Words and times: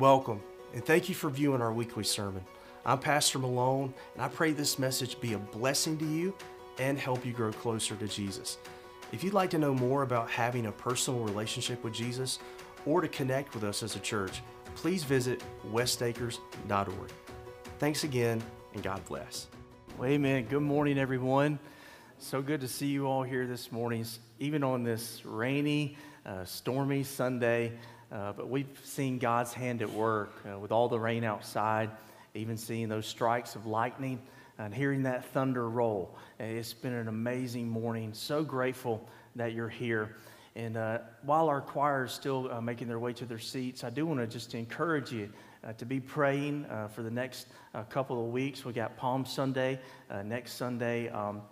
Welcome, 0.00 0.42
and 0.72 0.84
thank 0.84 1.08
you 1.08 1.14
for 1.14 1.30
viewing 1.30 1.62
our 1.62 1.72
weekly 1.72 2.02
sermon. 2.02 2.42
I'm 2.84 2.98
Pastor 2.98 3.38
Malone, 3.38 3.94
and 4.14 4.24
I 4.24 4.26
pray 4.26 4.50
this 4.50 4.76
message 4.76 5.20
be 5.20 5.34
a 5.34 5.38
blessing 5.38 5.96
to 5.98 6.04
you 6.04 6.34
and 6.80 6.98
help 6.98 7.24
you 7.24 7.32
grow 7.32 7.52
closer 7.52 7.94
to 7.94 8.08
Jesus. 8.08 8.58
If 9.12 9.22
you'd 9.22 9.34
like 9.34 9.50
to 9.50 9.58
know 9.58 9.72
more 9.72 10.02
about 10.02 10.28
having 10.28 10.66
a 10.66 10.72
personal 10.72 11.20
relationship 11.20 11.84
with 11.84 11.94
Jesus 11.94 12.40
or 12.86 13.02
to 13.02 13.06
connect 13.06 13.54
with 13.54 13.62
us 13.62 13.84
as 13.84 13.94
a 13.94 14.00
church, 14.00 14.42
please 14.74 15.04
visit 15.04 15.44
westacres.org. 15.70 17.12
Thanks 17.78 18.02
again, 18.02 18.42
and 18.72 18.82
God 18.82 19.00
bless. 19.04 19.46
Well, 19.96 20.08
amen. 20.08 20.46
Good 20.46 20.62
morning, 20.62 20.98
everyone. 20.98 21.60
So 22.18 22.42
good 22.42 22.62
to 22.62 22.68
see 22.68 22.88
you 22.88 23.06
all 23.06 23.22
here 23.22 23.46
this 23.46 23.70
morning, 23.70 24.04
even 24.40 24.64
on 24.64 24.82
this 24.82 25.24
rainy, 25.24 25.96
uh, 26.26 26.44
stormy 26.44 27.04
Sunday. 27.04 27.74
Uh, 28.14 28.32
but 28.32 28.48
we've 28.48 28.80
seen 28.84 29.18
God's 29.18 29.52
hand 29.52 29.82
at 29.82 29.90
work 29.90 30.32
uh, 30.48 30.56
with 30.56 30.70
all 30.70 30.88
the 30.88 31.00
rain 31.00 31.24
outside, 31.24 31.90
even 32.34 32.56
seeing 32.56 32.88
those 32.88 33.06
strikes 33.06 33.56
of 33.56 33.66
lightning 33.66 34.20
and 34.56 34.72
hearing 34.72 35.02
that 35.02 35.24
thunder 35.32 35.68
roll. 35.68 36.14
It's 36.38 36.72
been 36.72 36.92
an 36.92 37.08
amazing 37.08 37.68
morning. 37.68 38.14
So 38.14 38.44
grateful 38.44 39.04
that 39.34 39.52
you're 39.52 39.68
here. 39.68 40.14
And 40.54 40.76
uh, 40.76 40.98
while 41.22 41.48
our 41.48 41.60
choir 41.60 42.04
is 42.04 42.12
still 42.12 42.52
uh, 42.52 42.60
making 42.60 42.86
their 42.86 43.00
way 43.00 43.12
to 43.14 43.24
their 43.24 43.40
seats, 43.40 43.82
I 43.82 43.90
do 43.90 44.06
want 44.06 44.20
to 44.20 44.28
just 44.28 44.54
encourage 44.54 45.10
you 45.10 45.28
uh, 45.64 45.72
to 45.72 45.84
be 45.84 45.98
praying 45.98 46.66
uh, 46.66 46.86
for 46.86 47.02
the 47.02 47.10
next 47.10 47.48
uh, 47.74 47.82
couple 47.82 48.24
of 48.24 48.30
weeks. 48.30 48.64
We 48.64 48.72
got 48.74 48.96
Palm 48.96 49.26
Sunday 49.26 49.80
uh, 50.08 50.22
next 50.22 50.52
Sunday. 50.52 51.08
Um, 51.08 51.42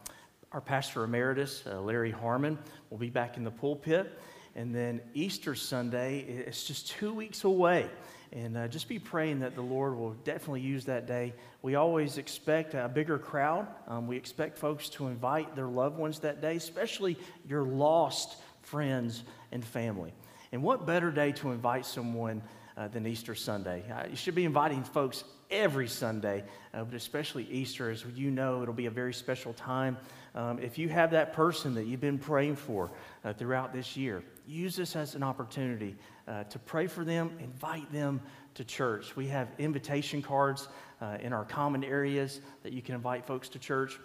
our 0.52 0.60
pastor 0.60 1.02
emeritus, 1.02 1.64
Larry 1.66 2.12
Harmon, 2.12 2.56
will 2.90 2.98
be 2.98 3.10
back 3.10 3.36
in 3.36 3.42
the 3.42 3.50
pulpit. 3.50 4.16
And 4.55 4.74
then 4.74 5.01
Easter 5.15 5.55
Sunday, 5.55 6.20
it's 6.20 6.65
just 6.65 6.88
two 6.91 7.15
weeks 7.15 7.45
away. 7.45 7.88
And 8.33 8.56
uh, 8.56 8.69
just 8.69 8.89
be 8.89 8.98
praying 8.98 9.41
that 9.41 9.55
the 9.55 9.62
Lord 9.62 9.97
will 9.97 10.12
definitely 10.25 10.62
use 10.62 10.86
that 10.86 11.06
day. 11.06 11.34
We 11.61 11.75
always 11.75 12.17
expect 12.17 12.75
a 12.75 12.89
bigger 12.89 13.19
crowd. 13.19 13.67
Um, 13.86 14.06
we 14.06 14.17
expect 14.17 14.56
folks 14.56 14.89
to 14.91 15.06
invite 15.06 15.55
their 15.55 15.67
loved 15.67 15.98
ones 15.98 16.20
that 16.20 16.41
day, 16.41 16.56
especially 16.56 17.19
your 17.47 17.62
lost 17.62 18.36
friends 18.62 19.22
and 19.53 19.62
family. 19.62 20.12
And 20.50 20.62
what 20.62 20.87
better 20.87 21.11
day 21.11 21.33
to 21.33 21.50
invite 21.50 21.84
someone 21.84 22.42
uh, 22.77 22.89
than 22.89 23.06
Easter 23.06 23.34
Sunday? 23.34 23.84
Uh, 23.91 24.06
you 24.09 24.16
should 24.16 24.34
be 24.34 24.44
inviting 24.44 24.83
folks 24.83 25.25
every 25.50 25.89
Sunday, 25.89 26.42
uh, 26.72 26.84
but 26.84 26.94
especially 26.94 27.44
Easter, 27.50 27.91
as 27.91 28.05
you 28.14 28.31
know, 28.31 28.62
it'll 28.62 28.72
be 28.72 28.87
a 28.87 28.91
very 28.91 29.12
special 29.12 29.53
time. 29.53 29.98
Um, 30.34 30.58
if 30.58 30.78
you 30.78 30.88
have 30.88 31.11
that 31.11 31.34
person 31.34 31.75
that 31.75 31.86
you've 31.86 32.00
been 32.00 32.19
praying 32.19 32.56
for 32.56 32.91
uh, 33.25 33.34
throughout 33.34 33.72
this 33.72 33.97
year, 33.97 34.22
use 34.47 34.77
this 34.77 34.97
as 34.97 35.14
an 35.14 35.22
opportunity 35.22 35.94
uh, 36.27 36.44
to 36.44 36.58
pray 36.58 36.86
for 36.86 37.05
them, 37.05 37.33
invite 37.38 37.91
them 37.92 38.20
to 38.55 38.64
church. 38.64 39.14
We 39.14 39.27
have 39.28 39.48
invitation 39.58 40.22
cards 40.22 40.69
uh, 41.00 41.19
in 41.20 41.33
our 41.33 41.44
common 41.44 41.84
areas 41.84 42.41
that 42.62 42.72
you 42.72 42.80
can 42.80 42.94
invite 42.94 43.27
folks 43.27 43.48
to 43.50 43.58
church. 43.58 43.98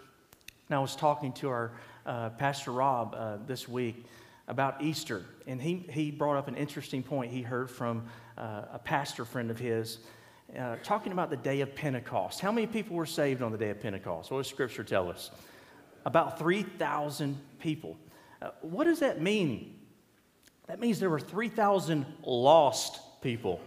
And 0.69 0.75
I 0.75 0.79
was 0.79 0.95
talking 0.95 1.31
to 1.33 1.49
our 1.49 1.71
uh, 2.05 2.29
Pastor 2.31 2.71
Rob 2.71 3.15
uh, 3.17 3.37
this 3.45 3.67
week 3.69 4.05
about 4.49 4.81
Easter, 4.81 5.23
and 5.45 5.61
he, 5.61 5.85
he 5.89 6.11
brought 6.11 6.37
up 6.37 6.47
an 6.47 6.55
interesting 6.55 7.03
point 7.03 7.31
he 7.31 7.41
heard 7.41 7.69
from 7.69 8.05
uh, 8.37 8.63
a 8.73 8.79
pastor 8.79 9.23
friend 9.25 9.49
of 9.49 9.59
his. 9.59 9.99
Talking 10.81 11.11
about 11.11 11.29
the 11.29 11.35
day 11.35 11.59
of 11.59 11.75
Pentecost. 11.75 12.39
How 12.39 12.53
many 12.53 12.67
people 12.67 12.95
were 12.95 13.05
saved 13.05 13.41
on 13.41 13.51
the 13.51 13.57
day 13.57 13.69
of 13.69 13.81
Pentecost? 13.81 14.31
What 14.31 14.37
does 14.37 14.47
Scripture 14.47 14.85
tell 14.85 15.09
us? 15.09 15.29
About 16.07 16.39
3,000 16.39 17.37
people. 17.59 17.97
Uh, 18.41 18.51
what 18.61 18.85
does 18.85 19.01
that 19.01 19.21
mean 19.21 19.75
that 20.67 20.79
means 20.79 20.99
there 20.99 21.09
were 21.09 21.19
3,000 21.19 22.05
lost 22.23 22.99
people 23.21 23.59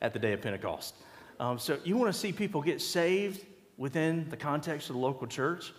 at 0.00 0.12
the 0.12 0.18
day 0.18 0.32
of 0.32 0.40
Pentecost. 0.40 0.94
Um, 1.40 1.58
so 1.58 1.78
you 1.84 1.96
want 1.96 2.12
to 2.12 2.18
see 2.18 2.32
people 2.32 2.62
get 2.62 2.80
saved 2.80 3.44
within 3.76 4.28
the 4.30 4.36
context 4.36 4.88
of 4.88 4.94
the 4.94 5.02
local 5.02 5.26
church? 5.26 5.72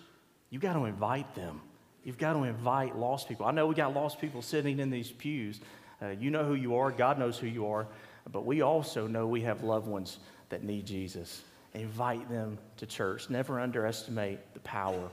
You've 0.50 0.62
got 0.62 0.74
to 0.74 0.86
invite 0.86 1.34
them. 1.36 1.62
You've 2.04 2.18
got 2.18 2.34
to 2.34 2.44
invite 2.44 2.98
lost 2.98 3.28
people. 3.28 3.46
I 3.46 3.52
know 3.52 3.66
we 3.66 3.76
got 3.76 3.94
lost 3.94 4.20
people 4.20 4.42
sitting 4.42 4.80
in 4.80 4.90
these 4.90 5.12
pews. 5.12 5.62
Uh, 6.02 6.10
you 6.10 6.32
know 6.32 6.44
who 6.44 6.56
you 6.56 6.76
are, 6.76 6.92
God 6.92 7.18
knows 7.18 7.38
who 7.38 7.48
you 7.48 7.68
are, 7.68 7.88
but 8.32 8.46
we 8.46 8.62
also 8.62 9.08
know 9.08 9.26
we 9.26 9.42
have 9.42 9.64
loved 9.64 9.88
ones 9.88 10.20
that 10.50 10.64
need 10.64 10.86
Jesus. 10.86 11.44
Invite 11.74 12.30
them 12.30 12.58
to 12.78 12.86
church. 12.86 13.30
Never 13.30 13.60
underestimate 13.60 14.40
the 14.54 14.60
power 14.62 15.10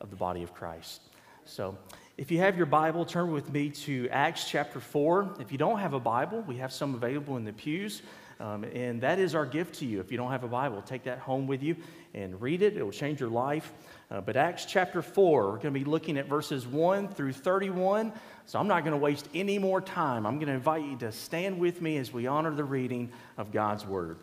of 0.00 0.10
the 0.10 0.16
body 0.16 0.42
of 0.42 0.54
Christ. 0.54 1.00
So, 1.44 1.76
if 2.18 2.32
you 2.32 2.38
have 2.38 2.56
your 2.56 2.66
Bible, 2.66 3.04
turn 3.04 3.32
with 3.32 3.52
me 3.52 3.70
to 3.70 4.08
Acts 4.10 4.50
chapter 4.50 4.80
4. 4.80 5.36
If 5.38 5.52
you 5.52 5.58
don't 5.58 5.78
have 5.78 5.94
a 5.94 6.00
Bible, 6.00 6.42
we 6.48 6.56
have 6.56 6.72
some 6.72 6.96
available 6.96 7.36
in 7.36 7.44
the 7.44 7.52
pews. 7.52 8.02
Um, 8.40 8.64
and 8.64 9.00
that 9.00 9.18
is 9.18 9.34
our 9.34 9.46
gift 9.46 9.76
to 9.76 9.86
you. 9.86 10.00
If 10.00 10.12
you 10.12 10.16
don't 10.16 10.30
have 10.30 10.44
a 10.44 10.48
Bible, 10.48 10.82
take 10.82 11.04
that 11.04 11.18
home 11.18 11.46
with 11.46 11.62
you 11.62 11.76
and 12.14 12.40
read 12.40 12.62
it. 12.62 12.76
It 12.76 12.82
will 12.82 12.92
change 12.92 13.20
your 13.20 13.30
life. 13.30 13.72
Uh, 14.10 14.20
but 14.20 14.36
Acts 14.36 14.64
chapter 14.64 15.02
4, 15.02 15.44
we're 15.44 15.50
going 15.52 15.62
to 15.62 15.70
be 15.70 15.84
looking 15.84 16.18
at 16.18 16.26
verses 16.26 16.66
1 16.66 17.08
through 17.08 17.32
31. 17.32 18.12
So 18.46 18.58
I'm 18.58 18.68
not 18.68 18.84
going 18.84 18.92
to 18.92 18.98
waste 18.98 19.28
any 19.34 19.58
more 19.58 19.80
time. 19.80 20.26
I'm 20.26 20.36
going 20.36 20.48
to 20.48 20.54
invite 20.54 20.84
you 20.84 20.96
to 20.98 21.12
stand 21.12 21.58
with 21.58 21.82
me 21.82 21.98
as 21.98 22.12
we 22.12 22.26
honor 22.26 22.54
the 22.54 22.64
reading 22.64 23.10
of 23.36 23.52
God's 23.52 23.84
Word. 23.84 24.18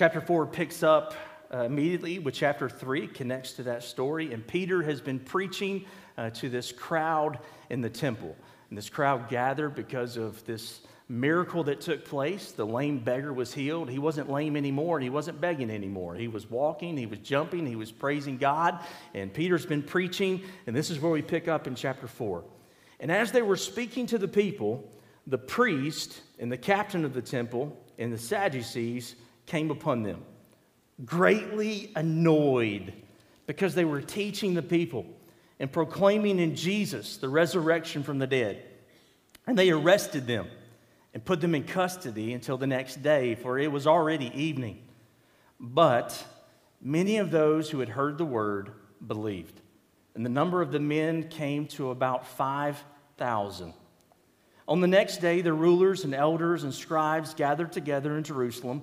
Chapter 0.00 0.22
4 0.22 0.46
picks 0.46 0.82
up 0.82 1.12
uh, 1.52 1.64
immediately 1.64 2.18
with 2.18 2.32
chapter 2.32 2.70
3, 2.70 3.06
connects 3.08 3.52
to 3.52 3.64
that 3.64 3.82
story. 3.82 4.32
And 4.32 4.46
Peter 4.46 4.82
has 4.82 4.98
been 4.98 5.18
preaching 5.18 5.84
uh, 6.16 6.30
to 6.30 6.48
this 6.48 6.72
crowd 6.72 7.38
in 7.68 7.82
the 7.82 7.90
temple. 7.90 8.34
And 8.70 8.78
this 8.78 8.88
crowd 8.88 9.28
gathered 9.28 9.74
because 9.74 10.16
of 10.16 10.42
this 10.46 10.80
miracle 11.10 11.64
that 11.64 11.82
took 11.82 12.06
place. 12.06 12.52
The 12.52 12.64
lame 12.64 13.00
beggar 13.00 13.34
was 13.34 13.52
healed. 13.52 13.90
He 13.90 13.98
wasn't 13.98 14.30
lame 14.30 14.56
anymore 14.56 14.96
and 14.96 15.04
he 15.04 15.10
wasn't 15.10 15.38
begging 15.38 15.68
anymore. 15.68 16.14
He 16.14 16.28
was 16.28 16.48
walking, 16.48 16.96
he 16.96 17.04
was 17.04 17.18
jumping, 17.18 17.66
he 17.66 17.76
was 17.76 17.92
praising 17.92 18.38
God. 18.38 18.82
And 19.12 19.30
Peter's 19.30 19.66
been 19.66 19.82
preaching. 19.82 20.40
And 20.66 20.74
this 20.74 20.88
is 20.88 20.98
where 20.98 21.12
we 21.12 21.20
pick 21.20 21.46
up 21.46 21.66
in 21.66 21.74
chapter 21.74 22.06
4. 22.06 22.42
And 23.00 23.12
as 23.12 23.32
they 23.32 23.42
were 23.42 23.58
speaking 23.58 24.06
to 24.06 24.16
the 24.16 24.28
people, 24.28 24.90
the 25.26 25.36
priest 25.36 26.22
and 26.38 26.50
the 26.50 26.56
captain 26.56 27.04
of 27.04 27.12
the 27.12 27.20
temple 27.20 27.76
and 27.98 28.10
the 28.10 28.18
Sadducees 28.18 29.14
came 29.50 29.70
upon 29.70 30.02
them 30.02 30.24
greatly 31.04 31.90
annoyed 31.96 32.92
because 33.46 33.74
they 33.74 33.84
were 33.84 34.00
teaching 34.00 34.54
the 34.54 34.62
people 34.62 35.06
and 35.58 35.70
proclaiming 35.70 36.38
in 36.38 36.54
Jesus 36.54 37.16
the 37.16 37.28
resurrection 37.28 38.02
from 38.02 38.18
the 38.18 38.26
dead. 38.26 38.62
And 39.46 39.58
they 39.58 39.70
arrested 39.70 40.26
them 40.26 40.46
and 41.12 41.24
put 41.24 41.40
them 41.40 41.54
in 41.54 41.64
custody 41.64 42.32
until 42.32 42.56
the 42.56 42.66
next 42.66 43.02
day, 43.02 43.34
for 43.34 43.58
it 43.58 43.72
was 43.72 43.86
already 43.86 44.30
evening. 44.34 44.78
But 45.58 46.24
many 46.80 47.16
of 47.16 47.30
those 47.30 47.68
who 47.70 47.80
had 47.80 47.88
heard 47.88 48.18
the 48.18 48.24
word 48.24 48.70
believed. 49.04 49.60
And 50.14 50.24
the 50.24 50.30
number 50.30 50.62
of 50.62 50.72
the 50.72 50.80
men 50.80 51.28
came 51.28 51.66
to 51.68 51.90
about 51.90 52.26
5,000. 52.26 53.74
On 54.68 54.80
the 54.80 54.86
next 54.86 55.16
day, 55.16 55.40
the 55.40 55.52
rulers 55.52 56.04
and 56.04 56.14
elders 56.14 56.62
and 56.62 56.72
scribes 56.72 57.34
gathered 57.34 57.72
together 57.72 58.16
in 58.16 58.22
Jerusalem 58.22 58.82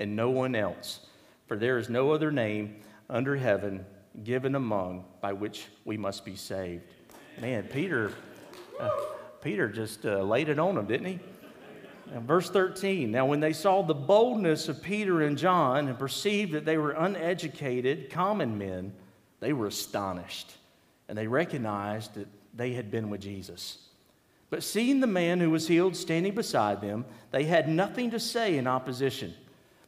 and 0.00 0.16
no 0.16 0.30
one 0.30 0.54
else, 0.54 1.00
for 1.46 1.56
there 1.56 1.76
is 1.76 1.90
no 1.90 2.10
other 2.12 2.32
name 2.32 2.76
under 3.10 3.36
heaven 3.36 3.84
given 4.24 4.54
among 4.54 5.04
by 5.20 5.32
which 5.32 5.66
we 5.84 5.96
must 5.96 6.24
be 6.24 6.34
saved. 6.34 6.82
Man, 7.38 7.64
Peter, 7.64 8.10
uh, 8.80 8.88
Peter 9.42 9.68
just 9.68 10.06
uh, 10.06 10.22
laid 10.22 10.48
it 10.48 10.58
on 10.58 10.74
them, 10.74 10.86
didn't 10.86 11.06
he? 11.06 11.20
Verse 12.18 12.48
13 12.50 13.10
Now, 13.10 13.26
when 13.26 13.40
they 13.40 13.52
saw 13.52 13.82
the 13.82 13.94
boldness 13.94 14.68
of 14.68 14.82
Peter 14.82 15.20
and 15.22 15.36
John 15.36 15.86
and 15.86 15.98
perceived 15.98 16.52
that 16.52 16.64
they 16.64 16.78
were 16.78 16.92
uneducated, 16.92 18.10
common 18.10 18.56
men, 18.56 18.94
they 19.38 19.52
were 19.52 19.66
astonished 19.66 20.54
and 21.08 21.16
they 21.16 21.26
recognized 21.26 22.14
that 22.14 22.26
they 22.54 22.72
had 22.72 22.90
been 22.90 23.10
with 23.10 23.20
Jesus. 23.20 23.78
But 24.48 24.62
seeing 24.64 25.00
the 25.00 25.06
man 25.06 25.40
who 25.40 25.50
was 25.50 25.68
healed 25.68 25.94
standing 25.94 26.34
beside 26.34 26.80
them, 26.80 27.04
they 27.30 27.44
had 27.44 27.68
nothing 27.68 28.10
to 28.10 28.18
say 28.18 28.56
in 28.56 28.66
opposition. 28.66 29.34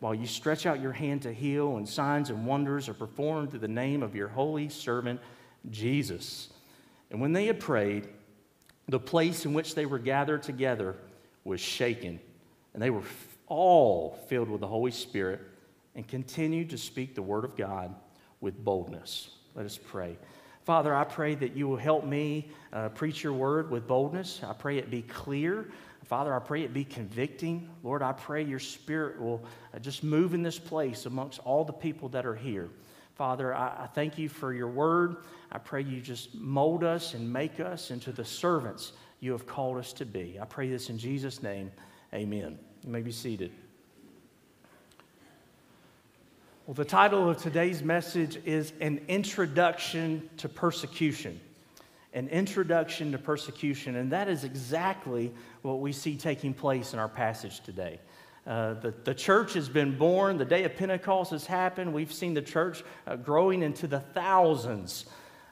while 0.00 0.14
you 0.14 0.26
stretch 0.26 0.66
out 0.66 0.80
your 0.80 0.92
hand 0.92 1.22
to 1.22 1.32
heal, 1.32 1.76
and 1.76 1.88
signs 1.88 2.30
and 2.30 2.46
wonders 2.46 2.88
are 2.88 2.94
performed 2.94 3.50
through 3.50 3.60
the 3.60 3.68
name 3.68 4.02
of 4.02 4.14
your 4.14 4.28
holy 4.28 4.68
servant 4.68 5.20
Jesus. 5.70 6.50
And 7.10 7.20
when 7.20 7.32
they 7.32 7.46
had 7.46 7.58
prayed, 7.58 8.08
the 8.88 9.00
place 9.00 9.44
in 9.44 9.54
which 9.54 9.74
they 9.74 9.86
were 9.86 9.98
gathered 9.98 10.42
together 10.42 10.96
was 11.44 11.60
shaken, 11.60 12.20
and 12.74 12.82
they 12.82 12.90
were 12.90 13.02
all 13.46 14.18
filled 14.28 14.48
with 14.48 14.60
the 14.60 14.66
Holy 14.66 14.90
Spirit 14.90 15.40
and 15.94 16.06
continued 16.06 16.70
to 16.70 16.78
speak 16.78 17.14
the 17.14 17.22
word 17.22 17.44
of 17.44 17.56
God 17.56 17.94
with 18.40 18.62
boldness. 18.64 19.30
Let 19.54 19.66
us 19.66 19.78
pray. 19.78 20.16
Father, 20.64 20.94
I 20.94 21.04
pray 21.04 21.34
that 21.36 21.56
you 21.56 21.66
will 21.66 21.78
help 21.78 22.04
me 22.04 22.50
uh, 22.72 22.90
preach 22.90 23.24
your 23.24 23.32
word 23.32 23.70
with 23.70 23.88
boldness. 23.88 24.40
I 24.46 24.52
pray 24.52 24.76
it 24.76 24.90
be 24.90 25.02
clear. 25.02 25.70
Father, 26.08 26.34
I 26.34 26.38
pray 26.38 26.62
it 26.62 26.72
be 26.72 26.84
convicting. 26.84 27.68
Lord, 27.82 28.02
I 28.02 28.12
pray 28.12 28.42
your 28.42 28.58
spirit 28.58 29.20
will 29.20 29.44
uh, 29.74 29.78
just 29.78 30.02
move 30.02 30.32
in 30.32 30.42
this 30.42 30.58
place 30.58 31.04
amongst 31.04 31.38
all 31.40 31.64
the 31.64 31.72
people 31.72 32.08
that 32.08 32.24
are 32.24 32.34
here. 32.34 32.70
Father, 33.16 33.54
I, 33.54 33.82
I 33.82 33.86
thank 33.88 34.16
you 34.16 34.30
for 34.30 34.54
your 34.54 34.68
word. 34.68 35.16
I 35.52 35.58
pray 35.58 35.82
you 35.82 36.00
just 36.00 36.34
mold 36.34 36.82
us 36.82 37.12
and 37.12 37.30
make 37.30 37.60
us 37.60 37.90
into 37.90 38.10
the 38.10 38.24
servants 38.24 38.92
you 39.20 39.32
have 39.32 39.46
called 39.46 39.76
us 39.76 39.92
to 39.94 40.06
be. 40.06 40.38
I 40.40 40.46
pray 40.46 40.70
this 40.70 40.88
in 40.88 40.96
Jesus' 40.96 41.42
name. 41.42 41.70
Amen. 42.14 42.58
You 42.86 42.90
may 42.90 43.02
be 43.02 43.12
seated. 43.12 43.52
Well, 46.66 46.74
the 46.74 46.86
title 46.86 47.28
of 47.28 47.36
today's 47.36 47.82
message 47.82 48.38
is 48.46 48.72
An 48.80 49.02
Introduction 49.08 50.30
to 50.38 50.48
Persecution 50.48 51.38
an 52.18 52.28
introduction 52.30 53.12
to 53.12 53.18
persecution, 53.18 53.94
and 53.94 54.10
that 54.10 54.28
is 54.28 54.42
exactly 54.42 55.32
what 55.62 55.78
we 55.78 55.92
see 55.92 56.16
taking 56.16 56.52
place 56.52 56.92
in 56.92 56.98
our 56.98 57.08
passage 57.08 57.60
today. 57.60 58.00
Uh, 58.44 58.74
the, 58.74 58.92
the 59.04 59.14
church 59.14 59.52
has 59.52 59.68
been 59.68 59.96
born, 59.96 60.36
the 60.36 60.44
day 60.44 60.64
of 60.64 60.74
Pentecost 60.74 61.30
has 61.30 61.46
happened. 61.46 61.92
We've 61.92 62.12
seen 62.12 62.34
the 62.34 62.42
church 62.42 62.82
uh, 63.06 63.14
growing 63.14 63.62
into 63.62 63.86
the 63.86 64.00
thousands. 64.00 65.06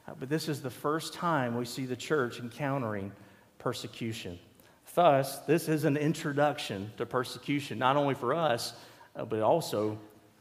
Uh, 0.05 0.11
but 0.19 0.27
this 0.27 0.49
is 0.49 0.61
the 0.61 0.69
first 0.69 1.13
time 1.13 1.55
we 1.55 1.63
see 1.63 1.85
the 1.85 1.95
church 1.95 2.39
encountering 2.39 3.13
persecution. 3.59 4.37
Thus, 4.93 5.39
this 5.39 5.69
is 5.69 5.85
an 5.85 5.95
introduction 5.95 6.91
to 6.97 7.05
persecution, 7.05 7.79
not 7.79 7.95
only 7.95 8.15
for 8.15 8.33
us, 8.33 8.73
uh, 9.15 9.23
but 9.23 9.39
also 9.39 9.97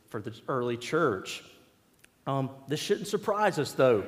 for 0.08 0.20
the 0.20 0.34
early 0.48 0.76
church. 0.76 1.44
Um, 2.26 2.50
this 2.66 2.80
shouldn't 2.80 3.06
surprise 3.06 3.60
us, 3.60 3.70
though. 3.72 4.04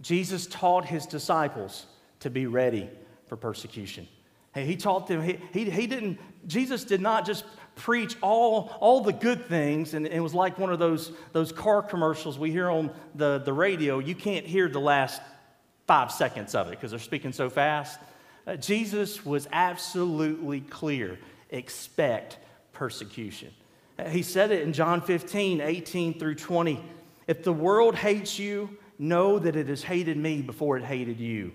Jesus 0.00 0.46
taught 0.46 0.84
his 0.84 1.06
disciples 1.06 1.86
to 2.20 2.30
be 2.30 2.46
ready 2.46 2.88
for 3.26 3.36
persecution. 3.36 4.08
Hey, 4.54 4.64
he 4.64 4.76
taught 4.76 5.06
them, 5.06 5.22
he, 5.22 5.38
he, 5.52 5.70
he 5.70 5.86
didn't, 5.86 6.18
Jesus 6.46 6.84
did 6.84 7.00
not 7.00 7.26
just 7.26 7.44
preach 7.74 8.16
all, 8.20 8.76
all 8.80 9.00
the 9.00 9.12
good 9.12 9.46
things, 9.46 9.94
and 9.94 10.06
it 10.06 10.20
was 10.20 10.34
like 10.34 10.58
one 10.58 10.72
of 10.72 10.78
those, 10.78 11.12
those 11.32 11.52
car 11.52 11.82
commercials 11.82 12.38
we 12.38 12.50
hear 12.50 12.70
on 12.70 12.90
the, 13.14 13.38
the 13.38 13.52
radio. 13.52 13.98
You 13.98 14.14
can't 14.14 14.46
hear 14.46 14.68
the 14.68 14.80
last 14.80 15.20
five 15.86 16.10
seconds 16.10 16.54
of 16.54 16.68
it 16.68 16.70
because 16.70 16.90
they're 16.90 17.00
speaking 17.00 17.32
so 17.32 17.48
fast. 17.48 18.00
Uh, 18.46 18.56
Jesus 18.56 19.24
was 19.24 19.48
absolutely 19.52 20.60
clear 20.60 21.18
expect 21.50 22.38
persecution. 22.72 23.50
Uh, 23.98 24.08
he 24.08 24.22
said 24.22 24.50
it 24.50 24.62
in 24.62 24.72
John 24.72 25.00
15, 25.00 25.60
18 25.60 26.18
through 26.18 26.34
20. 26.34 26.82
If 27.26 27.42
the 27.42 27.52
world 27.52 27.94
hates 27.94 28.38
you, 28.38 28.76
know 28.98 29.38
that 29.38 29.56
it 29.56 29.68
has 29.68 29.82
hated 29.82 30.16
me 30.16 30.42
before 30.42 30.76
it 30.76 30.84
hated 30.84 31.20
you. 31.20 31.52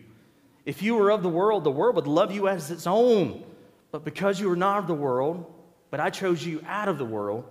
If 0.65 0.81
you 0.81 0.95
were 0.95 1.11
of 1.11 1.23
the 1.23 1.29
world, 1.29 1.63
the 1.63 1.71
world 1.71 1.95
would 1.95 2.07
love 2.07 2.31
you 2.31 2.47
as 2.47 2.71
its 2.71 2.87
own. 2.87 3.43
But 3.91 4.05
because 4.05 4.39
you 4.39 4.49
are 4.51 4.55
not 4.55 4.79
of 4.79 4.87
the 4.87 4.93
world, 4.93 5.45
but 5.91 5.99
I 5.99 6.09
chose 6.09 6.45
you 6.45 6.63
out 6.67 6.87
of 6.87 6.97
the 6.97 7.05
world, 7.05 7.45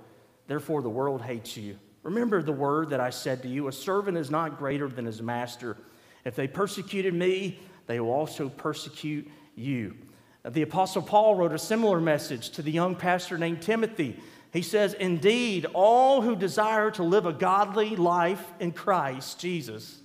therefore 0.49 0.83
the 0.83 0.91
world 0.91 1.23
hates 1.23 1.57
you. 1.57 1.79
Remember 2.03 2.43
the 2.43 2.53
word 2.53 2.91
that 2.91 3.01
I 3.01 3.11
said 3.11 3.43
to 3.43 3.49
you 3.49 3.69
a 3.69 3.73
servant 3.73 4.17
is 4.17 4.31
not 4.31 4.59
greater 4.59 4.89
than 4.89 5.05
his 5.05 5.23
master. 5.23 5.77
If 6.25 6.35
they 6.35 6.49
persecuted 6.49 7.15
me, 7.15 7.61
they 7.87 8.01
will 8.01 8.11
also 8.11 8.49
persecute 8.49 9.31
you. 9.55 9.97
The 10.45 10.63
Apostle 10.63 11.03
Paul 11.03 11.37
wrote 11.37 11.53
a 11.53 11.59
similar 11.59 12.01
message 12.01 12.51
to 12.51 12.63
the 12.63 12.73
young 12.73 12.97
pastor 12.97 13.39
named 13.39 13.63
Timothy. 13.63 14.19
He 14.53 14.63
says, 14.63 14.95
Indeed, 14.95 15.67
all 15.73 16.21
who 16.21 16.37
desire 16.37 16.91
to 16.93 17.03
live 17.03 17.25
a 17.25 17.33
godly 17.33 17.97
life 17.97 18.45
in 18.61 18.73
Christ 18.73 19.41
Jesus 19.41 19.99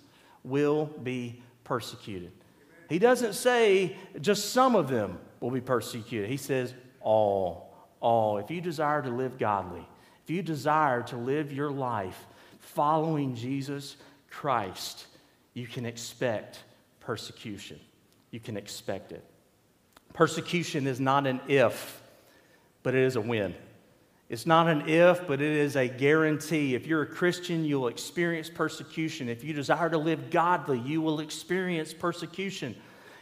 will 0.44 0.86
be 0.86 1.42
persecuted. 1.66 2.32
He 2.90 2.98
doesn't 2.98 3.34
say 3.34 3.98
just 4.22 4.54
some 4.54 4.76
of 4.76 4.88
them 4.88 5.20
will 5.42 5.52
be 5.52 5.62
persecuted. 5.62 6.30
He 6.30 6.38
says, 6.38 6.74
All, 7.02 7.76
all. 8.00 8.38
If 8.38 8.50
you 8.50 8.62
desire 8.62 9.02
to 9.02 9.10
live 9.10 9.38
godly, 9.38 9.86
if 10.24 10.30
you 10.30 10.42
desire 10.42 11.04
to 11.04 11.18
live 11.18 11.52
your 11.52 11.70
life 11.70 12.26
following 12.60 13.36
Jesus 13.36 13.98
Christ, 14.30 15.08
you 15.54 15.68
can 15.68 15.86
expect 15.86 16.60
persecution. 17.02 17.80
You 18.32 18.40
can 18.40 18.56
expect 18.56 19.12
it. 19.12 19.24
Persecution 20.14 20.88
is 20.88 21.00
not 21.00 21.28
an 21.28 21.42
if, 21.50 22.02
but 22.84 22.96
it 22.96 23.04
is 23.04 23.18
a 23.18 23.22
when. 23.22 23.54
It's 24.30 24.46
not 24.46 24.68
an 24.68 24.90
if, 24.90 25.26
but 25.26 25.42
it 25.42 25.52
is 25.52 25.78
a 25.78 25.88
guarantee. 25.88 26.76
If 26.76 26.86
you're 26.86 27.02
a 27.02 27.08
Christian, 27.08 27.64
you'll 27.64 27.88
experience 27.88 28.50
persecution. 28.50 29.30
If 29.30 29.44
you 29.44 29.54
desire 29.54 29.90
to 29.90 29.98
live 29.98 30.30
godly, 30.30 30.80
you 30.80 31.02
will 31.02 31.22
experience 31.22 31.94
persecution. 31.94 32.76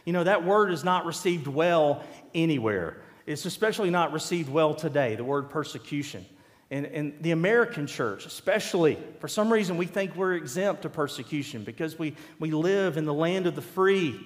You 0.04 0.12
know, 0.12 0.24
that 0.24 0.44
word 0.44 0.72
is 0.72 0.82
not 0.82 1.06
received 1.06 1.46
well 1.46 2.02
anywhere. 2.34 2.96
It's 3.24 3.44
especially 3.44 3.90
not 3.90 4.12
received 4.12 4.48
well 4.48 4.74
today, 4.74 5.14
the 5.14 5.24
word 5.24 5.48
persecution. 5.48 6.26
And, 6.72 6.86
and 6.86 7.14
the 7.20 7.30
American 7.30 7.86
church, 7.86 8.26
especially, 8.26 8.98
for 9.20 9.28
some 9.28 9.52
reason, 9.52 9.76
we 9.76 9.86
think 9.86 10.16
we're 10.16 10.34
exempt 10.34 10.82
to 10.82 10.88
persecution 10.88 11.62
because 11.62 11.96
we, 11.96 12.16
we 12.40 12.50
live 12.50 12.96
in 12.96 13.04
the 13.04 13.14
land 13.14 13.46
of 13.46 13.54
the 13.54 13.62
free, 13.62 14.18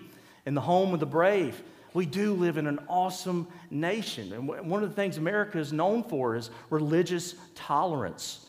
in 0.46 0.54
the 0.54 0.62
home 0.62 0.94
of 0.94 1.00
the 1.00 1.06
brave. 1.06 1.62
We 1.92 2.06
do 2.06 2.34
live 2.34 2.56
in 2.56 2.66
an 2.66 2.78
awesome 2.88 3.48
nation. 3.70 4.32
And 4.32 4.46
one 4.48 4.82
of 4.82 4.88
the 4.88 4.94
things 4.94 5.16
America 5.16 5.58
is 5.58 5.72
known 5.72 6.04
for 6.04 6.36
is 6.36 6.50
religious 6.70 7.34
tolerance. 7.54 8.46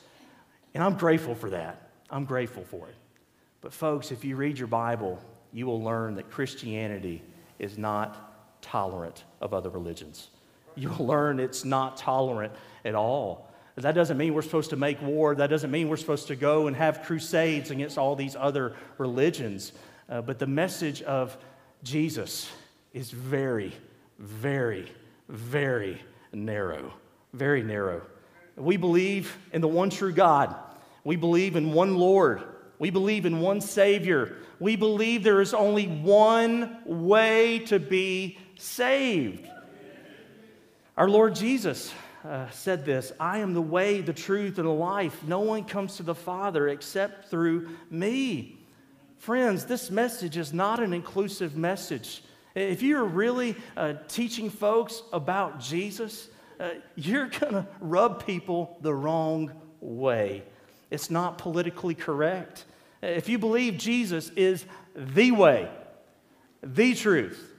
And 0.74 0.84
I'm 0.84 0.96
grateful 0.96 1.36
for 1.36 1.50
that. 1.50 1.90
I'm 2.10 2.26
grateful 2.26 2.64
for 2.64 2.88
it. 2.88 2.96
But, 3.62 3.74
folks, 3.74 4.12
if 4.12 4.24
you 4.24 4.36
read 4.36 4.58
your 4.58 4.68
Bible, 4.68 5.20
you 5.54 5.66
will 5.66 5.82
learn 5.82 6.16
that 6.16 6.30
Christianity 6.30 7.22
is 7.60 7.78
not 7.78 8.62
tolerant 8.62 9.24
of 9.40 9.54
other 9.54 9.70
religions. 9.70 10.30
You'll 10.76 11.06
learn 11.06 11.40
it's 11.40 11.66
not 11.66 11.98
tolerant 11.98 12.54
at 12.86 12.96
all. 12.96 13.52
That 13.76 13.94
doesn't 13.94 14.18
mean 14.18 14.34
we're 14.34 14.42
supposed 14.42 14.70
to 14.72 14.76
make 14.76 15.02
war. 15.02 15.34
That 15.34 15.50
doesn't 15.50 15.72
mean 15.72 15.90
we're 15.90 15.98
supposed 15.98 16.28
to 16.28 16.36
go 16.36 16.68
and 16.68 16.76
have 16.76 17.04
crusades 17.04 17.72
against 17.72 17.98
all 17.98 18.16
these 18.16 18.36
other 18.36 18.76
religions. 18.98 19.72
Uh, 20.10 20.22
but 20.22 20.40
the 20.40 20.48
message 20.48 21.02
of 21.04 21.38
Jesus 21.84 22.52
is 22.94 23.12
very, 23.12 23.74
very, 24.20 24.92
very 25.30 26.02
narrow. 26.34 26.94
Very 27.34 27.64
narrow. 27.64 28.02
We 28.56 28.78
believe 28.78 29.38
in 29.54 29.62
the 29.62 29.68
one 29.68 29.90
true 29.90 30.12
God. 30.12 30.56
We 31.04 31.16
believe 31.16 31.56
in 31.56 31.74
one 31.74 31.98
Lord. 31.98 32.44
We 32.80 32.90
believe 32.90 33.26
in 33.26 33.40
one 33.40 33.62
Savior. 33.62 34.38
We 34.60 34.76
believe 34.76 35.24
there 35.24 35.42
is 35.42 35.54
only 35.54 35.88
one 35.88 36.78
way 36.86 37.60
to 37.68 37.80
be 37.80 38.38
saved. 38.58 39.48
Our 40.98 41.10
Lord 41.10 41.36
Jesus 41.36 41.94
uh, 42.24 42.50
said 42.50 42.86
this 42.86 43.12
I 43.20 43.40
am 43.40 43.54
the 43.54 43.62
way, 43.62 44.02
the 44.02 44.14
truth, 44.14 44.58
and 44.58 44.68
the 44.68 44.74
life. 44.74 45.24
No 45.24 45.40
one 45.40 45.64
comes 45.64 45.98
to 45.98 46.04
the 46.04 46.16
Father 46.16 46.68
except 46.68 47.30
through 47.30 47.70
me. 47.90 48.58
Friends, 49.18 49.66
this 49.66 49.90
message 49.90 50.38
is 50.38 50.52
not 50.52 50.80
an 50.80 50.94
inclusive 50.94 51.56
message. 51.56 52.24
If 52.56 52.82
you're 52.82 53.06
really 53.06 53.56
uh, 53.78 53.94
teaching 54.08 54.50
folks 54.50 55.04
about 55.14 55.60
Jesus, 55.60 56.28
uh, 56.60 56.72
you're 56.96 57.28
going 57.28 57.54
to 57.54 57.68
rub 57.80 58.26
people 58.26 58.78
the 58.82 58.94
wrong 58.94 59.52
way. 59.80 60.44
It's 60.90 61.10
not 61.10 61.38
politically 61.38 61.96
correct. 61.96 62.66
If 63.02 63.30
you 63.30 63.40
believe 63.40 63.78
Jesus 63.78 64.30
is 64.36 64.66
the 64.96 65.32
way, 65.32 65.70
the 66.62 66.94
truth, 66.94 67.52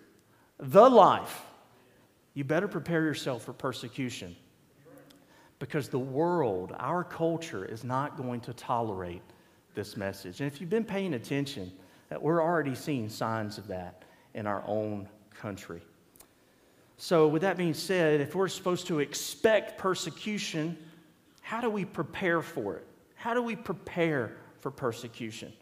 the 0.58 0.88
life, 0.88 1.42
you 2.34 2.44
better 2.44 2.68
prepare 2.68 3.02
yourself 3.02 3.44
for 3.44 3.52
persecution 3.52 4.36
because 5.58 5.88
the 5.88 5.98
world, 5.98 6.74
our 6.78 7.02
culture, 7.02 7.64
is 7.64 7.82
not 7.84 8.16
going 8.16 8.40
to 8.40 8.52
tolerate 8.52 9.22
this 9.74 9.96
message. 9.96 10.40
And 10.40 10.52
if 10.52 10.60
you've 10.60 10.70
been 10.70 10.84
paying 10.84 11.14
attention, 11.14 11.72
uh, 12.10 12.16
we're 12.20 12.42
already 12.42 12.74
seeing 12.74 13.08
signs 13.08 13.58
of 13.58 13.68
that 13.68 14.04
in 14.34 14.46
our 14.46 14.62
own 14.66 15.08
country. 15.34 15.82
So, 16.96 17.26
with 17.26 17.42
that 17.42 17.56
being 17.56 17.74
said, 17.74 18.20
if 18.20 18.34
we're 18.34 18.48
supposed 18.48 18.86
to 18.86 19.00
expect 19.00 19.78
persecution, 19.78 20.76
how 21.40 21.60
do 21.60 21.68
we 21.68 21.84
prepare 21.84 22.42
for 22.42 22.76
it? 22.76 22.86
How 23.16 23.34
do 23.34 23.42
we 23.42 23.56
prepare 23.56 24.36
for 24.60 24.70
persecution? 24.70 25.52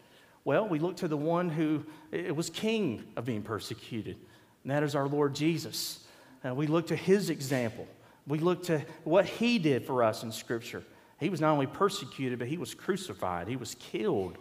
Well, 0.43 0.67
we 0.67 0.79
look 0.79 0.97
to 0.97 1.07
the 1.07 1.17
one 1.17 1.49
who 1.49 1.83
it 2.11 2.35
was 2.35 2.49
king 2.49 3.03
of 3.15 3.25
being 3.25 3.43
persecuted, 3.43 4.17
and 4.63 4.71
that 4.71 4.83
is 4.83 4.95
our 4.95 5.07
Lord 5.07 5.35
Jesus. 5.35 6.05
Uh, 6.45 6.53
we 6.53 6.67
look 6.67 6.87
to 6.87 6.95
his 6.95 7.29
example. 7.29 7.87
We 8.27 8.39
look 8.39 8.63
to 8.63 8.83
what 9.03 9.25
he 9.25 9.59
did 9.59 9.85
for 9.85 10.03
us 10.03 10.23
in 10.23 10.31
Scripture. 10.31 10.83
He 11.19 11.29
was 11.29 11.41
not 11.41 11.51
only 11.51 11.67
persecuted, 11.67 12.39
but 12.39 12.47
he 12.47 12.57
was 12.57 12.73
crucified, 12.73 13.47
he 13.47 13.55
was 13.55 13.75
killed 13.75 14.37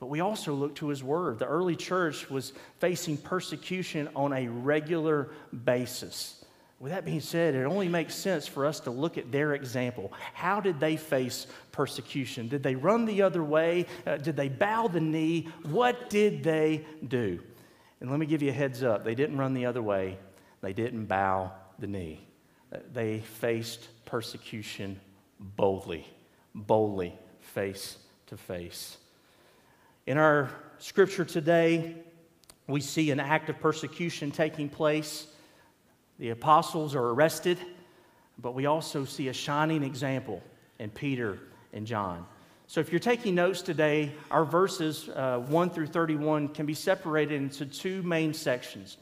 but 0.00 0.06
we 0.06 0.20
also 0.20 0.52
look 0.52 0.76
to 0.76 0.88
his 0.88 1.02
word. 1.02 1.38
The 1.38 1.46
early 1.46 1.76
church 1.76 2.30
was 2.30 2.52
facing 2.78 3.16
persecution 3.16 4.08
on 4.14 4.32
a 4.32 4.48
regular 4.48 5.30
basis. 5.64 6.44
With 6.80 6.92
that 6.92 7.04
being 7.04 7.20
said, 7.20 7.56
it 7.56 7.64
only 7.64 7.88
makes 7.88 8.14
sense 8.14 8.46
for 8.46 8.64
us 8.64 8.78
to 8.80 8.92
look 8.92 9.18
at 9.18 9.32
their 9.32 9.54
example. 9.54 10.12
How 10.32 10.60
did 10.60 10.78
they 10.78 10.96
face 10.96 11.48
persecution? 11.72 12.46
Did 12.46 12.62
they 12.62 12.76
run 12.76 13.04
the 13.04 13.22
other 13.22 13.42
way? 13.42 13.86
Uh, 14.06 14.16
did 14.16 14.36
they 14.36 14.48
bow 14.48 14.86
the 14.86 15.00
knee? 15.00 15.48
What 15.64 16.08
did 16.08 16.44
they 16.44 16.84
do? 17.06 17.40
And 18.00 18.10
let 18.10 18.20
me 18.20 18.26
give 18.26 18.42
you 18.42 18.50
a 18.50 18.54
heads 18.54 18.84
up 18.84 19.04
they 19.04 19.16
didn't 19.16 19.38
run 19.38 19.54
the 19.54 19.66
other 19.66 19.82
way, 19.82 20.18
they 20.60 20.72
didn't 20.72 21.06
bow 21.06 21.50
the 21.80 21.88
knee. 21.88 22.20
Uh, 22.72 22.78
they 22.92 23.20
faced 23.20 23.88
persecution 24.04 25.00
boldly, 25.40 26.06
boldly, 26.54 27.18
face 27.40 27.98
to 28.26 28.36
face. 28.36 28.98
In 30.08 30.16
our 30.16 30.48
scripture 30.78 31.26
today, 31.26 31.94
we 32.66 32.80
see 32.80 33.10
an 33.10 33.20
act 33.20 33.50
of 33.50 33.60
persecution 33.60 34.30
taking 34.30 34.70
place. 34.70 35.26
The 36.18 36.30
apostles 36.30 36.94
are 36.94 37.08
arrested, 37.10 37.58
but 38.38 38.54
we 38.54 38.64
also 38.64 39.04
see 39.04 39.28
a 39.28 39.34
shining 39.34 39.82
example 39.82 40.42
in 40.78 40.88
Peter 40.88 41.38
and 41.74 41.86
John. 41.86 42.24
So, 42.68 42.80
if 42.80 42.90
you're 42.90 43.00
taking 43.00 43.34
notes 43.34 43.60
today, 43.60 44.10
our 44.30 44.46
verses 44.46 45.10
uh, 45.10 45.40
1 45.40 45.68
through 45.68 45.88
31 45.88 46.48
can 46.54 46.64
be 46.64 46.72
separated 46.72 47.34
into 47.34 47.66
two 47.66 48.02
main 48.02 48.32
sections. 48.32 48.96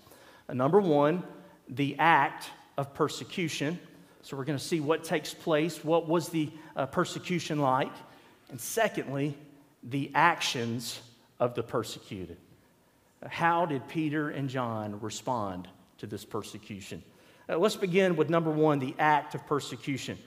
Uh, 0.49 0.55
number 0.55 0.81
one, 0.81 1.23
the 1.69 1.95
act 2.01 2.51
of 2.79 2.93
persecution. 2.95 3.79
So, 4.23 4.37
we're 4.37 4.43
going 4.43 4.59
to 4.59 4.65
see 4.65 4.81
what 4.81 5.05
takes 5.05 5.33
place, 5.33 5.85
what 5.85 6.09
was 6.09 6.31
the 6.31 6.51
uh, 6.75 6.87
persecution 6.87 7.61
like. 7.61 7.93
And 8.51 8.61
secondly, 8.61 9.39
the 9.87 10.11
actions 10.15 11.01
of 11.39 11.55
the 11.55 11.63
persecuted. 11.63 12.37
How 13.27 13.67
did 13.67 13.87
Peter 13.89 14.31
and 14.31 14.49
John 14.49 15.01
respond 15.01 15.69
to 15.99 16.07
this 16.07 16.25
persecution? 16.25 17.03
Uh, 17.49 17.57
let's 17.59 17.77
begin 17.77 18.17
with 18.17 18.29
number 18.29 18.51
one 18.51 18.79
the 18.79 18.95
act 18.99 19.35
of 19.35 19.47
persecution. 19.47 20.19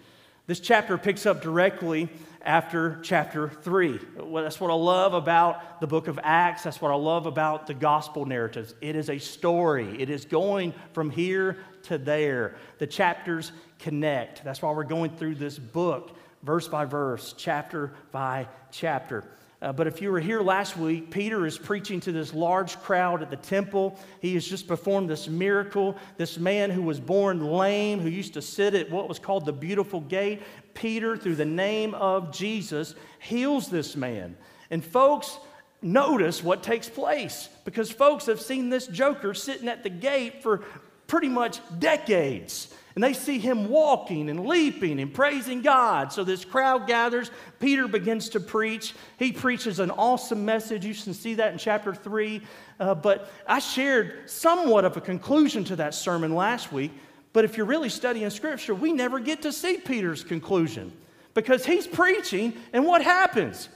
This 0.48 0.60
chapter 0.60 0.98
picks 0.98 1.26
up 1.26 1.42
directly 1.44 2.10
after 2.42 3.00
chapter 3.04 3.50
3. 3.50 4.00
Well, 4.18 4.44
that's 4.44 4.60
what 4.60 4.72
I 4.72 4.76
love 4.76 5.14
about 5.14 5.80
the 5.80 5.86
book 5.86 6.08
of 6.08 6.20
Acts. 6.24 6.64
That's 6.64 6.82
what 6.82 6.92
I 6.92 6.96
love 6.96 7.28
about 7.28 7.68
the 7.68 7.76
gospel 7.76 8.26
narratives. 8.26 8.74
It 8.82 8.96
is 8.96 9.10
a 9.10 9.20
story, 9.20 10.02
it 10.02 10.10
is 10.10 10.26
going 10.26 10.74
from 10.94 11.12
here 11.12 11.58
to 11.84 11.98
there. 11.98 12.56
The 12.80 12.88
chapters 12.88 13.52
connect. 13.78 14.44
That's 14.44 14.62
why 14.62 14.72
we're 14.72 14.86
going 14.86 15.12
through 15.12 15.36
this 15.36 15.60
book, 15.60 16.16
verse 16.42 16.68
by 16.68 16.86
verse, 16.86 17.36
chapter 17.38 17.94
by 18.12 18.48
chapter. 18.72 19.26
Uh, 19.62 19.74
but 19.74 19.88
if 19.88 20.02
you 20.02 20.10
were 20.10 20.22
here 20.22 20.42
last 20.42 20.78
week, 20.78 21.12
Peter 21.12 21.46
is 21.46 21.58
preaching 21.58 22.00
to 22.00 22.14
this 22.14 22.34
large 22.34 22.80
crowd 22.80 23.22
at 23.22 23.30
the 23.30 23.36
temple. 23.36 24.00
He 24.22 24.34
has 24.36 24.48
just 24.48 24.68
performed 24.68 25.10
this 25.10 25.28
miracle. 25.28 25.98
This 26.16 26.38
man 26.38 26.70
who 26.70 26.82
was 26.82 27.00
born 27.00 27.46
lame, 27.46 28.00
who 28.00 28.08
used 28.08 28.36
to 28.36 28.42
sit 28.42 28.74
at 28.74 28.90
what 28.90 29.10
was 29.10 29.20
called 29.20 29.46
the 29.46 29.52
beautiful 29.52 30.00
gate, 30.00 30.42
Peter, 30.74 31.18
through 31.18 31.36
the 31.36 31.46
name 31.46 31.94
of 31.94 32.32
Jesus, 32.32 32.96
heals 33.20 33.70
this 33.70 33.98
man. 33.98 34.38
And 34.72 34.84
folks, 34.84 35.38
notice 35.82 36.42
what 36.42 36.64
takes 36.64 36.88
place 36.88 37.50
because 37.66 37.92
folks 37.92 38.28
have 38.28 38.40
seen 38.40 38.70
this 38.70 38.88
joker 38.88 39.34
sitting 39.34 39.68
at 39.68 39.84
the 39.84 39.90
gate 39.90 40.42
for 40.42 40.62
pretty 41.08 41.30
much 41.30 41.60
decades 41.80 42.74
and 43.00 43.04
they 43.06 43.14
see 43.14 43.40
him 43.40 43.70
walking 43.70 44.30
and 44.30 44.46
leaping 44.46 45.00
and 45.00 45.14
praising 45.14 45.62
God. 45.62 46.12
So 46.12 46.26
this 46.26 46.44
crowd 46.44 46.86
gathers. 46.86 47.32
Peter 47.62 47.88
begins 47.88 48.28
to 48.32 48.42
preach. 48.42 48.94
He 49.18 49.32
preaches 49.32 49.80
an 49.80 49.90
awesome 49.90 50.44
message. 50.44 50.86
You 50.86 50.94
can 50.94 51.14
see 51.14 51.36
that 51.36 51.54
in 51.54 51.58
chapter 51.58 51.96
3. 51.96 52.42
Uh, 52.78 52.96
but 52.96 53.32
I 53.48 53.60
shared 53.60 54.30
somewhat 54.30 54.84
of 54.84 54.98
a 54.98 55.00
conclusion 55.00 55.64
to 55.64 55.78
that 55.78 55.96
sermon 55.96 56.36
last 56.36 56.74
week. 56.74 56.92
But 57.32 57.46
if 57.46 57.56
you're 57.56 57.66
really 57.66 57.88
studying 57.88 58.30
Scripture, 58.32 58.76
we 58.76 58.92
never 58.92 59.22
get 59.22 59.44
to 59.44 59.54
see 59.54 59.78
Peter's 59.78 60.26
conclusion 60.26 60.92
because 61.34 61.66
he's 61.66 61.88
preaching, 61.88 62.52
and 62.74 62.86
what 62.86 63.02
happens? 63.02 63.70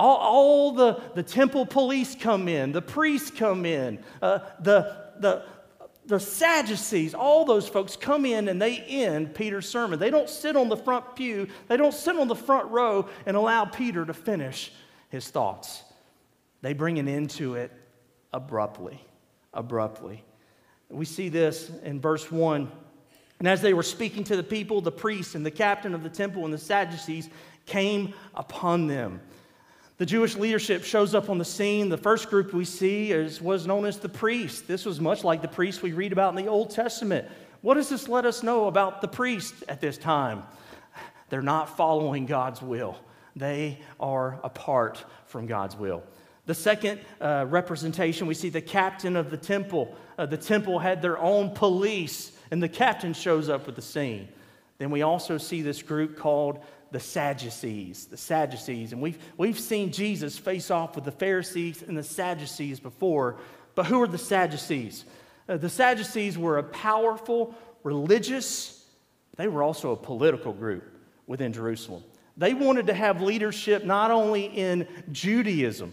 All, 0.00 0.16
all 0.16 0.72
the, 0.72 1.00
the 1.14 1.22
temple 1.22 1.64
police 1.64 2.16
come 2.16 2.48
in, 2.48 2.72
the 2.72 2.82
priests 2.82 3.30
come 3.30 3.64
in, 3.64 4.00
uh, 4.20 4.40
the, 4.58 5.10
the, 5.20 5.44
the 6.08 6.18
Sadducees, 6.18 7.14
all 7.14 7.44
those 7.44 7.68
folks 7.68 7.94
come 7.94 8.24
in 8.24 8.48
and 8.48 8.60
they 8.60 8.78
end 8.78 9.34
Peter's 9.34 9.68
sermon. 9.68 9.98
They 9.98 10.08
don't 10.08 10.28
sit 10.28 10.56
on 10.56 10.70
the 10.70 10.76
front 10.76 11.14
pew, 11.14 11.46
they 11.68 11.76
don't 11.76 11.94
sit 11.94 12.16
on 12.16 12.28
the 12.28 12.34
front 12.34 12.70
row 12.70 13.08
and 13.26 13.36
allow 13.36 13.66
Peter 13.66 14.04
to 14.06 14.14
finish 14.14 14.72
his 15.10 15.28
thoughts. 15.28 15.82
They 16.62 16.72
bring 16.72 16.98
an 16.98 17.08
end 17.08 17.30
to 17.30 17.54
it 17.54 17.70
abruptly. 18.32 19.00
Abruptly. 19.52 20.24
We 20.88 21.04
see 21.04 21.28
this 21.28 21.70
in 21.84 22.00
verse 22.00 22.32
1. 22.32 22.72
And 23.38 23.46
as 23.46 23.60
they 23.60 23.74
were 23.74 23.82
speaking 23.82 24.24
to 24.24 24.36
the 24.36 24.42
people, 24.42 24.80
the 24.80 24.90
priests 24.90 25.34
and 25.34 25.44
the 25.44 25.50
captain 25.50 25.94
of 25.94 26.02
the 26.02 26.08
temple 26.08 26.44
and 26.46 26.52
the 26.52 26.58
Sadducees 26.58 27.28
came 27.66 28.14
upon 28.34 28.86
them. 28.86 29.20
The 29.98 30.06
Jewish 30.06 30.36
leadership 30.36 30.84
shows 30.84 31.12
up 31.12 31.28
on 31.28 31.38
the 31.38 31.44
scene. 31.44 31.88
The 31.88 31.98
first 31.98 32.30
group 32.30 32.52
we 32.52 32.64
see 32.64 33.10
is, 33.10 33.42
was 33.42 33.66
known 33.66 33.84
as 33.84 33.98
the 33.98 34.08
priests. 34.08 34.60
This 34.60 34.84
was 34.84 35.00
much 35.00 35.24
like 35.24 35.42
the 35.42 35.48
priests 35.48 35.82
we 35.82 35.90
read 35.90 36.12
about 36.12 36.30
in 36.30 36.36
the 36.36 36.48
Old 36.48 36.70
Testament. 36.70 37.26
What 37.62 37.74
does 37.74 37.88
this 37.88 38.08
let 38.08 38.24
us 38.24 38.44
know 38.44 38.68
about 38.68 39.00
the 39.00 39.08
priests 39.08 39.64
at 39.68 39.80
this 39.80 39.98
time? 39.98 40.44
They're 41.30 41.42
not 41.42 41.76
following 41.76 42.26
God's 42.26 42.62
will, 42.62 42.96
they 43.34 43.80
are 43.98 44.38
apart 44.44 45.04
from 45.26 45.46
God's 45.46 45.74
will. 45.74 46.04
The 46.46 46.54
second 46.54 47.00
uh, 47.20 47.46
representation, 47.48 48.28
we 48.28 48.34
see 48.34 48.50
the 48.50 48.62
captain 48.62 49.16
of 49.16 49.30
the 49.30 49.36
temple. 49.36 49.96
Uh, 50.16 50.26
the 50.26 50.38
temple 50.38 50.78
had 50.78 51.02
their 51.02 51.18
own 51.18 51.50
police, 51.50 52.32
and 52.52 52.62
the 52.62 52.68
captain 52.68 53.12
shows 53.12 53.48
up 53.48 53.66
with 53.66 53.74
the 53.74 53.82
scene. 53.82 54.28
Then 54.78 54.90
we 54.90 55.02
also 55.02 55.38
see 55.38 55.60
this 55.60 55.82
group 55.82 56.16
called 56.16 56.64
the 56.90 57.00
Sadducees. 57.00 58.06
The 58.06 58.16
Sadducees. 58.16 58.92
And 58.92 59.02
we've, 59.02 59.18
we've 59.36 59.58
seen 59.58 59.92
Jesus 59.92 60.38
face 60.38 60.70
off 60.70 60.94
with 60.94 61.04
the 61.04 61.12
Pharisees 61.12 61.82
and 61.82 61.96
the 61.96 62.02
Sadducees 62.02 62.80
before. 62.80 63.36
But 63.74 63.86
who 63.86 64.02
are 64.02 64.08
the 64.08 64.18
Sadducees? 64.18 65.04
Uh, 65.48 65.56
the 65.56 65.68
Sadducees 65.68 66.36
were 66.36 66.58
a 66.58 66.62
powerful, 66.62 67.54
religious, 67.82 68.84
they 69.36 69.48
were 69.48 69.62
also 69.62 69.92
a 69.92 69.96
political 69.96 70.52
group 70.52 70.84
within 71.26 71.52
Jerusalem. 71.52 72.02
They 72.36 72.54
wanted 72.54 72.86
to 72.88 72.94
have 72.94 73.22
leadership 73.22 73.84
not 73.84 74.10
only 74.10 74.46
in 74.46 74.86
Judaism, 75.10 75.92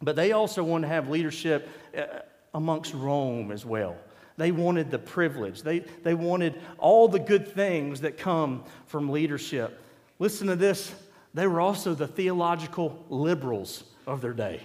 but 0.00 0.16
they 0.16 0.32
also 0.32 0.62
wanted 0.62 0.88
to 0.88 0.92
have 0.92 1.08
leadership 1.08 1.68
uh, 1.96 2.20
amongst 2.54 2.94
Rome 2.94 3.50
as 3.50 3.64
well. 3.64 3.96
They 4.36 4.52
wanted 4.52 4.90
the 4.90 4.98
privilege, 4.98 5.62
they, 5.62 5.80
they 5.80 6.14
wanted 6.14 6.60
all 6.78 7.08
the 7.08 7.18
good 7.18 7.48
things 7.48 8.02
that 8.02 8.16
come 8.16 8.64
from 8.86 9.10
leadership. 9.10 9.82
Listen 10.18 10.46
to 10.48 10.56
this 10.56 10.94
they 11.34 11.46
were 11.46 11.60
also 11.60 11.94
the 11.94 12.06
theological 12.06 13.04
liberals 13.08 13.84
of 14.06 14.20
their 14.20 14.32
day. 14.32 14.62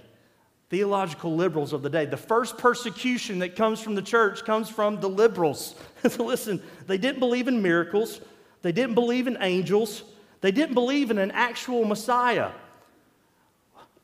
Theological 0.70 1.36
liberals 1.36 1.74
of 1.74 1.84
the 1.84 1.90
day. 1.90 2.06
The 2.06 2.18
first 2.18 2.58
persecution 2.58 3.40
that 3.40 3.56
comes 3.56 3.80
from 3.80 3.96
the 3.96 4.02
church 4.02 4.44
comes 4.44 4.70
from 4.70 5.00
the 5.00 5.10
liberals. 5.10 5.76
Listen, 6.18 6.62
they 6.88 6.98
didn't 6.98 7.20
believe 7.20 7.48
in 7.48 7.62
miracles, 7.62 8.22
they 8.62 8.72
didn't 8.72 8.96
believe 8.96 9.28
in 9.28 9.38
angels, 9.42 10.04
they 10.42 10.52
didn't 10.52 10.74
believe 10.74 11.12
in 11.12 11.18
an 11.20 11.32
actual 11.32 11.86
Messiah. 11.86 12.52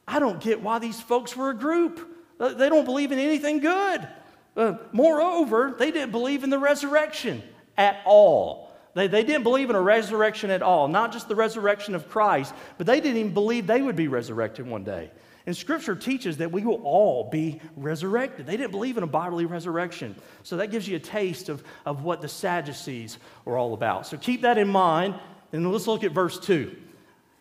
I 0.07 0.19
don't 0.19 0.39
get 0.41 0.61
why 0.61 0.79
these 0.79 0.99
folks 0.99 1.35
were 1.35 1.51
a 1.51 1.55
group. 1.55 2.17
Uh, 2.39 2.53
they 2.53 2.69
don't 2.69 2.85
believe 2.85 3.11
in 3.11 3.19
anything 3.19 3.59
good. 3.59 4.07
Uh, 4.55 4.77
moreover, 4.91 5.75
they 5.77 5.91
didn't 5.91 6.11
believe 6.11 6.43
in 6.43 6.49
the 6.49 6.59
resurrection 6.59 7.43
at 7.77 8.01
all. 8.05 8.68
They, 8.95 9.07
they 9.07 9.23
didn't 9.23 9.43
believe 9.43 9.69
in 9.69 9.75
a 9.75 9.81
resurrection 9.81 10.49
at 10.49 10.61
all, 10.61 10.87
not 10.87 11.11
just 11.11 11.27
the 11.27 11.35
resurrection 11.35 11.95
of 11.95 12.09
Christ, 12.09 12.53
but 12.77 12.87
they 12.87 12.99
didn't 12.99 13.17
even 13.17 13.33
believe 13.33 13.67
they 13.67 13.81
would 13.81 13.95
be 13.95 14.07
resurrected 14.07 14.67
one 14.67 14.83
day. 14.83 15.11
And 15.45 15.55
Scripture 15.55 15.95
teaches 15.95 16.37
that 16.37 16.51
we 16.51 16.63
will 16.63 16.81
all 16.83 17.29
be 17.29 17.59
resurrected. 17.75 18.45
They 18.45 18.57
didn't 18.57 18.71
believe 18.71 18.97
in 18.97 19.03
a 19.03 19.07
bodily 19.07 19.45
resurrection. 19.45 20.15
So 20.43 20.57
that 20.57 20.67
gives 20.67 20.87
you 20.87 20.95
a 20.95 20.99
taste 20.99 21.49
of, 21.49 21.63
of 21.85 22.03
what 22.03 22.21
the 22.21 22.27
Sadducees 22.27 23.17
were 23.45 23.57
all 23.57 23.73
about. 23.73 24.05
So 24.05 24.17
keep 24.17 24.41
that 24.41 24.57
in 24.57 24.67
mind, 24.67 25.15
and 25.51 25.71
let's 25.71 25.87
look 25.87 26.03
at 26.03 26.11
verse 26.11 26.39
2. 26.39 26.75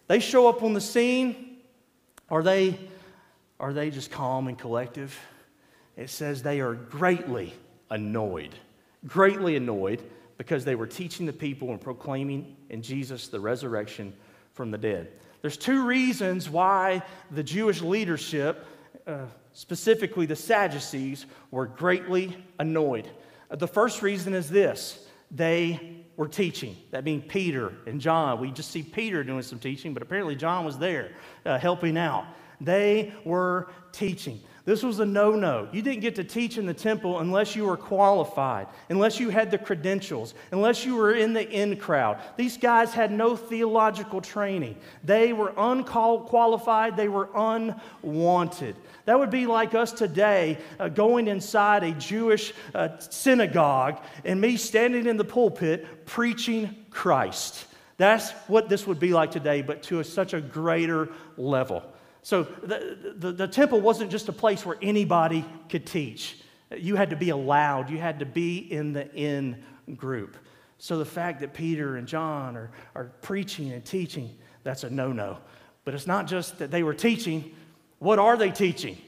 They 0.07 0.21
show 0.21 0.49
up 0.49 0.63
on 0.63 0.75
the 0.75 0.81
scene 0.81 1.45
are 2.31 2.43
they, 2.43 2.79
are 3.59 3.73
they 3.73 3.91
just 3.91 4.11
calm 4.11 4.49
and 4.49 4.59
collective? 4.59 5.19
It 5.97 6.11
says 6.11 6.43
they 6.43 6.61
are 6.61 6.75
greatly 6.75 7.55
annoyed, 7.91 8.55
greatly 9.07 9.57
annoyed 9.57 10.03
because 10.39 10.65
they 10.65 10.77
were 10.77 10.87
teaching 10.87 11.27
the 11.27 11.33
people 11.33 11.71
and 11.71 11.81
proclaiming 11.81 12.57
in 12.71 12.81
Jesus 12.81 13.29
the 13.29 13.41
resurrection 13.41 14.15
from 14.55 14.71
the 14.71 14.79
dead. 14.79 15.09
There's 15.43 15.57
two 15.57 15.85
reasons 15.85 16.49
why 16.49 17.03
the 17.31 17.43
Jewish 17.43 17.83
leadership, 17.83 18.67
uh, 19.07 19.27
specifically 19.53 20.27
the 20.27 20.37
Sadducees, 20.37 21.27
were 21.51 21.67
greatly 21.67 22.37
annoyed. 22.59 23.09
The 23.51 23.69
first 23.69 24.03
reason 24.03 24.35
is 24.35 24.49
this 24.49 25.07
they 25.31 26.05
were 26.17 26.29
teaching. 26.29 26.77
That 26.91 27.05
being 27.05 27.23
Peter 27.23 27.73
and 27.87 28.01
John. 28.01 28.41
We 28.41 28.51
just 28.51 28.71
see 28.71 28.83
Peter 28.83 29.23
doing 29.23 29.43
some 29.43 29.59
teaching, 29.59 29.95
but 29.95 30.03
apparently 30.03 30.35
John 30.35 30.65
was 30.65 30.79
there 30.79 31.13
uh, 31.45 31.59
helping 31.59 31.97
out. 31.97 32.25
They 32.61 33.13
were 33.25 33.69
teaching. 33.93 34.41
This 34.69 34.83
was 34.83 35.01
a 35.01 35.07
no 35.07 35.33
no. 35.33 35.67
You 35.73 35.81
didn't 35.81 36.03
get 36.03 36.17
to 36.17 36.25
teach 36.25 36.59
in 36.59 36.67
the 36.67 36.75
temple 36.75 37.21
unless 37.21 37.57
you 37.57 37.65
were 37.65 37.79
qualified, 37.79 38.67
unless 38.91 39.19
you 39.19 39.31
had 39.31 39.51
the 39.51 39.57
credentials, 39.57 40.35
unless 40.53 40.85
you 40.85 40.95
were 40.95 41.15
in 41.15 41.33
the 41.33 41.49
in 41.49 41.79
crowd. 41.79 42.19
These 42.37 42.59
guys 42.59 42.93
had 42.93 43.11
no 43.11 43.35
theological 43.35 44.21
training. 44.21 44.77
They 45.03 45.33
were 45.33 45.55
unqualified, 45.57 46.99
they 46.99 47.09
were 47.09 47.31
unwanted. 47.35 48.77
That 49.07 49.19
would 49.19 49.31
be 49.31 49.47
like 49.47 49.75
us 49.75 49.91
today 49.91 50.59
uh, 50.79 50.91
going 50.91 51.29
inside 51.29 51.83
a 51.83 51.93
Jewish 51.93 52.53
uh, 52.75 52.99
synagogue 52.99 54.03
and 54.27 54.39
me 54.39 54.59
standing 54.59 55.07
in 55.07 55.17
the 55.17 55.25
pulpit 55.25 56.05
preaching 56.05 56.77
Christ. 56.91 57.65
That's 57.97 58.33
what 58.49 58.69
this 58.69 58.87
would 58.87 59.01
be 59.01 59.15
like 59.15 59.31
today, 59.31 59.63
but 59.63 59.83
to 59.85 60.01
a, 60.01 60.05
such 60.05 60.35
a 60.35 60.43
greater 60.43 61.09
level. 61.39 61.83
So 62.23 62.43
the, 62.43 63.15
the, 63.17 63.33
the, 63.33 63.49
temple 63.49 63.81
wasn't 63.81 64.11
just 64.11 64.29
a 64.29 64.33
place 64.33 64.67
where 64.67 64.77
anybody 64.83 65.45
could 65.69 65.87
teach. 65.87 66.39
You 66.77 66.97
had 66.97 67.11
to 67.11 67.17
be 67.17 67.31
allowed, 67.31 67.91
you 67.91 67.99
had 67.99 68.19
to 68.19 68.27
be 68.27 68.59
in 68.59 68.93
the 68.93 69.11
in 69.15 69.63
group. 69.97 70.37
So 70.79 70.99
the 70.99 71.05
fact 71.05 71.41
that 71.41 71.55
Peter 71.55 71.97
and 71.97 72.07
John 72.07 72.57
are, 72.57 72.71
are 72.95 73.05
preaching 73.23 73.73
and 73.73 73.85
teaching, 73.85 74.37
that's 74.63 74.85
a 74.85 74.91
no 74.91 75.13
no. 75.13 75.39
But 75.85 75.95
it's 75.95 76.07
not 76.07 76.27
just 76.27 76.59
that 76.59 76.71
they 76.71 76.83
were 76.83 76.95
teaching. 76.95 77.55
What 77.99 78.19
are 78.19 78.37
they 78.37 78.51
teaching? 78.51 78.99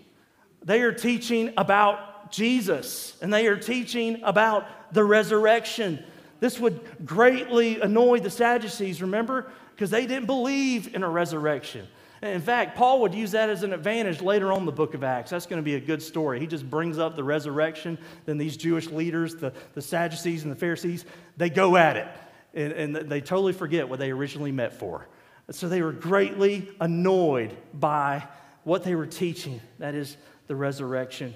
They 0.63 0.81
are 0.83 0.93
teaching 0.93 1.53
about 1.57 2.33
Jesus 2.33 3.17
and 3.21 3.33
they 3.33 3.47
are 3.47 3.57
teaching 3.57 4.23
about 4.23 4.67
the 4.93 5.05
resurrection. 5.05 6.03
This 6.41 6.59
would 6.59 6.81
greatly 7.05 7.81
annoy 7.81 8.21
the 8.21 8.31
Sadducees, 8.31 9.03
remember? 9.03 9.51
Because 9.75 9.91
they 9.91 10.07
didn't 10.07 10.27
believe 10.27 10.95
in 10.95 11.03
a 11.03 11.09
resurrection. 11.09 11.87
In 12.23 12.43
fact, 12.43 12.77
Paul 12.77 13.01
would 13.01 13.15
use 13.15 13.31
that 13.31 13.49
as 13.49 13.63
an 13.63 13.73
advantage 13.73 14.21
later 14.21 14.53
on 14.53 14.67
the 14.67 14.73
book 14.73 14.93
of 14.93 15.03
Acts. 15.03 15.31
That's 15.31 15.47
going 15.47 15.61
to 15.61 15.65
be 15.65 15.77
a 15.77 15.81
good 15.81 16.03
story. 16.03 16.39
He 16.39 16.47
just 16.47 16.69
brings 16.69 16.99
up 16.99 17.17
the 17.17 17.25
resurrection. 17.25 17.97
Then 18.27 18.37
these 18.37 18.59
Jewish 18.59 18.89
leaders, 18.89 19.37
the, 19.37 19.55
the 19.73 19.81
Sadducees 19.81 20.43
and 20.43 20.53
the 20.53 20.57
Pharisees, 20.57 21.07
they 21.39 21.49
go 21.49 21.77
at 21.77 21.97
it. 21.97 22.09
And, 22.53 22.73
and 22.73 23.11
they 23.11 23.21
totally 23.23 23.55
forget 23.55 23.89
what 23.89 23.99
they 23.99 24.11
originally 24.11 24.53
met 24.53 24.75
for. 24.75 25.07
So 25.51 25.69
they 25.69 25.81
were 25.81 25.93
greatly 25.93 26.69
annoyed 26.81 27.57
by 27.73 28.29
what 28.65 28.85
they 28.85 28.95
were 28.95 29.07
teaching 29.07 29.61
that 29.79 29.95
is, 29.95 30.17
the 30.47 30.57
resurrection. 30.57 31.33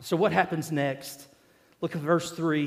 So, 0.00 0.16
what 0.16 0.32
happens 0.32 0.70
next? 0.70 1.26
Look 1.80 1.94
at 1.94 2.02
verse 2.02 2.30
3. 2.32 2.66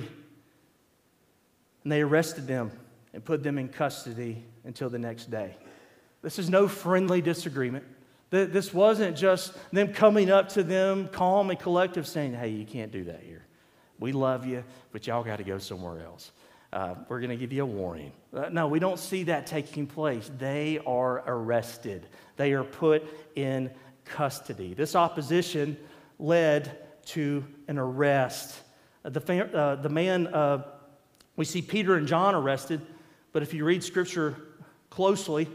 And 1.84 1.92
they 1.92 2.02
arrested 2.02 2.48
them 2.48 2.72
and 3.14 3.24
put 3.24 3.44
them 3.44 3.58
in 3.58 3.70
custody 3.70 4.44
until 4.64 4.90
the 4.90 5.00
next 5.00 5.30
day. 5.30 5.56
This 6.28 6.40
is 6.40 6.50
no 6.50 6.68
friendly 6.68 7.22
disagreement. 7.22 7.86
This 8.32 8.74
wasn't 8.74 9.16
just 9.16 9.54
them 9.72 9.94
coming 9.94 10.30
up 10.30 10.50
to 10.50 10.64
them, 10.64 11.08
calm 11.08 11.52
and 11.52 11.58
collective, 11.58 12.06
saying, 12.06 12.34
Hey, 12.34 12.50
you 12.50 12.66
can't 12.66 12.92
do 12.92 13.06
that 13.06 13.22
here. 13.24 13.46
We 13.98 14.12
love 14.12 14.46
you, 14.46 14.66
but 14.92 15.08
y'all 15.08 15.24
got 15.24 15.38
to 15.38 15.46
go 15.46 15.58
somewhere 15.58 16.04
else. 16.04 16.34
Uh, 16.74 16.96
we're 17.08 17.22
going 17.22 17.30
to 17.30 17.38
give 17.38 17.54
you 17.54 17.64
a 17.64 17.66
warning. 17.66 18.12
Uh, 18.34 18.50
no, 18.50 18.68
we 18.68 18.78
don't 18.78 19.00
see 19.00 19.24
that 19.24 19.48
taking 19.48 19.88
place. 19.88 20.30
They 20.38 20.80
are 20.86 21.24
arrested, 21.26 22.06
they 22.36 22.52
are 22.52 22.66
put 22.66 23.06
in 23.38 23.72
custody. 24.04 24.74
This 24.74 24.98
opposition 24.98 25.78
led 26.20 26.78
to 27.06 27.46
an 27.70 27.78
arrest. 27.78 28.54
Uh, 29.06 29.12
the, 29.12 29.58
uh, 29.58 29.76
the 29.76 29.88
man, 29.88 30.28
uh, 30.28 30.66
we 31.38 31.46
see 31.46 31.62
Peter 31.62 31.96
and 31.96 32.06
John 32.06 32.36
arrested, 32.36 32.82
but 33.32 33.44
if 33.44 33.54
you 33.54 33.64
read 33.64 33.82
scripture 33.82 34.36
closely, 34.90 35.48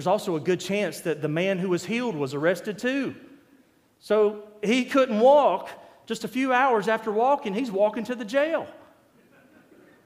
there's 0.00 0.06
also 0.06 0.34
a 0.34 0.40
good 0.40 0.60
chance 0.60 1.00
that 1.00 1.20
the 1.20 1.28
man 1.28 1.58
who 1.58 1.68
was 1.68 1.84
healed 1.84 2.16
was 2.16 2.32
arrested 2.32 2.78
too. 2.78 3.14
So 3.98 4.44
he 4.62 4.86
couldn't 4.86 5.20
walk. 5.20 5.68
Just 6.06 6.24
a 6.24 6.28
few 6.28 6.54
hours 6.54 6.88
after 6.88 7.12
walking, 7.12 7.52
he's 7.52 7.70
walking 7.70 8.04
to 8.04 8.14
the 8.14 8.24
jail. 8.24 8.66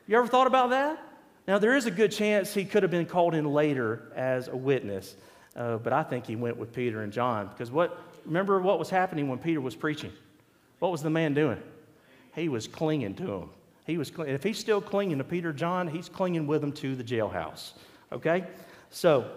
You 0.08 0.18
ever 0.18 0.26
thought 0.26 0.48
about 0.48 0.70
that? 0.70 0.98
Now, 1.46 1.60
there 1.60 1.76
is 1.76 1.86
a 1.86 1.92
good 1.92 2.10
chance 2.10 2.52
he 2.52 2.64
could 2.64 2.82
have 2.82 2.90
been 2.90 3.06
called 3.06 3.36
in 3.36 3.44
later 3.44 4.10
as 4.16 4.48
a 4.48 4.56
witness, 4.56 5.14
uh, 5.54 5.76
but 5.76 5.92
I 5.92 6.02
think 6.02 6.26
he 6.26 6.34
went 6.34 6.56
with 6.56 6.72
Peter 6.72 7.02
and 7.02 7.12
John 7.12 7.46
because 7.46 7.70
what, 7.70 7.96
remember 8.26 8.60
what 8.60 8.80
was 8.80 8.90
happening 8.90 9.28
when 9.28 9.38
Peter 9.38 9.60
was 9.60 9.76
preaching? 9.76 10.10
What 10.80 10.90
was 10.90 11.02
the 11.02 11.10
man 11.10 11.34
doing? 11.34 11.62
He 12.34 12.48
was 12.48 12.66
clinging 12.66 13.14
to 13.14 13.32
him. 13.32 13.50
He 13.86 13.96
was, 13.96 14.10
if 14.18 14.42
he's 14.42 14.58
still 14.58 14.80
clinging 14.80 15.18
to 15.18 15.24
Peter 15.24 15.50
and 15.50 15.58
John, 15.58 15.86
he's 15.86 16.08
clinging 16.08 16.48
with 16.48 16.64
him 16.64 16.72
to 16.72 16.96
the 16.96 17.04
jailhouse. 17.04 17.74
Okay? 18.10 18.44
So, 18.90 19.30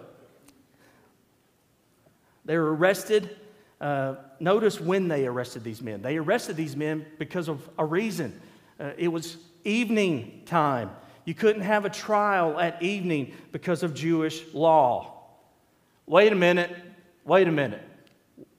they 2.48 2.56
were 2.56 2.74
arrested. 2.74 3.36
Uh, 3.78 4.14
notice 4.40 4.80
when 4.80 5.06
they 5.06 5.26
arrested 5.26 5.62
these 5.62 5.82
men. 5.82 6.00
They 6.00 6.16
arrested 6.16 6.56
these 6.56 6.74
men 6.74 7.04
because 7.18 7.46
of 7.46 7.68
a 7.78 7.84
reason. 7.84 8.40
Uh, 8.80 8.92
it 8.96 9.08
was 9.08 9.36
evening 9.64 10.44
time. 10.46 10.90
You 11.26 11.34
couldn't 11.34 11.60
have 11.60 11.84
a 11.84 11.90
trial 11.90 12.58
at 12.58 12.82
evening 12.82 13.34
because 13.52 13.82
of 13.82 13.92
Jewish 13.92 14.42
law. 14.54 15.26
Wait 16.06 16.32
a 16.32 16.34
minute. 16.34 16.74
Wait 17.26 17.46
a 17.46 17.52
minute. 17.52 17.82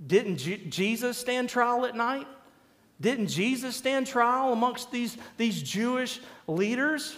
Didn't 0.06 0.38
J- 0.38 0.66
Jesus 0.66 1.18
stand 1.18 1.50
trial 1.50 1.84
at 1.88 1.96
night? 1.96 2.28
Didn't 3.02 3.26
Jesus 3.26 3.76
stand 3.76 4.06
trial 4.06 4.54
amongst 4.54 4.92
these, 4.92 5.18
these 5.36 5.64
Jewish 5.64 6.20
leaders? 6.48 7.18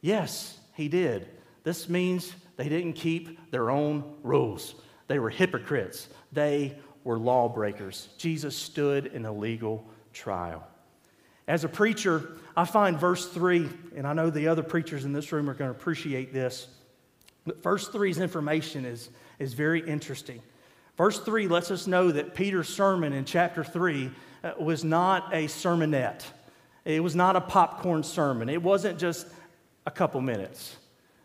Yes, 0.00 0.58
he 0.74 0.88
did. 0.88 1.28
This 1.62 1.88
means 1.88 2.32
they 2.56 2.68
didn't 2.68 2.94
keep 2.94 3.52
their 3.52 3.70
own 3.70 4.16
rules. 4.24 4.74
They 5.10 5.18
were 5.18 5.30
hypocrites. 5.30 6.06
They 6.30 6.78
were 7.02 7.18
lawbreakers. 7.18 8.10
Jesus 8.16 8.54
stood 8.54 9.06
in 9.06 9.26
a 9.26 9.32
legal 9.32 9.84
trial. 10.12 10.64
As 11.48 11.64
a 11.64 11.68
preacher, 11.68 12.36
I 12.56 12.64
find 12.64 12.96
verse 12.96 13.26
3, 13.26 13.68
and 13.96 14.06
I 14.06 14.12
know 14.12 14.30
the 14.30 14.46
other 14.46 14.62
preachers 14.62 15.04
in 15.04 15.12
this 15.12 15.32
room 15.32 15.50
are 15.50 15.54
going 15.54 15.68
to 15.68 15.76
appreciate 15.76 16.32
this, 16.32 16.68
but 17.44 17.60
verse 17.60 17.88
3's 17.88 18.18
information 18.18 18.84
is, 18.84 19.10
is 19.40 19.52
very 19.52 19.80
interesting. 19.80 20.40
Verse 20.96 21.18
3 21.18 21.48
lets 21.48 21.72
us 21.72 21.88
know 21.88 22.12
that 22.12 22.36
Peter's 22.36 22.68
sermon 22.68 23.12
in 23.12 23.24
chapter 23.24 23.64
3 23.64 24.12
uh, 24.44 24.52
was 24.60 24.84
not 24.84 25.34
a 25.34 25.46
sermonette. 25.46 26.22
It 26.84 27.02
was 27.02 27.16
not 27.16 27.34
a 27.34 27.40
popcorn 27.40 28.04
sermon. 28.04 28.48
It 28.48 28.62
wasn't 28.62 29.00
just 29.00 29.26
a 29.86 29.90
couple 29.90 30.20
minutes. 30.20 30.76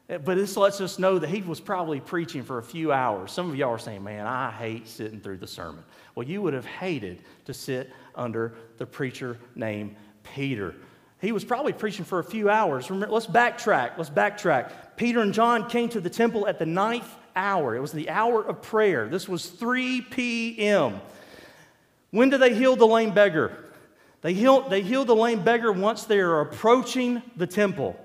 Uh, 0.09 0.17
but 0.19 0.35
this 0.35 0.55
lets 0.55 0.81
us 0.81 0.99
know 0.99 1.17
that 1.19 1.29
he 1.29 1.41
was 1.41 1.59
probably 1.59 1.99
preaching 1.99 2.43
for 2.43 2.57
a 2.57 2.63
few 2.63 2.91
hours. 2.91 3.31
Some 3.31 3.49
of 3.49 3.55
y'all 3.55 3.71
are 3.71 3.79
saying, 3.79 4.03
man, 4.03 4.27
I 4.27 4.51
hate 4.51 4.87
sitting 4.87 5.19
through 5.19 5.37
the 5.37 5.47
sermon. 5.47 5.83
Well, 6.13 6.27
you 6.27 6.41
would 6.41 6.53
have 6.53 6.65
hated 6.65 7.23
to 7.45 7.53
sit 7.53 7.91
under 8.13 8.53
the 8.77 8.85
preacher 8.85 9.39
named 9.55 9.95
Peter. 10.23 10.75
He 11.21 11.31
was 11.31 11.43
probably 11.43 11.73
preaching 11.73 12.05
for 12.05 12.19
a 12.19 12.23
few 12.23 12.49
hours. 12.49 12.89
Remember, 12.89 13.13
let's 13.13 13.25
backtrack. 13.25 13.97
Let's 13.97 14.09
backtrack. 14.09 14.71
Peter 14.95 15.21
and 15.21 15.33
John 15.33 15.69
came 15.69 15.89
to 15.89 15.99
the 15.99 16.09
temple 16.09 16.47
at 16.47 16.59
the 16.59 16.65
ninth 16.65 17.09
hour. 17.35 17.75
It 17.75 17.79
was 17.79 17.91
the 17.91 18.09
hour 18.09 18.43
of 18.43 18.61
prayer. 18.61 19.07
This 19.07 19.27
was 19.27 19.47
3 19.47 20.01
p.m. 20.01 21.01
When 22.11 22.29
do 22.29 22.37
they 22.37 22.53
heal 22.53 22.75
the 22.75 22.87
lame 22.87 23.13
beggar? 23.13 23.57
They 24.21 24.33
heal, 24.33 24.67
they 24.69 24.81
heal 24.81 25.05
the 25.05 25.15
lame 25.15 25.43
beggar 25.43 25.71
once 25.71 26.03
they 26.03 26.19
are 26.19 26.41
approaching 26.41 27.21
the 27.35 27.47
temple. 27.47 27.99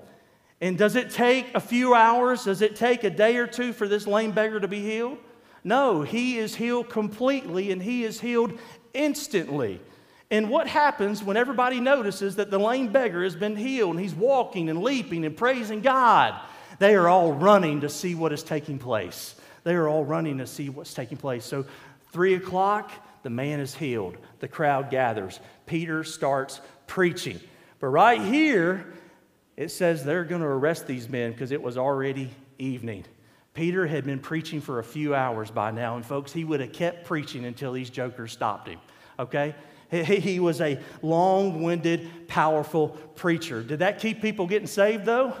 And 0.61 0.77
does 0.77 0.95
it 0.95 1.09
take 1.09 1.53
a 1.55 1.59
few 1.59 1.95
hours? 1.95 2.45
Does 2.45 2.61
it 2.61 2.75
take 2.75 3.03
a 3.03 3.09
day 3.09 3.37
or 3.37 3.47
two 3.47 3.73
for 3.73 3.87
this 3.87 4.05
lame 4.05 4.31
beggar 4.31 4.59
to 4.59 4.67
be 4.67 4.79
healed? 4.79 5.17
No, 5.63 6.03
he 6.03 6.37
is 6.37 6.55
healed 6.55 6.89
completely 6.89 7.71
and 7.71 7.81
he 7.81 8.03
is 8.03 8.21
healed 8.21 8.57
instantly. 8.93 9.81
And 10.29 10.49
what 10.49 10.67
happens 10.67 11.23
when 11.23 11.35
everybody 11.35 11.79
notices 11.79 12.37
that 12.37 12.51
the 12.51 12.59
lame 12.59 12.91
beggar 12.91 13.23
has 13.23 13.35
been 13.35 13.55
healed 13.55 13.91
and 13.91 13.99
he's 13.99 14.13
walking 14.13 14.69
and 14.69 14.81
leaping 14.81 15.25
and 15.25 15.35
praising 15.35 15.81
God? 15.81 16.39
They 16.79 16.95
are 16.95 17.09
all 17.09 17.33
running 17.33 17.81
to 17.81 17.89
see 17.89 18.15
what 18.15 18.31
is 18.31 18.43
taking 18.43 18.79
place. 18.79 19.35
They 19.63 19.75
are 19.75 19.89
all 19.89 20.05
running 20.05 20.37
to 20.37 20.47
see 20.47 20.69
what's 20.69 20.93
taking 20.93 21.17
place. 21.17 21.43
So, 21.43 21.65
three 22.11 22.35
o'clock, 22.35 22.91
the 23.23 23.29
man 23.29 23.59
is 23.59 23.75
healed. 23.75 24.17
The 24.39 24.47
crowd 24.47 24.89
gathers. 24.89 25.39
Peter 25.65 26.03
starts 26.03 26.61
preaching. 26.87 27.39
But 27.79 27.87
right 27.87 28.21
here, 28.21 28.85
it 29.61 29.69
says 29.69 30.03
they're 30.03 30.23
going 30.23 30.41
to 30.41 30.47
arrest 30.47 30.87
these 30.87 31.07
men 31.07 31.31
because 31.31 31.51
it 31.51 31.61
was 31.61 31.77
already 31.77 32.31
evening. 32.57 33.05
Peter 33.53 33.85
had 33.85 34.03
been 34.05 34.17
preaching 34.17 34.59
for 34.59 34.79
a 34.79 34.83
few 34.83 35.13
hours 35.13 35.51
by 35.51 35.69
now, 35.69 35.97
and 35.97 36.03
folks, 36.03 36.33
he 36.33 36.43
would 36.43 36.59
have 36.61 36.73
kept 36.73 37.05
preaching 37.05 37.45
until 37.45 37.71
these 37.71 37.91
jokers 37.91 38.31
stopped 38.31 38.67
him. 38.67 38.79
Okay? 39.19 39.53
He 39.91 40.39
was 40.39 40.61
a 40.61 40.79
long 41.03 41.61
winded, 41.61 42.27
powerful 42.27 42.89
preacher. 43.15 43.61
Did 43.61 43.79
that 43.79 43.99
keep 43.99 44.19
people 44.21 44.47
getting 44.47 44.67
saved, 44.67 45.05
though? 45.05 45.35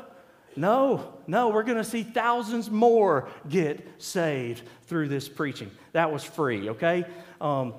No, 0.55 1.13
no, 1.25 1.49
we're 1.49 1.63
going 1.63 1.77
to 1.77 1.83
see 1.83 2.03
thousands 2.03 2.69
more 2.69 3.29
get 3.49 3.87
saved 3.97 4.61
through 4.83 5.07
this 5.07 5.29
preaching. 5.29 5.71
That 5.93 6.11
was 6.11 6.23
free, 6.23 6.69
okay? 6.69 7.05
Um, 7.39 7.73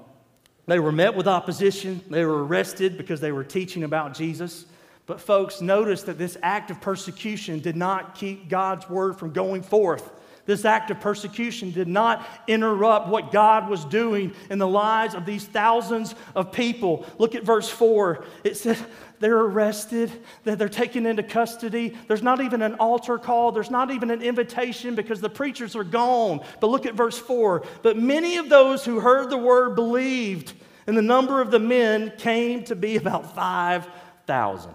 they 0.66 0.81
were 0.81 0.92
met 0.92 1.14
with 1.14 1.28
opposition. 1.28 2.00
They 2.09 2.24
were 2.24 2.42
arrested 2.44 2.96
because 2.96 3.20
they 3.20 3.33
were 3.33 3.44
teaching 3.44 3.85
about 3.85 4.14
Jesus. 4.14 4.64
But, 5.06 5.20
folks, 5.20 5.60
notice 5.60 6.02
that 6.04 6.18
this 6.18 6.36
act 6.42 6.70
of 6.70 6.80
persecution 6.80 7.60
did 7.60 7.76
not 7.76 8.14
keep 8.14 8.48
God's 8.48 8.88
word 8.88 9.18
from 9.18 9.32
going 9.32 9.62
forth. 9.62 10.10
This 10.44 10.64
act 10.64 10.90
of 10.90 11.00
persecution 11.00 11.70
did 11.70 11.86
not 11.86 12.26
interrupt 12.48 13.08
what 13.08 13.30
God 13.30 13.68
was 13.68 13.84
doing 13.84 14.34
in 14.50 14.58
the 14.58 14.66
lives 14.66 15.14
of 15.14 15.24
these 15.24 15.44
thousands 15.44 16.16
of 16.34 16.50
people. 16.50 17.06
Look 17.18 17.36
at 17.36 17.44
verse 17.44 17.68
4. 17.68 18.24
It 18.42 18.56
says 18.56 18.82
they're 19.20 19.38
arrested, 19.38 20.10
that 20.42 20.58
they're 20.58 20.68
taken 20.68 21.06
into 21.06 21.22
custody. 21.22 21.96
There's 22.08 22.24
not 22.24 22.40
even 22.40 22.60
an 22.60 22.74
altar 22.74 23.18
call, 23.18 23.52
there's 23.52 23.70
not 23.70 23.92
even 23.92 24.10
an 24.10 24.20
invitation 24.20 24.96
because 24.96 25.20
the 25.20 25.30
preachers 25.30 25.76
are 25.76 25.84
gone. 25.84 26.44
But 26.60 26.70
look 26.70 26.86
at 26.86 26.94
verse 26.94 27.18
4. 27.18 27.64
But 27.82 27.96
many 27.96 28.36
of 28.38 28.48
those 28.48 28.84
who 28.84 28.98
heard 28.98 29.30
the 29.30 29.38
word 29.38 29.76
believed, 29.76 30.54
and 30.88 30.96
the 30.96 31.02
number 31.02 31.40
of 31.40 31.52
the 31.52 31.60
men 31.60 32.12
came 32.18 32.64
to 32.64 32.74
be 32.74 32.96
about 32.96 33.36
5,000. 33.36 34.74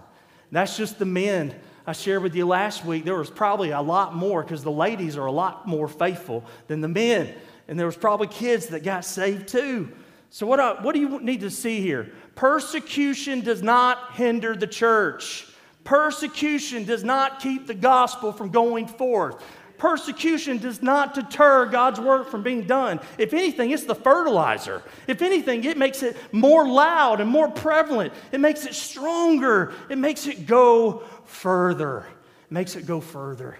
That's 0.50 0.76
just 0.76 0.98
the 0.98 1.04
men 1.04 1.54
I 1.88 1.92
shared 1.92 2.22
with 2.22 2.34
you 2.34 2.46
last 2.46 2.84
week, 2.84 3.06
there 3.06 3.16
was 3.16 3.30
probably 3.30 3.70
a 3.70 3.80
lot 3.80 4.14
more 4.14 4.42
because 4.42 4.62
the 4.62 4.70
ladies 4.70 5.16
are 5.16 5.24
a 5.24 5.32
lot 5.32 5.66
more 5.66 5.88
faithful 5.88 6.44
than 6.66 6.82
the 6.82 6.88
men. 6.88 7.34
And 7.66 7.78
there 7.78 7.86
was 7.86 7.96
probably 7.96 8.26
kids 8.26 8.66
that 8.66 8.82
got 8.82 9.06
saved 9.06 9.48
too. 9.48 9.90
So, 10.28 10.46
what, 10.46 10.60
I, 10.60 10.82
what 10.82 10.94
do 10.94 11.00
you 11.00 11.18
need 11.20 11.40
to 11.40 11.50
see 11.50 11.80
here? 11.80 12.12
Persecution 12.34 13.40
does 13.40 13.62
not 13.62 14.16
hinder 14.16 14.54
the 14.54 14.66
church. 14.66 15.48
Persecution 15.84 16.84
does 16.84 17.04
not 17.04 17.40
keep 17.40 17.66
the 17.66 17.72
gospel 17.72 18.34
from 18.34 18.50
going 18.50 18.86
forth. 18.86 19.42
Persecution 19.78 20.58
does 20.58 20.82
not 20.82 21.14
deter 21.14 21.66
God's 21.66 22.00
work 22.00 22.28
from 22.28 22.42
being 22.42 22.64
done. 22.64 22.98
If 23.16 23.32
anything, 23.32 23.70
it's 23.70 23.84
the 23.84 23.94
fertilizer. 23.94 24.82
If 25.06 25.22
anything, 25.22 25.64
it 25.64 25.78
makes 25.78 26.02
it 26.02 26.16
more 26.32 26.68
loud 26.68 27.20
and 27.20 27.30
more 27.30 27.48
prevalent. 27.48 28.12
It 28.32 28.40
makes 28.40 28.66
it 28.66 28.74
stronger. 28.74 29.72
It 29.88 29.96
makes 29.96 30.26
it 30.26 30.46
go 30.46 31.04
further, 31.24 32.06
makes 32.50 32.74
it 32.74 32.86
go 32.86 33.00
further. 33.00 33.56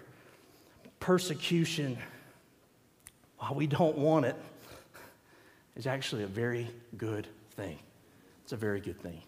Persecution, 0.98 1.96
while 3.38 3.54
we 3.54 3.68
don't 3.68 3.96
want 3.96 4.26
it, 4.26 4.36
is 5.76 5.86
actually 5.86 6.24
a 6.24 6.28
very 6.28 6.68
good 6.96 7.28
thing. 7.52 7.78
It's 8.42 8.52
a 8.52 8.56
very 8.56 8.80
good 8.80 9.00
thing. 9.00 9.22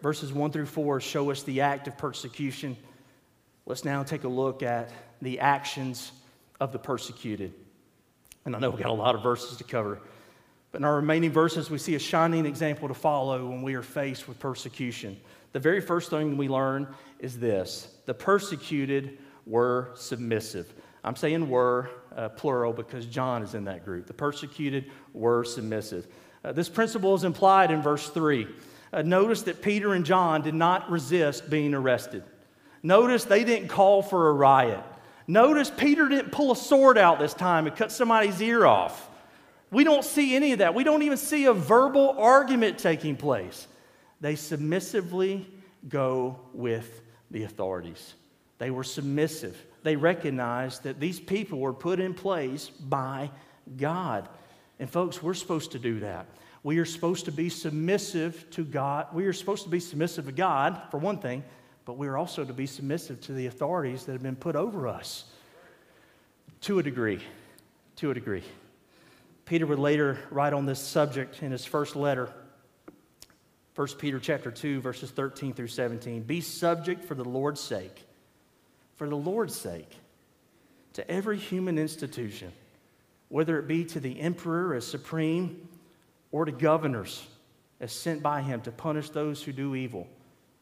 Verses 0.00 0.32
1 0.32 0.52
through 0.52 0.66
4 0.66 1.00
show 1.00 1.32
us 1.32 1.42
the 1.42 1.62
act 1.62 1.88
of 1.88 1.98
persecution. 1.98 2.76
Let's 3.66 3.84
now 3.84 4.04
take 4.04 4.22
a 4.22 4.28
look 4.28 4.62
at 4.62 4.90
the 5.20 5.40
actions 5.40 6.12
of 6.60 6.70
the 6.70 6.78
persecuted. 6.78 7.52
And 8.44 8.54
I 8.54 8.60
know 8.60 8.70
we've 8.70 8.78
got 8.78 8.90
a 8.90 8.92
lot 8.92 9.16
of 9.16 9.24
verses 9.24 9.58
to 9.58 9.64
cover, 9.64 10.00
but 10.70 10.80
in 10.80 10.84
our 10.84 10.96
remaining 10.96 11.32
verses, 11.32 11.68
we 11.68 11.78
see 11.78 11.96
a 11.96 11.98
shining 11.98 12.46
example 12.46 12.86
to 12.86 12.94
follow 12.94 13.48
when 13.48 13.62
we 13.62 13.74
are 13.74 13.82
faced 13.82 14.28
with 14.28 14.38
persecution. 14.38 15.18
The 15.52 15.58
very 15.58 15.80
first 15.80 16.10
thing 16.10 16.36
we 16.36 16.48
learn 16.48 16.86
is 17.18 17.40
this 17.40 17.92
the 18.06 18.14
persecuted 18.14 19.18
were 19.46 19.90
submissive. 19.94 20.72
I'm 21.02 21.16
saying 21.16 21.48
were 21.48 21.90
uh, 22.14 22.28
plural 22.30 22.72
because 22.72 23.06
John 23.06 23.42
is 23.42 23.54
in 23.54 23.64
that 23.64 23.84
group. 23.84 24.06
The 24.06 24.14
persecuted 24.14 24.90
were 25.12 25.42
submissive. 25.44 26.06
Uh, 26.44 26.52
this 26.52 26.68
principle 26.68 27.14
is 27.14 27.24
implied 27.24 27.72
in 27.72 27.82
verse 27.82 28.08
3. 28.10 28.46
Uh, 28.92 29.02
notice 29.02 29.42
that 29.42 29.62
Peter 29.62 29.94
and 29.94 30.04
John 30.04 30.42
did 30.42 30.54
not 30.54 30.88
resist 30.90 31.50
being 31.50 31.74
arrested. 31.74 32.22
Notice 32.86 33.24
they 33.24 33.42
didn't 33.42 33.66
call 33.66 34.00
for 34.00 34.28
a 34.28 34.32
riot. 34.32 34.78
Notice 35.26 35.72
Peter 35.76 36.08
didn't 36.08 36.30
pull 36.30 36.52
a 36.52 36.56
sword 36.56 36.96
out 36.96 37.18
this 37.18 37.34
time 37.34 37.66
and 37.66 37.74
cut 37.74 37.90
somebody's 37.90 38.40
ear 38.40 38.64
off. 38.64 39.10
We 39.72 39.82
don't 39.82 40.04
see 40.04 40.36
any 40.36 40.52
of 40.52 40.60
that. 40.60 40.72
We 40.72 40.84
don't 40.84 41.02
even 41.02 41.16
see 41.16 41.46
a 41.46 41.52
verbal 41.52 42.14
argument 42.16 42.78
taking 42.78 43.16
place. 43.16 43.66
They 44.20 44.36
submissively 44.36 45.50
go 45.88 46.38
with 46.52 47.00
the 47.32 47.42
authorities. 47.42 48.14
They 48.58 48.70
were 48.70 48.84
submissive. 48.84 49.60
They 49.82 49.96
recognized 49.96 50.84
that 50.84 51.00
these 51.00 51.18
people 51.18 51.58
were 51.58 51.72
put 51.72 51.98
in 51.98 52.14
place 52.14 52.68
by 52.68 53.32
God. 53.76 54.28
And, 54.78 54.88
folks, 54.88 55.20
we're 55.20 55.34
supposed 55.34 55.72
to 55.72 55.80
do 55.80 55.98
that. 56.00 56.26
We 56.62 56.78
are 56.78 56.84
supposed 56.84 57.24
to 57.24 57.32
be 57.32 57.48
submissive 57.48 58.48
to 58.50 58.64
God. 58.64 59.08
We 59.12 59.26
are 59.26 59.32
supposed 59.32 59.64
to 59.64 59.70
be 59.70 59.80
submissive 59.80 60.26
to 60.26 60.32
God, 60.32 60.80
for 60.92 60.98
one 60.98 61.18
thing, 61.18 61.42
but 61.86 61.96
we 61.96 62.08
are 62.08 62.18
also 62.18 62.44
to 62.44 62.52
be 62.52 62.66
submissive 62.66 63.20
to 63.22 63.32
the 63.32 63.46
authorities 63.46 64.04
that 64.04 64.12
have 64.12 64.22
been 64.22 64.36
put 64.36 64.56
over 64.56 64.88
us 64.88 65.24
to 66.62 66.80
a 66.80 66.82
degree. 66.82 67.20
To 67.96 68.10
a 68.10 68.14
degree. 68.14 68.42
Peter 69.46 69.64
would 69.66 69.78
later 69.78 70.18
write 70.30 70.52
on 70.52 70.66
this 70.66 70.80
subject 70.80 71.42
in 71.42 71.52
his 71.52 71.64
first 71.64 71.94
letter. 71.94 72.30
1 73.76 73.88
Peter 73.98 74.18
chapter 74.18 74.50
2 74.50 74.80
verses 74.80 75.10
13 75.10 75.52
through 75.52 75.68
17 75.68 76.22
be 76.22 76.40
subject 76.40 77.04
for 77.04 77.14
the 77.14 77.24
Lord's 77.24 77.60
sake 77.60 78.04
for 78.94 79.06
the 79.06 79.16
Lord's 79.16 79.54
sake 79.54 79.98
to 80.94 81.08
every 81.10 81.36
human 81.36 81.76
institution 81.78 82.50
whether 83.28 83.58
it 83.58 83.68
be 83.68 83.84
to 83.84 84.00
the 84.00 84.18
emperor 84.18 84.74
as 84.74 84.86
supreme 84.86 85.68
or 86.32 86.46
to 86.46 86.52
governors 86.52 87.26
as 87.78 87.92
sent 87.92 88.22
by 88.22 88.40
him 88.40 88.62
to 88.62 88.72
punish 88.72 89.10
those 89.10 89.42
who 89.42 89.52
do 89.52 89.74
evil 89.74 90.08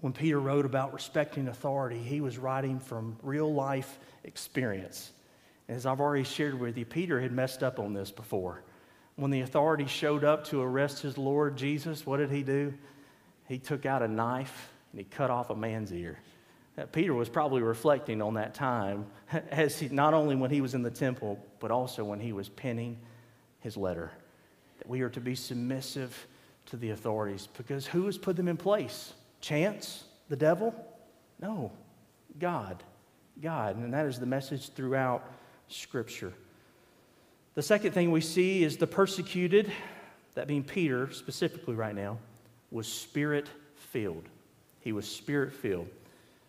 When 0.00 0.12
Peter 0.12 0.38
wrote 0.38 0.64
about 0.64 0.92
respecting 0.92 1.48
authority, 1.48 1.98
he 1.98 2.20
was 2.20 2.38
writing 2.38 2.78
from 2.78 3.16
real 3.22 3.52
life 3.52 3.98
experience. 4.24 5.10
As 5.68 5.86
I've 5.86 6.00
already 6.00 6.24
shared 6.24 6.58
with 6.58 6.78
you, 6.78 6.84
Peter 6.84 7.20
had 7.20 7.32
messed 7.32 7.62
up 7.62 7.78
on 7.78 7.92
this 7.92 8.10
before. 8.10 8.62
When 9.16 9.30
the 9.30 9.40
authorities 9.40 9.90
showed 9.90 10.22
up 10.22 10.44
to 10.46 10.62
arrest 10.62 11.02
his 11.02 11.18
Lord 11.18 11.56
Jesus, 11.56 12.06
what 12.06 12.18
did 12.18 12.30
he 12.30 12.42
do? 12.42 12.72
He 13.48 13.58
took 13.58 13.84
out 13.84 14.02
a 14.02 14.08
knife 14.08 14.72
and 14.92 15.00
he 15.00 15.04
cut 15.04 15.30
off 15.30 15.50
a 15.50 15.56
man's 15.56 15.92
ear. 15.92 16.18
Peter 16.92 17.12
was 17.12 17.28
probably 17.28 17.60
reflecting 17.60 18.22
on 18.22 18.34
that 18.34 18.54
time, 18.54 19.06
as 19.50 19.80
he, 19.80 19.88
not 19.88 20.14
only 20.14 20.36
when 20.36 20.50
he 20.50 20.60
was 20.60 20.74
in 20.74 20.82
the 20.82 20.90
temple, 20.90 21.44
but 21.58 21.72
also 21.72 22.04
when 22.04 22.20
he 22.20 22.32
was 22.32 22.48
penning 22.48 22.96
his 23.60 23.76
letter. 23.76 24.12
That 24.78 24.88
we 24.88 25.00
are 25.00 25.08
to 25.10 25.20
be 25.20 25.34
submissive 25.34 26.28
to 26.66 26.76
the 26.76 26.90
authorities 26.90 27.48
because 27.56 27.86
who 27.86 28.06
has 28.06 28.16
put 28.16 28.36
them 28.36 28.46
in 28.46 28.56
place? 28.56 29.12
Chance? 29.40 30.04
The 30.28 30.36
devil? 30.36 30.74
No, 31.40 31.72
God. 32.38 32.82
God. 33.40 33.76
And 33.76 33.92
that 33.94 34.06
is 34.06 34.18
the 34.18 34.26
message 34.26 34.70
throughout 34.70 35.24
Scripture. 35.68 36.32
The 37.54 37.62
second 37.62 37.92
thing 37.92 38.10
we 38.10 38.20
see 38.20 38.62
is 38.62 38.76
the 38.76 38.86
persecuted, 38.86 39.72
that 40.34 40.46
being 40.46 40.64
Peter 40.64 41.10
specifically 41.12 41.74
right 41.74 41.94
now, 41.94 42.18
was 42.70 42.86
spirit 42.86 43.48
filled. 43.74 44.28
He 44.80 44.92
was 44.92 45.08
spirit 45.08 45.52
filled. 45.52 45.88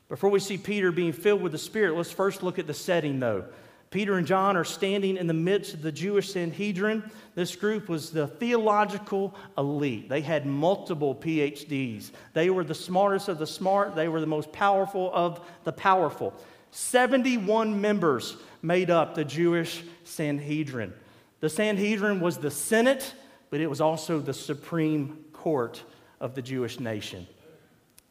Before 0.09 0.31
we 0.31 0.39
see 0.39 0.57
Peter 0.57 0.91
being 0.91 1.13
filled 1.13 1.41
with 1.41 1.51
the 1.51 1.59
Spirit, 1.59 1.95
let's 1.95 2.11
first 2.11 2.41
look 2.41 2.57
at 2.57 2.65
the 2.65 2.73
setting, 2.73 3.19
though. 3.19 3.45
Peter 3.91 4.17
and 4.17 4.27
John 4.27 4.55
are 4.55 4.63
standing 4.63 5.17
in 5.17 5.25
the 5.25 5.33
midst 5.33 5.73
of 5.73 5.81
the 5.81 5.91
Jewish 5.91 6.31
Sanhedrin. 6.31 7.03
This 7.33 7.55
group 7.55 7.89
was 7.89 8.11
the 8.11 8.27
theological 8.27 9.35
elite. 9.57 10.09
They 10.09 10.21
had 10.21 10.45
multiple 10.45 11.15
PhDs. 11.15 12.11
They 12.33 12.51
were 12.51 12.63
the 12.63 12.75
smartest 12.75 13.29
of 13.29 13.39
the 13.39 13.47
smart, 13.47 13.95
they 13.95 14.07
were 14.07 14.21
the 14.21 14.27
most 14.27 14.51
powerful 14.51 15.09
of 15.13 15.41
the 15.63 15.71
powerful. 15.71 16.33
71 16.71 17.81
members 17.81 18.35
made 18.61 18.91
up 18.91 19.15
the 19.15 19.25
Jewish 19.25 19.83
Sanhedrin. 20.03 20.93
The 21.39 21.49
Sanhedrin 21.49 22.19
was 22.19 22.37
the 22.37 22.51
Senate, 22.51 23.13
but 23.49 23.59
it 23.59 23.67
was 23.67 23.81
also 23.81 24.19
the 24.19 24.33
supreme 24.33 25.25
court 25.33 25.83
of 26.19 26.35
the 26.35 26.43
Jewish 26.43 26.79
nation. 26.79 27.25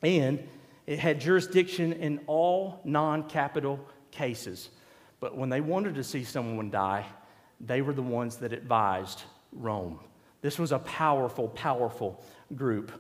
And 0.02 0.42
it 0.86 0.98
had 0.98 1.20
jurisdiction 1.20 1.92
in 1.92 2.20
all 2.26 2.80
non 2.84 3.28
capital 3.28 3.78
cases. 4.10 4.70
But 5.20 5.36
when 5.36 5.48
they 5.48 5.60
wanted 5.60 5.96
to 5.96 6.04
see 6.04 6.24
someone 6.24 6.70
die, 6.70 7.06
they 7.60 7.82
were 7.82 7.92
the 7.92 8.02
ones 8.02 8.36
that 8.36 8.52
advised 8.52 9.22
Rome. 9.52 9.98
This 10.40 10.58
was 10.58 10.72
a 10.72 10.78
powerful, 10.78 11.48
powerful 11.48 12.22
group. 12.54 12.92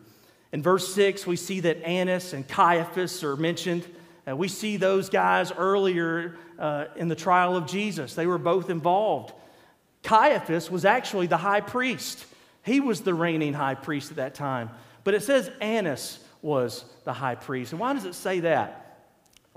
In 0.52 0.62
verse 0.62 0.92
6, 0.94 1.26
we 1.26 1.36
see 1.36 1.60
that 1.60 1.82
Annas 1.82 2.32
and 2.32 2.46
Caiaphas 2.46 3.22
are 3.22 3.36
mentioned. 3.36 3.84
Uh, 4.28 4.34
we 4.34 4.48
see 4.48 4.76
those 4.76 5.08
guys 5.08 5.52
earlier 5.52 6.36
uh, 6.58 6.86
in 6.96 7.08
the 7.08 7.14
trial 7.14 7.56
of 7.56 7.66
Jesus. 7.66 8.14
They 8.14 8.26
were 8.26 8.38
both 8.38 8.70
involved. 8.70 9.32
Caiaphas 10.02 10.70
was 10.70 10.84
actually 10.84 11.26
the 11.26 11.36
high 11.36 11.60
priest, 11.60 12.24
he 12.64 12.80
was 12.80 13.00
the 13.00 13.14
reigning 13.14 13.54
high 13.54 13.74
priest 13.74 14.10
at 14.10 14.16
that 14.16 14.34
time. 14.34 14.70
But 15.04 15.14
it 15.14 15.22
says 15.22 15.50
Annas 15.60 16.18
was 16.42 16.84
the 17.04 17.12
high 17.12 17.34
priest. 17.34 17.72
And 17.72 17.80
why 17.80 17.94
does 17.94 18.04
it 18.04 18.14
say 18.14 18.40
that? 18.40 19.06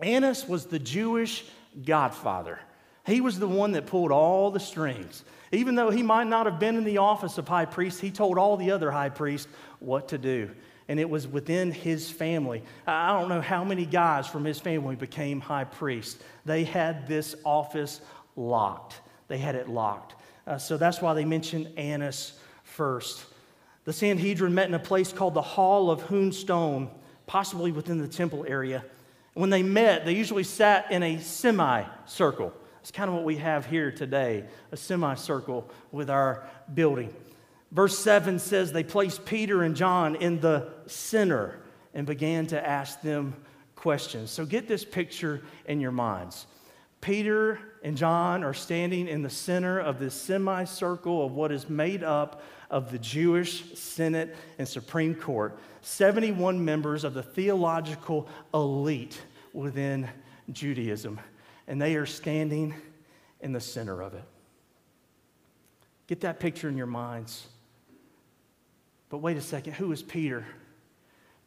Annas 0.02 0.48
was 0.48 0.66
the 0.66 0.80
Jewish 0.80 1.44
godfather. 1.86 2.60
He 3.06 3.22
was 3.22 3.40
the 3.40 3.48
one 3.48 3.72
that 3.72 3.88
pulled 3.88 4.12
all 4.12 4.52
the 4.52 4.60
strings. 4.60 5.24
Even 5.52 5.76
though 5.76 5.90
he 5.90 6.04
might 6.04 6.28
not 6.28 6.46
have 6.46 6.60
been 6.60 6.78
in 6.78 6.84
the 6.84 7.00
office 7.00 7.38
of 7.38 7.48
high 7.48 7.66
priest, 7.66 8.00
he 8.00 8.12
told 8.12 8.38
all 8.38 8.58
the 8.58 8.72
other 8.72 8.92
high 8.92 9.10
priests 9.10 9.48
what 9.80 10.10
to 10.10 10.18
do. 10.18 10.50
And 10.88 11.00
it 11.00 11.10
was 11.10 11.28
within 11.28 11.72
his 11.72 12.10
family. 12.10 12.64
I 12.86 13.20
don't 13.20 13.30
know 13.30 13.42
how 13.42 13.64
many 13.64 13.86
guys 13.86 14.28
from 14.28 14.46
his 14.46 14.60
family 14.60 14.96
became 14.96 15.40
high 15.40 15.64
priests. 15.64 16.22
They 16.46 16.64
had 16.64 17.08
this 17.08 17.36
office 17.44 18.02
locked, 18.36 19.02
they 19.28 19.38
had 19.38 19.56
it 19.56 19.68
locked. 19.68 20.16
Uh, 20.48 20.58
so 20.58 20.78
that's 20.78 21.02
why 21.02 21.14
they 21.14 21.26
mentioned 21.26 21.70
Annas 21.78 22.34
first. 22.64 23.26
The 23.84 23.94
Sanhedrin 23.94 24.54
met 24.54 24.68
in 24.68 24.74
a 24.74 24.80
place 24.80 25.12
called 25.12 25.34
the 25.34 25.42
Hall 25.42 25.90
of 25.90 26.08
Hewn 26.08 26.32
Stone, 26.32 26.90
possibly 27.26 27.72
within 27.72 27.98
the 27.98 28.08
temple 28.08 28.46
area. 28.48 28.84
When 29.34 29.50
they 29.50 29.64
met, 29.64 30.06
they 30.06 30.14
usually 30.14 30.44
sat 30.44 30.92
in 30.92 31.04
a 31.04 31.20
semicircle. 31.20 32.54
It's 32.82 32.92
kind 32.92 33.10
of 33.10 33.16
what 33.16 33.24
we 33.24 33.38
have 33.38 33.66
here 33.66 33.92
today 33.92 34.46
a 34.72 34.78
semicircle 34.78 35.70
with 35.92 36.10
our 36.10 36.48
building. 36.74 37.14
Verse 37.72 37.98
7 37.98 38.40
says 38.40 38.72
they 38.72 38.84
placed 38.84 39.26
Peter 39.26 39.64
and 39.64 39.76
John 39.76 40.16
in 40.16 40.42
the 40.42 40.70
center 40.88 41.62
and 41.94 42.06
began 42.06 42.48
to 42.48 42.68
ask 42.68 43.02
them 43.02 43.36
questions. 43.76 44.30
So 44.32 44.46
get 44.46 44.68
this 44.68 44.84
picture 44.84 45.42
in 45.66 45.80
your 45.80 45.92
minds. 45.92 46.48
Peter 47.02 47.60
and 47.84 47.98
John 47.98 48.44
are 48.44 48.54
standing 48.54 49.08
in 49.08 49.24
the 49.24 49.30
center 49.30 49.80
of 49.80 50.00
this 50.00 50.14
semicircle 50.14 51.26
of 51.26 51.34
what 51.34 51.52
is 51.52 51.68
made 51.68 52.04
up 52.04 52.44
of 52.70 52.92
the 52.92 53.00
Jewish 53.00 53.74
Senate 53.74 54.36
and 54.60 54.68
Supreme 54.68 55.16
Court, 55.16 55.58
71 55.82 56.64
members 56.64 57.04
of 57.04 57.16
the 57.16 57.24
theological 57.24 58.30
elite 58.54 59.20
within 59.52 60.08
Judaism, 60.52 61.20
and 61.68 61.82
they 61.82 61.96
are 61.96 62.06
standing 62.06 62.74
in 63.42 63.52
the 63.52 63.60
center 63.60 64.02
of 64.02 64.14
it. 64.14 64.24
Get 66.06 66.22
that 66.22 66.40
picture 66.40 66.70
in 66.70 66.78
your 66.78 66.88
minds. 66.88 67.48
But 69.10 69.18
wait 69.18 69.38
a 69.38 69.42
second, 69.42 69.74
who 69.74 69.92
is 69.92 70.04
Peter? 70.04 70.46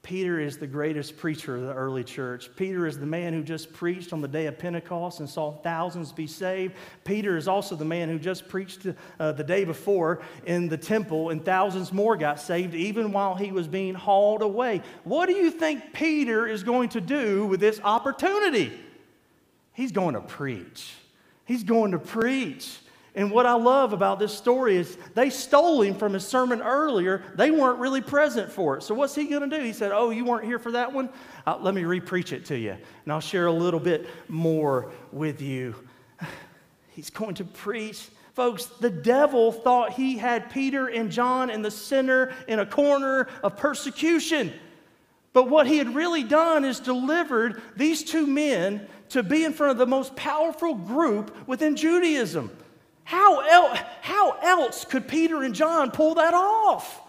Peter 0.04 0.38
is 0.38 0.58
the 0.58 0.66
greatest 0.66 1.16
preacher 1.16 1.56
of 1.56 1.62
the 1.62 1.72
early 1.72 2.04
church. 2.04 2.50
Peter 2.56 2.86
is 2.86 2.98
the 2.98 3.06
man 3.06 3.32
who 3.32 3.42
just 3.42 3.72
preached 3.72 4.12
on 4.12 4.20
the 4.20 4.28
day 4.28 4.44
of 4.46 4.58
Pentecost 4.58 5.20
and 5.20 5.28
saw 5.28 5.50
thousands 5.50 6.12
be 6.12 6.26
saved. 6.26 6.74
Peter 7.04 7.38
is 7.38 7.48
also 7.48 7.74
the 7.74 7.86
man 7.86 8.10
who 8.10 8.18
just 8.18 8.46
preached 8.46 8.86
uh, 9.18 9.32
the 9.32 9.42
day 9.42 9.64
before 9.64 10.20
in 10.44 10.68
the 10.68 10.76
temple 10.76 11.30
and 11.30 11.42
thousands 11.42 11.90
more 11.90 12.18
got 12.18 12.38
saved 12.38 12.74
even 12.74 13.12
while 13.12 13.34
he 13.34 13.50
was 13.50 13.66
being 13.66 13.94
hauled 13.94 14.42
away. 14.42 14.82
What 15.04 15.26
do 15.26 15.34
you 15.34 15.50
think 15.50 15.94
Peter 15.94 16.46
is 16.46 16.62
going 16.62 16.90
to 16.90 17.00
do 17.00 17.46
with 17.46 17.58
this 17.58 17.80
opportunity? 17.82 18.78
He's 19.72 19.90
going 19.90 20.14
to 20.14 20.20
preach. 20.20 20.92
He's 21.46 21.64
going 21.64 21.92
to 21.92 21.98
preach. 21.98 22.78
And 23.16 23.30
what 23.30 23.46
I 23.46 23.54
love 23.54 23.92
about 23.92 24.18
this 24.18 24.36
story 24.36 24.76
is 24.76 24.98
they 25.14 25.30
stole 25.30 25.82
him 25.82 25.94
from 25.94 26.14
his 26.14 26.26
sermon 26.26 26.60
earlier. 26.60 27.22
They 27.36 27.52
weren't 27.52 27.78
really 27.78 28.00
present 28.00 28.50
for 28.50 28.76
it. 28.76 28.82
So, 28.82 28.94
what's 28.94 29.14
he 29.14 29.26
going 29.26 29.48
to 29.48 29.56
do? 29.56 29.62
He 29.62 29.72
said, 29.72 29.92
Oh, 29.92 30.10
you 30.10 30.24
weren't 30.24 30.44
here 30.44 30.58
for 30.58 30.72
that 30.72 30.92
one? 30.92 31.08
Uh, 31.46 31.56
let 31.60 31.74
me 31.74 31.82
repreach 31.82 32.32
it 32.32 32.44
to 32.46 32.58
you. 32.58 32.72
And 32.72 33.12
I'll 33.12 33.20
share 33.20 33.46
a 33.46 33.52
little 33.52 33.78
bit 33.78 34.08
more 34.28 34.90
with 35.12 35.40
you. 35.40 35.76
He's 36.88 37.10
going 37.10 37.36
to 37.36 37.44
preach. 37.44 38.08
Folks, 38.34 38.66
the 38.66 38.90
devil 38.90 39.52
thought 39.52 39.92
he 39.92 40.18
had 40.18 40.50
Peter 40.50 40.88
and 40.88 41.12
John 41.12 41.50
in 41.50 41.62
the 41.62 41.70
center, 41.70 42.32
in 42.48 42.58
a 42.58 42.66
corner 42.66 43.28
of 43.44 43.56
persecution. 43.56 44.52
But 45.32 45.48
what 45.48 45.68
he 45.68 45.78
had 45.78 45.94
really 45.94 46.24
done 46.24 46.64
is 46.64 46.80
delivered 46.80 47.62
these 47.76 48.02
two 48.02 48.26
men 48.26 48.88
to 49.10 49.22
be 49.22 49.44
in 49.44 49.52
front 49.52 49.70
of 49.70 49.78
the 49.78 49.86
most 49.86 50.16
powerful 50.16 50.74
group 50.74 51.46
within 51.46 51.76
Judaism. 51.76 52.50
How, 53.04 53.40
el- 53.40 53.78
how 54.00 54.32
else 54.42 54.84
could 54.84 55.06
Peter 55.06 55.42
and 55.42 55.54
John 55.54 55.90
pull 55.90 56.14
that 56.16 56.34
off? 56.34 57.00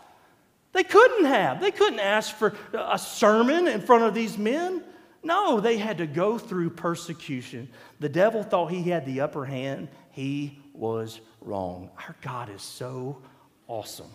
They 0.73 0.83
couldn't 0.83 1.25
have. 1.25 1.61
They 1.61 1.71
couldn't 1.71 1.99
ask 1.99 2.35
for 2.35 2.53
a 2.73 2.99
sermon 2.99 3.67
in 3.67 3.79
front 3.79 4.03
of 4.03 4.13
these 4.13 4.37
men. 4.37 4.83
No, 5.23 5.59
they 5.59 5.77
had 5.77 5.97
to 5.99 6.05
go 6.05 6.37
through 6.37 6.71
persecution. 6.71 7.69
The 7.99 8.09
devil 8.09 8.43
thought 8.43 8.67
he 8.67 8.83
had 8.83 9.05
the 9.05 9.21
upper 9.21 9.45
hand. 9.45 9.87
He 10.11 10.59
was 10.73 11.21
wrong. 11.41 11.89
Our 11.97 12.15
God 12.21 12.49
is 12.49 12.61
so 12.61 13.21
awesome. 13.67 14.11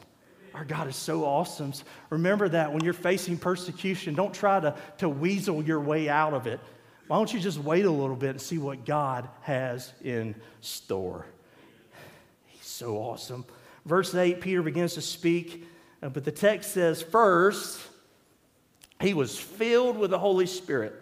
Our 0.55 0.65
God 0.65 0.87
is 0.87 0.97
so 0.97 1.25
awesome. 1.25 1.73
Remember 2.11 2.49
that 2.49 2.73
when 2.73 2.85
you're 2.85 2.93
facing 2.93 3.39
persecution, 3.39 4.15
don't 4.15 4.35
try 4.35 4.61
to, 4.61 4.77
to 4.99 5.09
weasel 5.09 5.63
your 5.63 5.81
way 5.81 6.09
out 6.09 6.35
of 6.35 6.47
it. 6.47 6.61
Why 7.07 7.17
don't 7.17 7.33
you 7.33 7.41
just 7.41 7.59
wait 7.59 7.87
a 7.87 7.91
little 7.91 8.17
bit 8.17 8.31
and 8.31 8.41
see 8.41 8.59
what 8.59 8.85
God 8.85 9.29
has 9.43 9.93
in 10.03 10.35
store? 10.61 11.27
So 12.81 12.97
awesome. 12.97 13.45
Verse 13.85 14.15
8, 14.15 14.41
Peter 14.41 14.63
begins 14.63 14.95
to 14.95 15.03
speak, 15.03 15.67
uh, 16.03 16.09
but 16.09 16.25
the 16.25 16.33
text 16.33 16.73
says, 16.73 17.03
first, 17.03 17.79
he 19.03 19.13
was 19.13 19.39
filled 19.39 19.99
with 19.99 20.11
the 20.11 20.19
Holy 20.19 20.47
Spirit. 20.47 20.95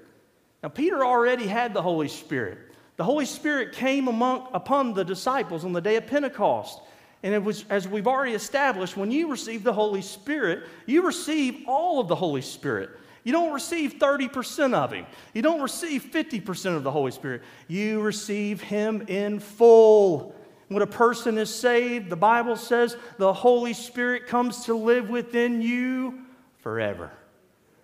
Now, 0.61 0.71
Peter 0.71 1.05
already 1.05 1.47
had 1.47 1.75
the 1.75 1.83
Holy 1.83 2.09
Spirit. 2.09 2.59
The 2.97 3.05
Holy 3.05 3.27
Spirit 3.27 3.75
came 3.75 4.09
among, 4.09 4.49
upon 4.53 4.93
the 4.93 5.05
disciples 5.05 5.65
on 5.65 5.73
the 5.73 5.81
day 5.81 5.95
of 5.95 6.09
Pentecost. 6.09 6.81
And 7.23 7.33
it 7.33 7.45
was, 7.45 7.65
as 7.71 7.87
we've 7.87 8.09
already 8.09 8.33
established, 8.35 8.97
when 8.97 9.13
you 9.13 9.31
receive 9.31 9.63
the 9.63 9.73
Holy 9.73 10.03
Spirit, 10.03 10.65
you 10.85 11.07
receive 11.07 11.63
all 11.69 12.01
of 12.01 12.09
the 12.09 12.17
Holy 12.17 12.43
Spirit. 12.43 12.91
You 13.23 13.31
don't 13.31 13.53
receive 13.53 14.01
30% 14.01 14.75
of 14.75 14.91
Him. 14.91 15.07
You 15.33 15.43
don't 15.43 15.63
receive 15.63 16.11
50% 16.11 16.77
of 16.77 16.83
the 16.83 16.91
Holy 16.91 17.13
Spirit. 17.13 17.43
You 17.69 18.01
receive 18.01 18.61
Him 18.63 19.05
in 19.07 19.39
full. 19.39 20.35
When 20.69 20.83
a 20.83 20.87
person 20.87 21.39
is 21.39 21.55
saved, 21.55 22.11
the 22.11 22.17
Bible 22.17 22.57
says 22.57 22.97
the 23.17 23.33
Holy 23.33 23.73
Spirit 23.73 24.27
comes 24.27 24.67
to 24.67 24.75
live 24.75 25.09
within 25.09 25.63
you 25.63 26.21
forever. 26.59 27.11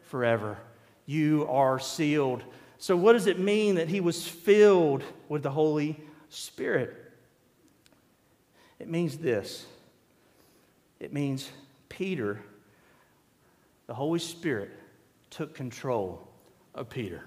Forever. 0.03 0.59
You 1.07 1.47
are 1.49 1.79
sealed. 1.79 2.44
So, 2.79 2.97
what 2.97 3.14
does 3.14 3.27
it 3.27 3.38
mean 3.38 3.77
that 3.77 3.88
he 3.88 4.01
was 4.01 4.29
filled 4.29 5.03
with 5.29 5.42
the 5.42 5.51
Holy 5.51 5.99
Spirit? 6.29 7.12
It 8.79 8.88
means 8.88 9.16
this 9.16 9.66
it 11.01 11.12
means 11.12 11.51
Peter, 11.88 12.40
the 13.87 13.94
Holy 13.94 14.18
Spirit, 14.18 14.70
took 15.31 15.55
control 15.55 16.29
of 16.75 16.90
Peter. 16.90 17.25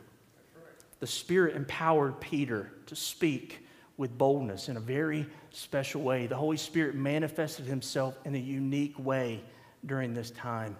The 0.99 1.07
Spirit 1.07 1.55
empowered 1.55 2.19
Peter 2.19 2.71
to 2.87 2.95
speak 2.95 3.66
with 3.97 4.17
boldness 4.17 4.69
in 4.69 4.77
a 4.77 4.79
very 4.79 5.25
special 5.51 6.01
way. 6.01 6.27
The 6.27 6.35
Holy 6.35 6.57
Spirit 6.57 6.95
manifested 6.95 7.65
himself 7.65 8.17
in 8.25 8.35
a 8.35 8.39
unique 8.39 8.97
way 8.97 9.41
during 9.85 10.13
this 10.13 10.31
time. 10.31 10.77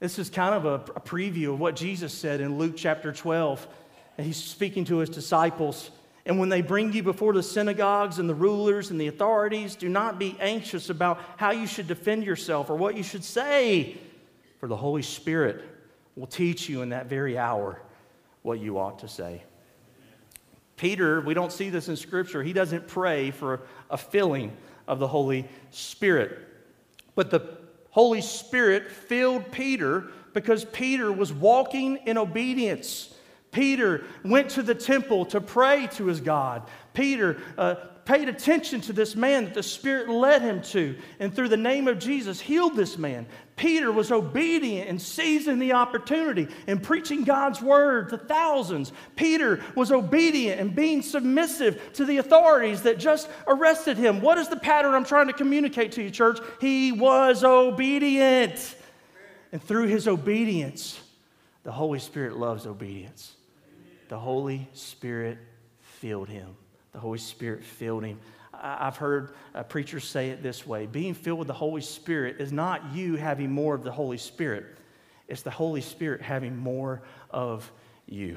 This 0.00 0.18
is 0.18 0.30
kind 0.30 0.54
of 0.54 0.64
a, 0.64 0.92
a 0.96 1.00
preview 1.00 1.52
of 1.52 1.60
what 1.60 1.76
Jesus 1.76 2.12
said 2.12 2.40
in 2.40 2.56
Luke 2.58 2.74
chapter 2.76 3.12
12. 3.12 3.66
And 4.16 4.26
he's 4.26 4.36
speaking 4.36 4.84
to 4.86 4.98
his 4.98 5.10
disciples. 5.10 5.90
And 6.24 6.38
when 6.38 6.48
they 6.48 6.62
bring 6.62 6.92
you 6.92 7.02
before 7.02 7.32
the 7.32 7.42
synagogues 7.42 8.18
and 8.18 8.28
the 8.28 8.34
rulers 8.34 8.90
and 8.90 9.00
the 9.00 9.08
authorities, 9.08 9.76
do 9.76 9.88
not 9.88 10.18
be 10.18 10.36
anxious 10.40 10.90
about 10.90 11.20
how 11.36 11.50
you 11.50 11.66
should 11.66 11.88
defend 11.88 12.24
yourself 12.24 12.70
or 12.70 12.76
what 12.76 12.96
you 12.96 13.02
should 13.02 13.24
say, 13.24 13.96
for 14.58 14.68
the 14.68 14.76
Holy 14.76 15.02
Spirit 15.02 15.62
will 16.16 16.26
teach 16.26 16.68
you 16.68 16.82
in 16.82 16.90
that 16.90 17.06
very 17.06 17.38
hour 17.38 17.80
what 18.42 18.58
you 18.58 18.78
ought 18.78 19.00
to 19.00 19.08
say. 19.08 19.42
Peter, 20.78 21.20
we 21.20 21.34
don't 21.34 21.52
see 21.52 21.68
this 21.68 21.88
in 21.88 21.96
Scripture, 21.96 22.42
he 22.42 22.54
doesn't 22.54 22.88
pray 22.88 23.30
for 23.30 23.60
a 23.90 23.98
filling 23.98 24.56
of 24.86 24.98
the 24.98 25.08
Holy 25.08 25.46
Spirit. 25.70 26.38
But 27.14 27.30
the 27.30 27.58
Holy 27.90 28.22
Spirit 28.22 28.90
filled 28.90 29.50
Peter 29.52 30.06
because 30.32 30.64
Peter 30.64 31.12
was 31.12 31.32
walking 31.32 31.96
in 32.06 32.16
obedience. 32.16 33.14
Peter 33.50 34.04
went 34.24 34.50
to 34.50 34.62
the 34.62 34.74
temple 34.74 35.24
to 35.26 35.40
pray 35.40 35.88
to 35.92 36.06
his 36.06 36.20
God. 36.20 36.62
Peter 36.94 37.38
uh, 37.56 37.74
paid 38.08 38.26
attention 38.26 38.80
to 38.80 38.94
this 38.94 39.14
man 39.14 39.44
that 39.44 39.52
the 39.52 39.62
Spirit 39.62 40.08
led 40.08 40.40
him 40.40 40.62
to, 40.62 40.96
and 41.20 41.34
through 41.34 41.50
the 41.50 41.58
name 41.58 41.86
of 41.86 41.98
Jesus, 41.98 42.40
healed 42.40 42.74
this 42.74 42.96
man. 42.96 43.26
Peter 43.54 43.92
was 43.92 44.10
obedient 44.10 44.88
and 44.88 45.00
seizing 45.00 45.58
the 45.58 45.74
opportunity 45.74 46.48
and 46.66 46.82
preaching 46.82 47.22
God's 47.22 47.60
word 47.60 48.08
to 48.08 48.16
thousands. 48.16 48.92
Peter 49.14 49.60
was 49.74 49.92
obedient 49.92 50.58
and 50.58 50.74
being 50.74 51.02
submissive 51.02 51.92
to 51.92 52.06
the 52.06 52.16
authorities 52.16 52.80
that 52.84 52.98
just 52.98 53.28
arrested 53.46 53.98
him. 53.98 54.22
What 54.22 54.38
is 54.38 54.48
the 54.48 54.56
pattern 54.56 54.94
I'm 54.94 55.04
trying 55.04 55.26
to 55.26 55.34
communicate 55.34 55.92
to 55.92 56.02
you, 56.02 56.10
church? 56.10 56.38
He 56.62 56.92
was 56.92 57.44
obedient. 57.44 58.74
And 59.52 59.62
through 59.62 59.88
his 59.88 60.08
obedience, 60.08 60.98
the 61.62 61.72
Holy 61.72 61.98
Spirit 61.98 62.38
loves 62.38 62.66
obedience. 62.66 63.34
The 64.08 64.18
Holy 64.18 64.66
Spirit 64.72 65.36
filled 65.82 66.30
him. 66.30 66.56
The 66.98 67.02
Holy 67.02 67.18
Spirit 67.18 67.62
filled 67.62 68.02
him. 68.02 68.18
I've 68.52 68.96
heard 68.96 69.30
preachers 69.68 70.04
say 70.04 70.30
it 70.30 70.42
this 70.42 70.66
way 70.66 70.86
being 70.86 71.14
filled 71.14 71.38
with 71.38 71.46
the 71.46 71.54
Holy 71.54 71.80
Spirit 71.80 72.40
is 72.40 72.50
not 72.50 72.92
you 72.92 73.14
having 73.14 73.52
more 73.52 73.76
of 73.76 73.84
the 73.84 73.92
Holy 73.92 74.18
Spirit, 74.18 74.66
it's 75.28 75.42
the 75.42 75.50
Holy 75.52 75.80
Spirit 75.80 76.20
having 76.20 76.56
more 76.56 77.02
of 77.30 77.70
you. 78.06 78.36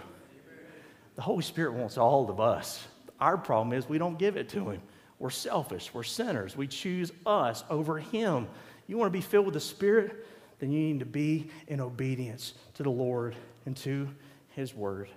The 1.16 1.24
Holy 1.24 1.42
Spirit 1.42 1.74
wants 1.74 1.98
all 1.98 2.30
of 2.30 2.40
us. 2.40 2.86
Our 3.20 3.36
problem 3.36 3.74
is 3.76 3.90
we 3.90 3.98
don't 3.98 4.20
give 4.20 4.38
it 4.38 4.48
to 4.50 4.70
Him. 4.70 4.82
We're 5.18 5.32
selfish, 5.32 5.92
we're 5.92 6.04
sinners. 6.04 6.56
We 6.56 6.68
choose 6.68 7.12
us 7.26 7.64
over 7.68 7.98
Him. 7.98 8.48
You 8.86 8.96
want 8.96 9.12
to 9.12 9.18
be 9.18 9.22
filled 9.22 9.46
with 9.46 9.56
the 9.56 9.60
Spirit? 9.60 10.28
Then 10.60 10.72
you 10.72 10.82
need 10.82 11.00
to 11.00 11.06
be 11.08 11.50
in 11.68 11.82
obedience 11.82 12.54
to 12.76 12.84
the 12.84 12.92
Lord 12.92 13.36
and 13.66 13.76
to 13.78 14.08
His 14.50 14.76
Word. 14.76 15.10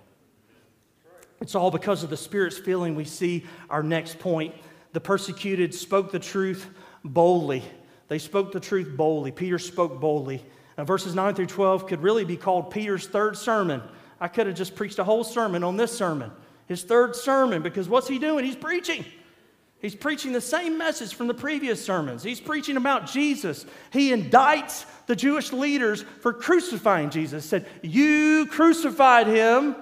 It's 1.41 1.55
all 1.55 1.71
because 1.71 2.03
of 2.03 2.09
the 2.09 2.17
Spirit's 2.17 2.57
filling 2.57 2.95
we 2.95 3.05
see 3.05 3.45
our 3.69 3.83
next 3.83 4.19
point 4.19 4.53
the 4.95 5.01
persecuted 5.01 5.75
spoke 5.75 6.13
the 6.13 6.19
truth 6.19 6.69
boldly. 7.03 7.63
They 8.07 8.17
spoke 8.17 8.53
the 8.53 8.61
truth 8.61 8.95
boldly. 8.95 9.33
Peter 9.33 9.59
spoke 9.59 9.99
boldly. 9.99 10.41
Now, 10.77 10.85
verses 10.85 11.13
9 11.13 11.35
through 11.35 11.47
12 11.47 11.85
could 11.87 12.01
really 12.01 12.23
be 12.23 12.37
called 12.37 12.71
Peter's 12.71 13.05
third 13.05 13.35
sermon. 13.37 13.81
I 14.21 14.29
could 14.29 14.47
have 14.47 14.55
just 14.55 14.73
preached 14.73 14.97
a 14.97 15.03
whole 15.03 15.25
sermon 15.25 15.65
on 15.65 15.75
this 15.75 15.91
sermon, 15.91 16.31
his 16.67 16.83
third 16.83 17.13
sermon, 17.13 17.61
because 17.61 17.89
what's 17.89 18.07
he 18.07 18.19
doing? 18.19 18.45
He's 18.45 18.55
preaching. 18.55 19.03
He's 19.81 19.95
preaching 19.95 20.31
the 20.31 20.39
same 20.39 20.77
message 20.77 21.13
from 21.13 21.27
the 21.27 21.33
previous 21.33 21.83
sermons. 21.83 22.23
He's 22.23 22.39
preaching 22.39 22.77
about 22.77 23.05
Jesus. 23.05 23.65
He 23.91 24.11
indicts 24.11 24.85
the 25.07 25.15
Jewish 25.15 25.51
leaders 25.51 26.03
for 26.21 26.31
crucifying 26.31 27.09
Jesus. 27.09 27.43
Said, 27.43 27.65
You 27.83 28.47
crucified 28.49 29.27
him. 29.27 29.75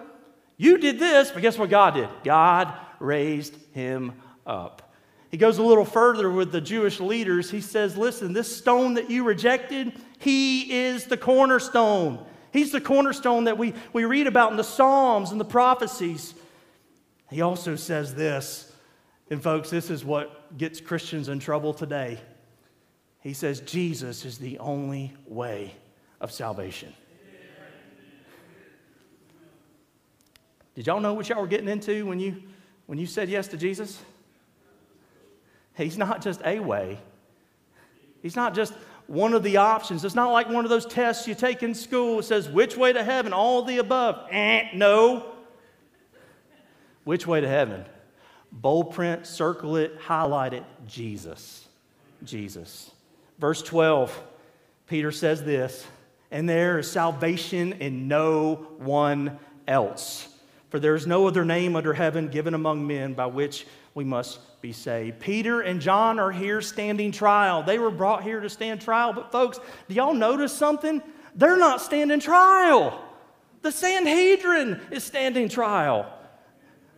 You 0.64 0.78
did 0.78 0.98
this, 0.98 1.30
but 1.30 1.42
guess 1.42 1.58
what 1.58 1.70
God 1.70 1.96
did? 1.96 2.08
God 2.24 2.74
raised 3.02 3.54
him 3.74 4.14
up. 4.48 4.94
He 5.30 5.36
goes 5.36 5.58
a 5.58 5.62
little 5.62 5.84
further 5.84 6.32
with 6.32 6.54
the 6.54 6.62
Jewish 6.62 7.02
leaders. 7.02 7.52
He 7.52 7.60
says, 7.60 7.98
Listen, 7.98 8.32
this 8.32 8.56
stone 8.56 8.94
that 8.94 9.10
you 9.10 9.26
rejected, 9.26 9.92
he 10.20 10.72
is 10.86 11.04
the 11.04 11.18
cornerstone. 11.18 12.26
He's 12.54 12.72
the 12.72 12.80
cornerstone 12.80 13.44
that 13.44 13.58
we, 13.58 13.74
we 13.92 14.06
read 14.06 14.26
about 14.26 14.52
in 14.52 14.58
the 14.58 14.64
Psalms 14.64 15.32
and 15.32 15.42
the 15.42 15.44
prophecies. 15.44 16.34
He 17.30 17.42
also 17.42 17.76
says 17.76 18.16
this, 18.16 18.72
and 19.30 19.44
folks, 19.44 19.70
this 19.70 19.90
is 19.90 20.06
what 20.06 20.58
gets 20.58 20.80
Christians 20.80 21.28
in 21.28 21.40
trouble 21.40 21.74
today. 21.74 22.22
He 23.20 23.34
says, 23.34 23.60
Jesus 23.60 24.24
is 24.24 24.38
the 24.38 24.60
only 24.60 25.14
way 25.28 25.76
of 26.22 26.32
salvation. 26.32 26.94
Did 30.76 30.88
y'all 30.88 31.00
know 31.00 31.14
what 31.14 31.30
y'all 31.30 31.42
were 31.42 31.48
getting 31.48 31.70
into 31.70 32.06
when 32.06 32.20
you, 32.20 32.42
when 32.88 32.98
you 32.98 33.06
said 33.06 33.30
yes 33.30 33.48
to 33.50 33.58
Jesus? 33.58 34.02
He's 35.76 35.98
not 35.98 36.22
just 36.22 36.42
a 36.46 36.60
way, 36.60 37.00
He's 38.22 38.36
not 38.36 38.56
just 38.56 38.74
one 39.08 39.34
of 39.34 39.44
the 39.44 39.58
options. 39.58 40.06
It's 40.06 40.16
not 40.16 40.32
like 40.32 40.50
one 40.50 40.64
of 40.64 40.70
those 40.70 40.86
tests 40.86 41.28
you 41.28 41.36
take 41.36 41.62
in 41.62 41.76
school. 41.76 42.20
It 42.20 42.24
says, 42.24 42.48
which 42.48 42.78
way 42.78 42.94
to 42.94 43.04
heaven? 43.04 43.34
All 43.34 43.64
the 43.64 43.80
above. 43.80 44.28
Eh, 44.32 44.70
no. 44.74 45.26
Which 47.04 47.28
way 47.28 47.42
to 47.42 47.48
heaven? 47.48 47.84
Bold 48.52 48.94
print, 48.94 49.28
circle 49.28 49.76
it, 49.76 49.98
highlight 50.00 50.54
it. 50.54 50.64
Jesus. 50.88 51.68
Jesus. 52.24 52.92
Verse 53.40 53.62
12, 53.62 54.24
Peter 54.88 55.12
says 55.12 55.44
this, 55.44 55.86
and 56.32 56.48
there 56.48 56.80
is 56.80 56.90
salvation 56.90 57.74
in 57.74 58.08
no 58.08 58.68
one 58.78 59.38
else. 59.68 60.33
For 60.74 60.80
there 60.80 60.96
is 60.96 61.06
no 61.06 61.28
other 61.28 61.46
name 61.46 61.76
under 61.76 61.94
heaven 61.94 62.30
given 62.30 62.56
among 62.56 62.88
men 62.88 63.14
by 63.14 63.28
which 63.28 63.68
we 63.94 64.04
must 64.04 64.60
be 64.60 64.74
saved. 64.74 65.20
Peter 65.20 65.62
and 65.62 65.80
John 65.80 66.18
are 66.18 66.32
here 66.32 66.62
standing 66.62 67.12
trial. 67.12 67.62
They 67.62 67.78
were 67.78 67.92
brought 67.92 68.24
here 68.24 68.40
to 68.40 68.50
stand 68.50 68.82
trial. 68.82 69.14
But, 69.14 69.32
folks, 69.32 69.60
do 69.88 69.94
y'all 69.94 70.16
notice 70.16 70.52
something? 70.52 71.04
They're 71.36 71.58
not 71.58 71.80
standing 71.80 72.20
trial. 72.20 73.00
The 73.62 73.72
Sanhedrin 73.72 74.82
is 74.90 75.04
standing 75.04 75.48
trial. 75.48 76.12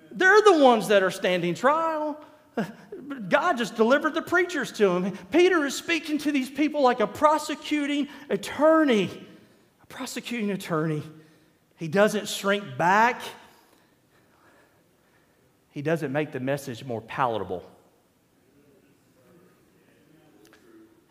They're 0.10 0.42
the 0.42 0.64
ones 0.64 0.88
that 0.88 1.04
are 1.04 1.12
standing 1.12 1.54
trial. 1.54 2.18
God 3.28 3.58
just 3.58 3.76
delivered 3.76 4.14
the 4.14 4.22
preachers 4.22 4.72
to 4.72 4.88
them. 4.88 5.18
Peter 5.32 5.66
is 5.66 5.76
speaking 5.76 6.18
to 6.20 6.32
these 6.32 6.50
people 6.50 6.82
like 6.82 7.02
a 7.02 7.08
prosecuting 7.08 8.08
attorney. 8.30 9.10
A 9.84 9.86
prosecuting 9.88 10.52
attorney. 10.52 11.04
He 11.76 11.90
doesn't 11.90 12.30
shrink 12.30 12.78
back. 12.78 13.22
He 15.76 15.82
doesn't 15.82 16.14
make 16.14 16.32
the 16.32 16.40
message 16.40 16.86
more 16.86 17.02
palatable. 17.02 17.62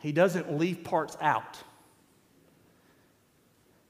He 0.01 0.11
doesn't 0.11 0.57
leave 0.57 0.83
parts 0.83 1.19
out. 1.21 1.63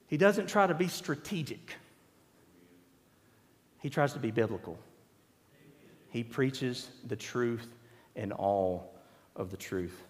He 0.08 0.16
doesn't 0.16 0.48
try 0.48 0.66
to 0.66 0.74
be 0.74 0.88
strategic. 0.88 1.76
He 3.82 3.88
tries 3.88 4.14
to 4.14 4.18
be 4.18 4.32
biblical. 4.32 4.76
He 6.10 6.24
preaches 6.24 6.90
the 7.06 7.16
truth 7.16 7.68
and 8.16 8.32
all 8.32 8.96
of 9.36 9.52
the 9.52 9.56
truth. 9.56 10.02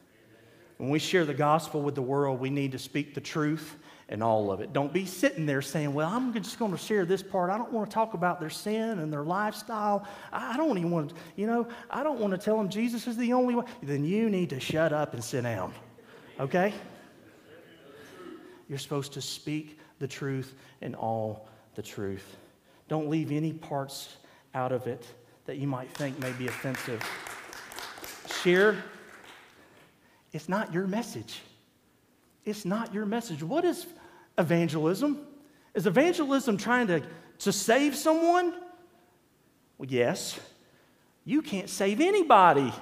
When 0.78 0.88
we 0.88 0.98
share 0.98 1.26
the 1.26 1.34
gospel 1.34 1.82
with 1.82 1.94
the 1.94 2.02
world, 2.02 2.40
we 2.40 2.48
need 2.48 2.72
to 2.72 2.78
speak 2.78 3.14
the 3.14 3.20
truth 3.20 3.76
and 4.08 4.22
all 4.22 4.52
of 4.52 4.60
it. 4.60 4.72
Don't 4.72 4.92
be 4.92 5.06
sitting 5.06 5.46
there 5.46 5.62
saying, 5.62 5.94
Well, 5.94 6.08
I'm 6.08 6.32
just 6.34 6.58
going 6.58 6.72
to 6.72 6.78
share 6.78 7.04
this 7.04 7.22
part. 7.22 7.50
I 7.50 7.56
don't 7.56 7.72
want 7.72 7.90
to 7.90 7.94
talk 7.94 8.14
about 8.14 8.40
their 8.40 8.50
sin 8.50 8.98
and 8.98 9.12
their 9.12 9.22
lifestyle. 9.22 10.06
I 10.32 10.56
don't 10.56 10.76
even 10.78 10.90
want 10.90 11.10
to, 11.10 11.16
you 11.36 11.46
know, 11.46 11.66
I 11.90 12.02
don't 12.02 12.20
want 12.20 12.32
to 12.32 12.38
tell 12.38 12.56
them 12.56 12.68
Jesus 12.68 13.06
is 13.06 13.16
the 13.16 13.32
only 13.32 13.54
way. 13.54 13.64
Then 13.82 14.04
you 14.04 14.28
need 14.28 14.50
to 14.50 14.60
shut 14.60 14.92
up 14.92 15.14
and 15.14 15.24
sit 15.24 15.42
down, 15.42 15.72
okay? 16.38 16.74
You're 18.68 18.78
supposed 18.78 19.12
to 19.14 19.20
speak 19.20 19.78
the 19.98 20.08
truth 20.08 20.54
and 20.80 20.94
all 20.94 21.48
the 21.74 21.82
truth. 21.82 22.36
Don't 22.88 23.08
leave 23.08 23.32
any 23.32 23.52
parts 23.52 24.16
out 24.54 24.72
of 24.72 24.86
it 24.86 25.06
that 25.46 25.56
you 25.56 25.66
might 25.66 25.90
think 25.90 26.18
may 26.20 26.32
be 26.32 26.46
offensive. 26.46 27.02
Share, 28.42 28.76
it's 30.32 30.48
not 30.48 30.72
your 30.72 30.86
message. 30.86 31.40
It's 32.44 32.64
not 32.64 32.92
your 32.92 33.06
message. 33.06 33.42
What 33.42 33.64
is 33.64 33.86
evangelism? 34.38 35.18
Is 35.74 35.86
evangelism 35.86 36.56
trying 36.56 36.86
to, 36.88 37.02
to 37.40 37.52
save 37.52 37.96
someone? 37.96 38.52
Well, 39.78 39.88
yes. 39.88 40.38
You 41.24 41.42
can't 41.42 41.70
save 41.70 42.00
anybody. 42.00 42.72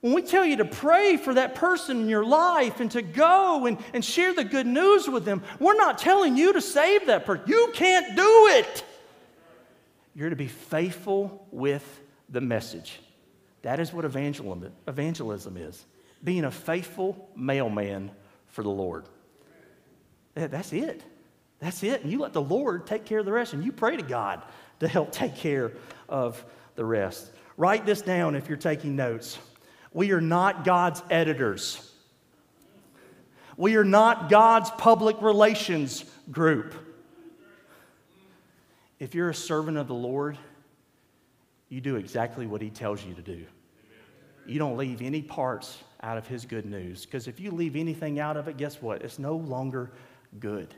When 0.00 0.14
we 0.14 0.22
tell 0.22 0.44
you 0.44 0.56
to 0.56 0.64
pray 0.64 1.16
for 1.16 1.34
that 1.34 1.54
person 1.54 2.00
in 2.00 2.08
your 2.08 2.24
life 2.24 2.80
and 2.80 2.90
to 2.90 3.02
go 3.02 3.66
and, 3.66 3.78
and 3.94 4.04
share 4.04 4.34
the 4.34 4.42
good 4.42 4.66
news 4.66 5.08
with 5.08 5.24
them, 5.24 5.42
we're 5.60 5.76
not 5.76 5.98
telling 5.98 6.36
you 6.36 6.52
to 6.54 6.60
save 6.60 7.06
that 7.06 7.24
person. 7.24 7.44
You 7.46 7.70
can't 7.72 8.16
do 8.16 8.48
it. 8.50 8.84
You're 10.14 10.30
to 10.30 10.36
be 10.36 10.48
faithful 10.48 11.46
with 11.52 12.00
the 12.28 12.40
message. 12.40 12.98
That 13.62 13.78
is 13.78 13.92
what 13.92 14.04
evangelism, 14.04 14.72
evangelism 14.88 15.56
is 15.56 15.86
being 16.24 16.44
a 16.44 16.50
faithful 16.50 17.28
mailman 17.36 18.10
for 18.52 18.62
the 18.62 18.70
Lord. 18.70 19.06
That's 20.34 20.72
it. 20.72 21.02
That's 21.58 21.82
it. 21.82 22.02
And 22.02 22.12
you 22.12 22.20
let 22.20 22.32
the 22.32 22.42
Lord 22.42 22.86
take 22.86 23.04
care 23.04 23.18
of 23.18 23.26
the 23.26 23.32
rest, 23.32 23.52
and 23.52 23.64
you 23.64 23.72
pray 23.72 23.96
to 23.96 24.02
God 24.02 24.42
to 24.80 24.88
help 24.88 25.10
take 25.12 25.34
care 25.34 25.72
of 26.08 26.42
the 26.76 26.84
rest. 26.84 27.30
Write 27.56 27.84
this 27.84 28.00
down 28.00 28.34
if 28.34 28.48
you're 28.48 28.56
taking 28.56 28.94
notes. 28.94 29.38
We 29.92 30.12
are 30.12 30.20
not 30.20 30.64
God's 30.64 31.02
editors. 31.10 31.90
We 33.56 33.76
are 33.76 33.84
not 33.84 34.30
God's 34.30 34.70
public 34.70 35.20
relations 35.20 36.04
group. 36.30 36.74
If 38.98 39.14
you're 39.14 39.30
a 39.30 39.34
servant 39.34 39.76
of 39.76 39.88
the 39.88 39.94
Lord, 39.94 40.38
you 41.68 41.80
do 41.80 41.96
exactly 41.96 42.46
what 42.46 42.62
He 42.62 42.70
tells 42.70 43.04
you 43.04 43.14
to 43.14 43.22
do. 43.22 43.44
You 44.46 44.58
don't 44.58 44.76
leave 44.76 45.02
any 45.02 45.22
parts 45.22 45.76
out 46.02 46.18
of 46.18 46.26
His 46.26 46.44
good 46.44 46.66
news. 46.66 47.04
Because 47.04 47.28
if 47.28 47.40
you 47.40 47.50
leave 47.50 47.76
anything 47.76 48.18
out 48.18 48.36
of 48.36 48.48
it, 48.48 48.56
guess 48.56 48.82
what? 48.82 49.02
It's 49.02 49.18
no 49.18 49.36
longer 49.36 49.90
good. 50.40 50.74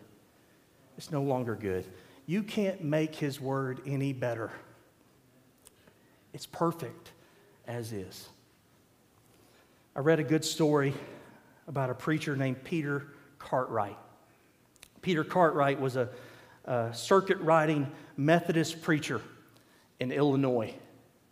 It's 0.96 1.10
no 1.10 1.22
longer 1.22 1.54
good. 1.54 1.84
You 2.26 2.42
can't 2.42 2.82
make 2.82 3.14
His 3.14 3.40
word 3.40 3.80
any 3.86 4.12
better. 4.12 4.50
It's 6.32 6.46
perfect 6.46 7.12
as 7.66 7.92
is. 7.92 8.28
I 9.96 10.00
read 10.00 10.18
a 10.18 10.24
good 10.24 10.44
story 10.44 10.92
about 11.68 11.90
a 11.90 11.94
preacher 11.94 12.36
named 12.36 12.64
Peter 12.64 13.06
Cartwright. 13.38 13.96
Peter 15.02 15.22
Cartwright 15.22 15.80
was 15.80 15.96
a, 15.96 16.08
a 16.64 16.90
circuit 16.92 17.38
riding 17.38 17.90
Methodist 18.16 18.82
preacher 18.82 19.20
in 20.00 20.10
Illinois. 20.10 20.74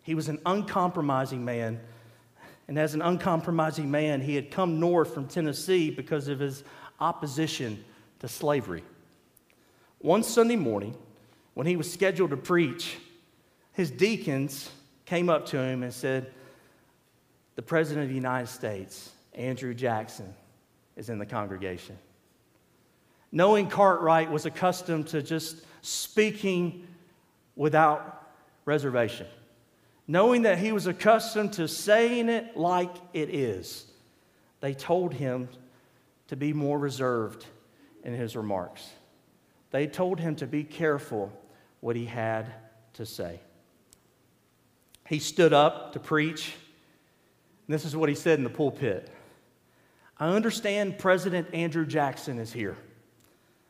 He 0.03 0.15
was 0.15 0.29
an 0.29 0.39
uncompromising 0.45 1.43
man 1.43 1.79
and 2.67 2.79
as 2.79 2.93
an 2.93 3.01
uncompromising 3.01 3.89
man, 3.89 4.21
he 4.21 4.35
had 4.35 4.51
come 4.51 4.79
north 4.79 5.13
from 5.13 5.27
Tennessee 5.27 5.89
because 5.89 6.27
of 6.27 6.39
his 6.39 6.63
opposition 6.99 7.83
to 8.19 8.27
slavery. 8.27 8.83
One 9.99 10.23
Sunday 10.23 10.55
morning, 10.55 10.95
when 11.53 11.67
he 11.67 11.75
was 11.75 11.91
scheduled 11.91 12.29
to 12.29 12.37
preach, 12.37 12.97
his 13.73 13.91
deacons 13.91 14.69
came 15.05 15.29
up 15.29 15.45
to 15.47 15.57
him 15.57 15.83
and 15.83 15.93
said, 15.93 16.31
The 17.55 17.61
President 17.61 18.03
of 18.03 18.09
the 18.09 18.15
United 18.15 18.47
States, 18.47 19.11
Andrew 19.33 19.73
Jackson, 19.73 20.33
is 20.95 21.09
in 21.09 21.19
the 21.19 21.25
congregation. 21.25 21.97
Knowing 23.31 23.67
Cartwright 23.67 24.31
was 24.31 24.45
accustomed 24.45 25.07
to 25.07 25.21
just 25.21 25.65
speaking 25.81 26.87
without 27.55 28.29
reservation 28.65 29.27
knowing 30.07 30.43
that 30.43 30.57
he 30.57 30.71
was 30.71 30.87
accustomed 30.87 31.53
to 31.53 31.67
saying 31.67 32.29
it 32.29 32.57
like 32.57 32.93
it 33.13 33.33
is, 33.33 33.85
they 34.59 34.73
told 34.73 35.13
him 35.13 35.47
to 36.27 36.35
be 36.35 36.53
more 36.53 36.79
reserved 36.79 37.45
in 38.03 38.13
his 38.13 38.35
remarks. 38.35 38.89
They 39.71 39.87
told 39.87 40.19
him 40.19 40.35
to 40.37 40.47
be 40.47 40.63
careful 40.63 41.31
what 41.79 41.95
he 41.95 42.05
had 42.05 42.51
to 42.93 43.05
say. 43.05 43.39
He 45.07 45.19
stood 45.19 45.53
up 45.53 45.93
to 45.93 45.99
preach, 45.99 46.53
this 47.67 47.85
is 47.85 47.95
what 47.95 48.09
he 48.09 48.15
said 48.15 48.37
in 48.37 48.43
the 48.43 48.49
pulpit 48.49 49.09
I 50.17 50.29
understand 50.29 50.99
President 50.99 51.53
Andrew 51.53 51.85
Jackson 51.85 52.39
is 52.39 52.53
here. 52.53 52.77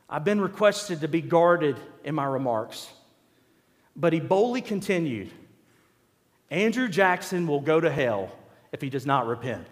I've 0.09 0.25
been 0.25 0.41
requested 0.41 1.01
to 1.01 1.07
be 1.07 1.21
guarded 1.21 1.79
in 2.03 2.13
my 2.13 2.25
remarks. 2.25 2.89
But 3.95 4.13
he 4.13 4.19
boldly 4.19 4.61
continued 4.61 5.31
Andrew 6.53 6.87
Jackson 6.87 7.47
will 7.47 7.61
go 7.61 7.79
to 7.79 7.89
hell 7.89 8.31
if 8.71 8.79
he 8.79 8.91
does 8.91 9.07
not 9.07 9.25
repent. 9.25 9.65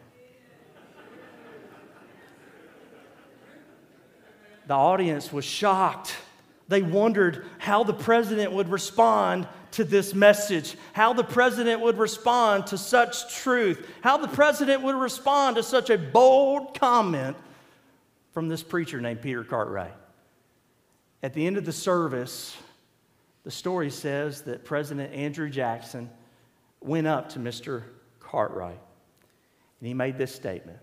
The 4.66 4.74
audience 4.74 5.32
was 5.32 5.46
shocked. 5.46 6.16
They 6.70 6.82
wondered 6.82 7.46
how 7.60 7.84
the 7.84 7.94
president 7.94 8.52
would 8.54 8.70
respond 8.70 9.48
to 9.74 9.84
this 9.84 10.16
message, 10.16 10.76
how 10.94 11.14
the 11.14 11.24
president 11.24 11.82
would 11.82 12.00
respond 12.00 12.66
to 12.68 12.80
such 12.80 13.32
truth, 13.36 13.88
how 14.02 14.18
the 14.18 14.28
president 14.28 14.82
would 14.82 14.96
respond 14.96 15.58
to 15.58 15.64
such 15.64 15.92
a 15.92 16.00
bold 16.00 16.80
comment 16.80 17.38
from 18.32 18.50
this 18.50 18.64
preacher 18.64 19.00
named 19.00 19.22
Peter 19.22 19.44
Cartwright. 19.44 19.94
At 21.22 21.36
the 21.36 21.46
end 21.46 21.58
of 21.58 21.66
the 21.66 21.74
service, 21.74 22.58
the 23.44 23.52
story 23.52 23.92
says 23.92 24.42
that 24.44 24.66
President 24.66 25.14
Andrew 25.14 25.48
Jackson 25.50 26.10
went 26.82 27.08
up 27.08 27.30
to 27.30 27.40
Mr. 27.40 27.84
Cartwright 28.20 28.80
and 29.80 29.88
he 29.88 29.94
made 29.94 30.18
this 30.18 30.34
statement 30.34 30.80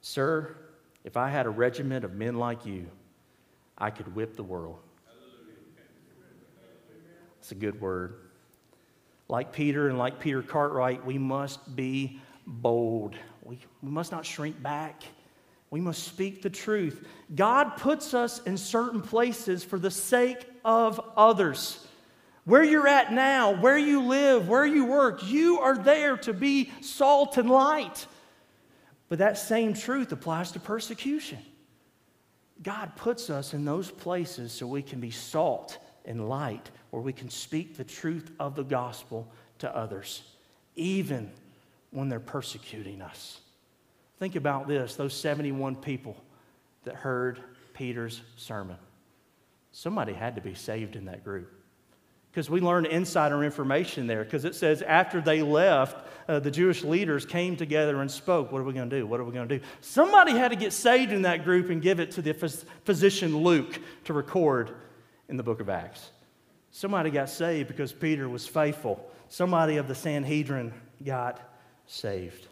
Sir, 0.00 0.54
if 1.02 1.16
I 1.16 1.30
had 1.30 1.46
a 1.46 1.50
regiment 1.50 2.04
of 2.04 2.14
men 2.14 2.36
like 2.36 2.66
you, 2.66 2.86
I 3.78 3.90
could 3.90 4.14
whip 4.14 4.36
the 4.36 4.42
world. 4.42 4.78
It's 7.38 7.52
a 7.52 7.54
good 7.54 7.80
word. 7.80 8.16
Like 9.28 9.52
Peter 9.52 9.88
and 9.88 9.98
like 9.98 10.20
Peter 10.20 10.42
Cartwright, 10.42 11.04
we 11.04 11.18
must 11.18 11.74
be 11.74 12.20
bold. 12.46 13.16
We, 13.42 13.58
we 13.82 13.90
must 13.90 14.12
not 14.12 14.26
shrink 14.26 14.62
back. 14.62 15.02
We 15.70 15.80
must 15.80 16.04
speak 16.04 16.42
the 16.42 16.50
truth. 16.50 17.06
God 17.34 17.76
puts 17.76 18.14
us 18.14 18.42
in 18.42 18.56
certain 18.56 19.00
places 19.00 19.64
for 19.64 19.78
the 19.78 19.90
sake 19.90 20.46
of 20.64 21.00
others. 21.16 21.83
Where 22.44 22.62
you're 22.62 22.86
at 22.86 23.12
now, 23.12 23.52
where 23.52 23.78
you 23.78 24.02
live, 24.02 24.48
where 24.48 24.66
you 24.66 24.84
work, 24.84 25.26
you 25.26 25.60
are 25.60 25.78
there 25.78 26.16
to 26.18 26.32
be 26.34 26.70
salt 26.82 27.38
and 27.38 27.48
light. 27.48 28.06
But 29.08 29.18
that 29.18 29.38
same 29.38 29.72
truth 29.72 30.12
applies 30.12 30.52
to 30.52 30.60
persecution. 30.60 31.38
God 32.62 32.96
puts 32.96 33.30
us 33.30 33.54
in 33.54 33.64
those 33.64 33.90
places 33.90 34.52
so 34.52 34.66
we 34.66 34.82
can 34.82 35.00
be 35.00 35.10
salt 35.10 35.78
and 36.04 36.28
light, 36.28 36.70
where 36.90 37.02
we 37.02 37.12
can 37.12 37.30
speak 37.30 37.76
the 37.76 37.84
truth 37.84 38.30
of 38.38 38.54
the 38.54 38.62
gospel 38.62 39.26
to 39.58 39.74
others, 39.74 40.22
even 40.76 41.30
when 41.90 42.10
they're 42.10 42.20
persecuting 42.20 43.00
us. 43.00 43.40
Think 44.18 44.36
about 44.36 44.68
this 44.68 44.96
those 44.96 45.14
71 45.14 45.76
people 45.76 46.16
that 46.84 46.94
heard 46.94 47.40
Peter's 47.72 48.20
sermon. 48.36 48.76
Somebody 49.72 50.12
had 50.12 50.34
to 50.36 50.42
be 50.42 50.54
saved 50.54 50.94
in 50.94 51.06
that 51.06 51.24
group 51.24 51.50
because 52.34 52.50
we 52.50 52.60
learn 52.60 52.84
insider 52.84 53.44
information 53.44 54.08
there. 54.08 54.24
Because 54.24 54.44
it 54.44 54.56
says 54.56 54.82
after 54.82 55.20
they 55.20 55.40
left, 55.40 56.04
uh, 56.28 56.40
the 56.40 56.50
Jewish 56.50 56.82
leaders 56.82 57.24
came 57.24 57.56
together 57.56 58.00
and 58.00 58.10
spoke. 58.10 58.50
What 58.50 58.60
are 58.60 58.64
we 58.64 58.72
going 58.72 58.90
to 58.90 58.98
do? 58.98 59.06
What 59.06 59.20
are 59.20 59.24
we 59.24 59.32
going 59.32 59.48
to 59.48 59.58
do? 59.58 59.64
Somebody 59.80 60.32
had 60.32 60.48
to 60.48 60.56
get 60.56 60.72
saved 60.72 61.12
in 61.12 61.22
that 61.22 61.44
group 61.44 61.70
and 61.70 61.80
give 61.80 62.00
it 62.00 62.10
to 62.12 62.22
the 62.22 62.34
phys- 62.34 62.64
physician 62.84 63.44
Luke 63.44 63.78
to 64.06 64.12
record 64.12 64.72
in 65.28 65.36
the 65.36 65.44
book 65.44 65.60
of 65.60 65.68
Acts. 65.68 66.10
Somebody 66.72 67.10
got 67.10 67.30
saved 67.30 67.68
because 67.68 67.92
Peter 67.92 68.28
was 68.28 68.48
faithful. 68.48 69.08
Somebody 69.28 69.76
of 69.76 69.86
the 69.86 69.94
Sanhedrin 69.94 70.72
got 71.04 71.40
saved. 71.86 72.48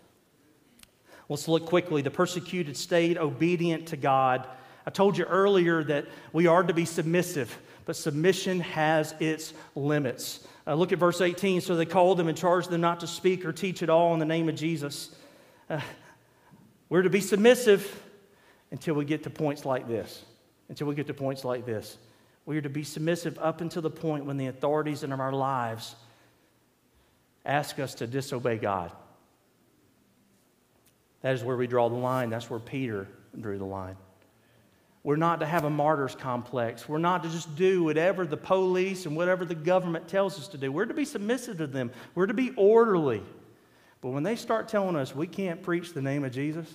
Let's 1.29 1.49
look 1.49 1.67
quickly. 1.67 2.03
The 2.03 2.11
persecuted 2.13 2.77
stayed 2.77 3.19
obedient 3.19 3.89
to 3.89 3.97
God. 3.97 4.47
I 4.87 4.91
told 4.91 5.17
you 5.17 5.25
earlier 5.25 5.85
that 5.85 6.07
we 6.33 6.47
are 6.47 6.63
to 6.63 6.75
be 6.75 6.85
submissive 6.85 7.57
but 7.85 7.97
submission 7.97 8.61
has 8.61 9.15
its 9.21 9.53
limits. 9.75 10.47
Uh, 10.67 10.75
look 10.75 10.93
at 10.93 10.99
verse 10.99 11.21
18. 11.21 11.61
So 11.61 11.77
they 11.77 11.87
called 11.87 12.19
them 12.19 12.29
and 12.29 12.39
charged 12.39 12.71
them 12.71 12.81
not 12.81 13.01
to 13.01 13.07
speak 13.07 13.45
or 13.45 13.53
teach 13.53 13.83
at 13.83 13.91
all 13.91 14.13
in 14.15 14.21
the 14.21 14.27
name 14.27 14.49
of 14.49 14.55
Jesus. 14.55 15.15
Uh, 15.69 15.81
We're 16.89 17.03
to 17.03 17.11
be 17.11 17.21
submissive 17.21 18.03
until 18.71 18.95
we 18.95 19.05
get 19.05 19.25
to 19.25 19.31
points 19.31 19.65
like 19.65 19.89
this. 19.89 20.25
Until 20.69 20.87
we 20.87 20.95
get 20.95 21.07
to 21.09 21.15
points 21.15 21.45
like 21.45 21.67
this. 21.67 21.99
We 22.47 22.57
are 22.57 22.63
to 22.63 22.71
be 22.71 22.85
submissive 22.85 23.39
up 23.39 23.61
until 23.61 23.83
the 23.83 23.91
point 23.91 24.25
when 24.25 24.37
the 24.37 24.47
authorities 24.47 25.03
in 25.03 25.13
our 25.13 25.33
lives 25.33 25.95
ask 27.45 27.79
us 27.79 27.95
to 27.97 28.07
disobey 28.07 28.59
God. 28.59 28.93
That 31.23 31.35
is 31.35 31.45
where 31.45 31.57
we 31.57 31.67
draw 31.67 31.89
the 31.89 31.97
line. 31.97 32.31
That's 32.31 32.51
where 32.51 32.59
Peter 32.59 33.07
drew 33.39 33.59
the 33.59 33.65
line. 33.65 33.97
We're 35.05 35.17
not 35.17 35.41
to 35.41 35.47
have 35.47 35.65
a 35.65 35.71
martyr's 35.71 36.15
complex. 36.15 36.89
We're 36.89 36.99
not 36.99 37.25
to 37.25 37.29
just 37.29 37.57
do 37.57 37.83
whatever 37.83 38.25
the 38.25 38.37
police 38.37 39.05
and 39.05 39.17
whatever 39.17 39.45
the 39.45 39.55
government 39.55 40.07
tells 40.07 40.39
us 40.39 40.47
to 40.49 40.59
do. 40.59 40.71
We're 40.71 40.87
to 40.87 40.95
be 40.95 41.05
submissive 41.05 41.59
to 41.59 41.67
them. 41.67 41.91
We're 42.15 42.27
to 42.27 42.35
be 42.35 42.53
orderly. 42.57 43.23
But 44.01 44.11
when 44.11 44.23
they 44.23 44.37
start 44.37 44.69
telling 44.69 44.95
us 44.95 45.15
we 45.15 45.27
can't 45.27 45.63
preach 45.63 45.93
the 45.93 46.03
name 46.03 46.25
of 46.25 46.33
Jesus, 46.33 46.69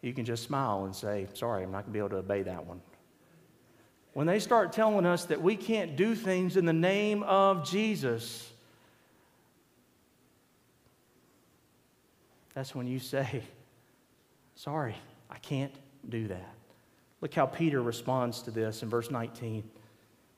you 0.00 0.12
can 0.12 0.24
just 0.24 0.42
smile 0.42 0.84
and 0.84 0.94
say, 0.94 1.28
Sorry, 1.34 1.62
I'm 1.62 1.70
not 1.70 1.84
going 1.84 1.92
to 1.92 1.92
be 1.92 1.98
able 2.00 2.10
to 2.10 2.16
obey 2.16 2.42
that 2.42 2.66
one. 2.66 2.80
When 4.12 4.26
they 4.26 4.40
start 4.40 4.72
telling 4.72 5.06
us 5.06 5.26
that 5.26 5.40
we 5.40 5.56
can't 5.56 5.96
do 5.96 6.16
things 6.16 6.56
in 6.56 6.66
the 6.66 6.72
name 6.72 7.22
of 7.22 7.68
Jesus, 7.68 8.50
that's 12.54 12.74
when 12.74 12.88
you 12.88 12.98
say, 12.98 13.42
Sorry, 14.56 14.96
I 15.30 15.38
can't 15.38 15.74
do 16.08 16.26
that. 16.26 16.54
Look 17.22 17.32
how 17.32 17.46
Peter 17.46 17.80
responds 17.80 18.42
to 18.42 18.50
this 18.50 18.82
in 18.82 18.90
verse 18.90 19.10
19. 19.10 19.62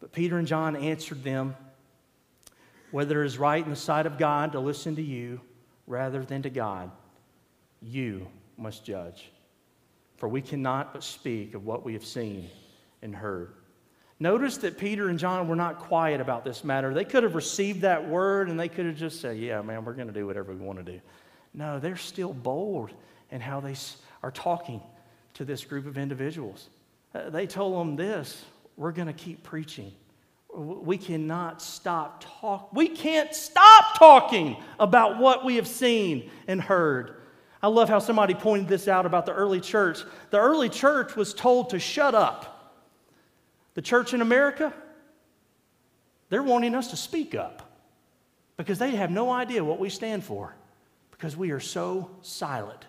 But 0.01 0.13
Peter 0.13 0.39
and 0.39 0.47
John 0.47 0.77
answered 0.77 1.25
them, 1.25 1.57
Whether 2.91 3.23
it 3.23 3.27
is 3.27 3.39
right 3.39 3.65
in 3.65 3.71
the 3.71 3.77
sight 3.77 4.05
of 4.07 4.19
God 4.19 4.53
to 4.53 4.61
listen 4.61 4.95
to 4.97 5.03
you 5.03 5.41
rather 5.87 6.23
than 6.25 6.43
to 6.43 6.51
God, 6.51 6.91
you 7.81 8.29
must 8.59 8.85
judge. 8.85 9.31
For 10.19 10.29
we 10.29 10.43
cannot 10.43 10.93
but 10.93 11.03
speak 11.03 11.55
of 11.55 11.65
what 11.65 11.85
we 11.85 11.95
have 11.95 12.05
seen 12.05 12.51
and 13.01 13.17
heard. 13.17 13.55
Notice 14.21 14.59
that 14.59 14.79
Peter 14.79 15.09
and 15.09 15.19
John 15.19 15.49
were 15.49 15.57
not 15.57 15.79
quiet 15.79 16.21
about 16.21 16.45
this 16.45 16.65
matter. 16.65 16.93
They 16.93 17.05
could 17.05 17.23
have 17.23 17.35
received 17.35 17.81
that 17.81 18.07
word 18.07 18.49
and 18.51 18.61
they 18.61 18.69
could 18.69 18.85
have 18.87 18.97
just 18.97 19.23
said, 19.23 19.39
Yeah, 19.39 19.63
man, 19.63 19.87
we're 19.87 19.95
going 19.95 20.09
to 20.09 20.15
do 20.15 20.27
whatever 20.27 20.53
we 20.53 20.61
want 20.61 20.85
to 20.85 20.93
do. 20.93 21.01
No, 21.55 21.79
they're 21.79 21.97
still 21.97 22.35
bold 22.35 22.91
in 23.31 23.41
how 23.41 23.61
they 23.61 23.75
are 24.23 24.31
talking 24.31 24.83
to 25.35 25.45
this 25.45 25.65
group 25.65 25.87
of 25.87 25.99
individuals. 25.99 26.69
Uh, 27.15 27.31
they 27.31 27.47
told 27.47 27.79
them 27.79 27.97
this 27.97 28.45
we're 28.77 28.93
going 28.93 29.09
to 29.09 29.13
keep 29.13 29.43
preaching. 29.43 29.93
We 30.57 30.99
cannot 30.99 31.61
stop 31.61 32.25
talk. 32.41 32.73
We 32.73 32.89
can't 32.89 33.35
stop 33.35 33.99
talking 33.99 34.57
about 34.79 35.19
what 35.19 35.45
we 35.45 35.57
have 35.57 35.67
seen 35.67 36.31
and 36.47 36.61
heard. 36.61 37.17
I 37.63 37.69
love 37.69 37.89
how 37.89 37.99
somebody 37.99 38.35
pointed 38.35 38.69
this 38.69 38.89
out 38.89 39.07
about 39.07 39.27
the 39.27 39.33
early 39.33 39.61
church. 39.61 40.01
The 40.31 40.39
early 40.39 40.69
church 40.69 41.17
was 41.17 41.35
told 41.35 41.71
to 41.71 41.79
shut 41.79 42.15
up. 42.15 42.51
The 43.75 43.83
church 43.83 44.15
in 44.15 44.21
America, 44.21 44.73
they're 46.29 46.43
wanting 46.43 46.75
us 46.75 46.91
to 46.91 46.97
speak 46.97 47.35
up 47.35 47.81
because 48.57 48.79
they 48.79 48.91
have 48.93 49.11
no 49.11 49.31
idea 49.31 49.65
what 49.65 49.81
we 49.81 49.89
stand 49.89 50.23
for 50.23 50.55
because 51.11 51.37
we 51.37 51.51
are 51.51 51.61
so 51.61 52.11
silent. 52.23 52.85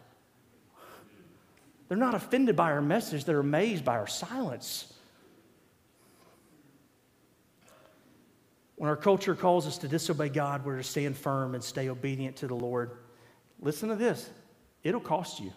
They're 1.88 1.98
not 1.98 2.16
offended 2.16 2.56
by 2.56 2.72
our 2.72 2.82
message, 2.82 3.26
they're 3.26 3.40
amazed 3.40 3.86
by 3.86 3.98
our 3.98 4.08
silence. 4.08 4.92
When 8.76 8.90
our 8.90 8.98
culture 8.98 9.36
calls 9.36 9.68
us 9.68 9.78
to 9.80 9.88
disobey 9.88 10.30
God, 10.30 10.66
we're 10.66 10.78
to 10.78 10.84
stand 10.84 11.16
firm 11.18 11.56
and 11.56 11.64
stay 11.64 11.90
obedient 11.90 12.38
to 12.38 12.48
the 12.48 12.56
Lord. 12.56 12.92
Listen 13.60 13.90
to 13.90 13.96
this 13.96 14.30
it'll 14.84 15.00
cost 15.00 15.40
you. 15.40 15.52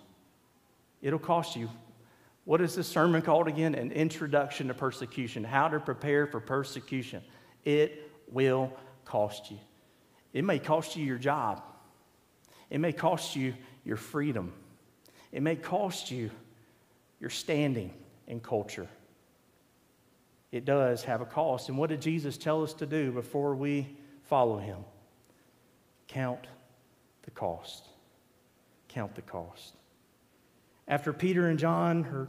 It'll 1.03 1.19
cost 1.19 1.57
you. 1.57 1.69
What 2.45 2.61
is 2.61 2.75
this 2.75 2.89
sermon 2.89 3.23
called 3.23 3.47
again? 3.47 3.75
An 3.75 3.93
introduction 3.93 4.69
to 4.69 4.75
persecution. 4.75 5.45
How 5.45 5.69
to 5.69 5.79
prepare 5.79 6.27
for 6.27 6.41
persecution. 6.41 7.23
It 7.65 8.11
will 8.31 8.73
cost 9.05 9.51
you. 9.51 9.59
It 10.33 10.45
may 10.45 10.59
cost 10.59 10.97
you 10.97 11.05
your 11.05 11.19
job, 11.19 11.63
it 12.71 12.79
may 12.79 12.93
cost 12.93 13.37
you 13.37 13.55
your 13.85 13.97
freedom. 13.97 14.53
It 15.33 15.43
may 15.43 15.57
cost 15.57 16.11
you 16.11 16.31
your 17.21 17.31
standing 17.31 17.93
in 18.27 18.41
culture. 18.41 18.89
It 20.51 20.65
does 20.65 21.05
have 21.05 21.21
a 21.21 21.27
cost. 21.27 21.69
And 21.69 21.77
what 21.77 21.91
did 21.91 22.01
Jesus 22.01 22.39
tell 22.39 22.63
us 22.63 22.73
to 22.75 22.87
do 22.87 23.13
before 23.13 23.55
we 23.55 23.97
follow 24.25 24.59
him? 24.59 24.79
Count 26.07 26.47
the 27.23 27.31
cost. 27.31 27.87
Count 28.89 29.15
the 29.15 29.23
cost. 29.23 29.75
After 30.87 31.13
Peter 31.13 31.49
and 31.49 31.59
John 31.59 32.29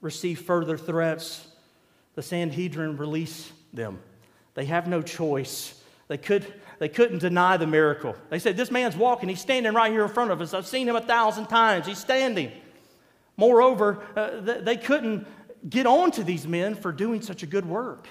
receive 0.00 0.40
further 0.40 0.76
threats, 0.76 1.46
the 2.16 2.22
Sanhedrin 2.22 2.96
release 2.96 3.52
them. 3.72 4.00
They 4.54 4.64
have 4.64 4.88
no 4.88 5.00
choice. 5.00 5.79
They, 6.10 6.18
could, 6.18 6.44
they 6.80 6.88
couldn't 6.88 7.20
deny 7.20 7.56
the 7.56 7.68
miracle. 7.68 8.16
They 8.30 8.40
said, 8.40 8.56
This 8.56 8.72
man's 8.72 8.96
walking. 8.96 9.28
He's 9.28 9.40
standing 9.40 9.74
right 9.74 9.92
here 9.92 10.02
in 10.02 10.08
front 10.08 10.32
of 10.32 10.40
us. 10.40 10.52
I've 10.52 10.66
seen 10.66 10.88
him 10.88 10.96
a 10.96 11.00
thousand 11.00 11.46
times. 11.46 11.86
He's 11.86 12.00
standing. 12.00 12.50
Moreover, 13.36 14.02
uh, 14.16 14.40
they 14.60 14.76
couldn't 14.76 15.28
get 15.68 15.86
on 15.86 16.10
to 16.10 16.24
these 16.24 16.48
men 16.48 16.74
for 16.74 16.90
doing 16.90 17.22
such 17.22 17.44
a 17.44 17.46
good 17.46 17.64
work. 17.64 18.08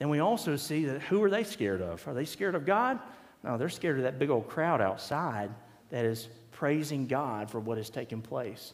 And 0.00 0.08
we 0.08 0.20
also 0.20 0.56
see 0.56 0.86
that 0.86 1.02
who 1.02 1.22
are 1.22 1.28
they 1.28 1.44
scared 1.44 1.82
of? 1.82 2.08
Are 2.08 2.14
they 2.14 2.24
scared 2.24 2.54
of 2.54 2.64
God? 2.64 2.98
No, 3.44 3.58
they're 3.58 3.68
scared 3.68 3.98
of 3.98 4.04
that 4.04 4.18
big 4.18 4.30
old 4.30 4.48
crowd 4.48 4.80
outside 4.80 5.50
that 5.90 6.06
is 6.06 6.30
praising 6.50 7.06
God 7.08 7.50
for 7.50 7.60
what 7.60 7.76
has 7.76 7.90
taken 7.90 8.22
place. 8.22 8.72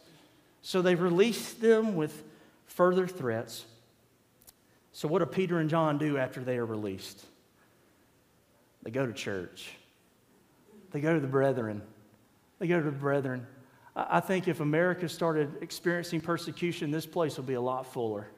So 0.62 0.80
they 0.80 0.94
released 0.94 1.60
them 1.60 1.96
with 1.96 2.22
further 2.66 3.08
threats. 3.08 3.64
So, 4.92 5.08
what 5.08 5.18
do 5.18 5.26
Peter 5.26 5.58
and 5.58 5.68
John 5.68 5.98
do 5.98 6.18
after 6.18 6.40
they 6.40 6.56
are 6.56 6.64
released? 6.64 7.26
They 8.84 8.90
go 8.90 9.06
to 9.06 9.12
church. 9.12 9.70
They 10.92 11.00
go 11.00 11.12
to 11.12 11.20
the 11.20 11.26
brethren. 11.26 11.82
They 12.60 12.68
go 12.68 12.78
to 12.78 12.84
the 12.84 12.92
brethren. 12.92 13.46
I 13.96 14.20
think 14.20 14.46
if 14.46 14.60
America 14.60 15.08
started 15.08 15.62
experiencing 15.62 16.20
persecution, 16.20 16.90
this 16.90 17.06
place 17.06 17.36
will 17.36 17.44
be 17.44 17.54
a 17.54 17.60
lot 17.60 17.92
fuller. 17.92 18.28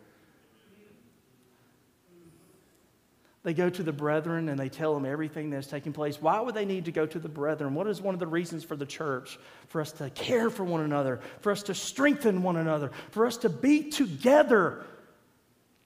They 3.43 3.55
go 3.55 3.71
to 3.71 3.83
the 3.83 3.93
brethren 3.93 4.49
and 4.49 4.59
they 4.59 4.69
tell 4.69 4.93
them 4.93 5.05
everything 5.05 5.51
that's 5.51 5.69
taking 5.69 5.93
place. 5.93 6.21
Why 6.21 6.41
would 6.41 6.55
they 6.55 6.65
need 6.65 6.87
to 6.87 6.93
go 6.93 7.07
to 7.07 7.19
the 7.19 7.29
brethren? 7.29 7.75
What 7.75 7.87
is 7.87 8.01
one 8.03 8.13
of 8.13 8.19
the 8.19 8.27
reasons 8.27 8.65
for 8.65 8.75
the 8.75 8.87
church? 8.87 9.39
For 9.69 9.81
us 9.81 9.93
to 9.93 10.11
care 10.11 10.51
for 10.51 10.65
one 10.65 10.81
another, 10.81 11.21
for 11.41 11.53
us 11.53 11.63
to 11.65 11.75
strengthen 11.75 12.43
one 12.43 12.57
another, 12.57 12.91
for 13.13 13.25
us 13.25 13.37
to 13.39 13.49
be 13.49 13.89
together 13.89 14.85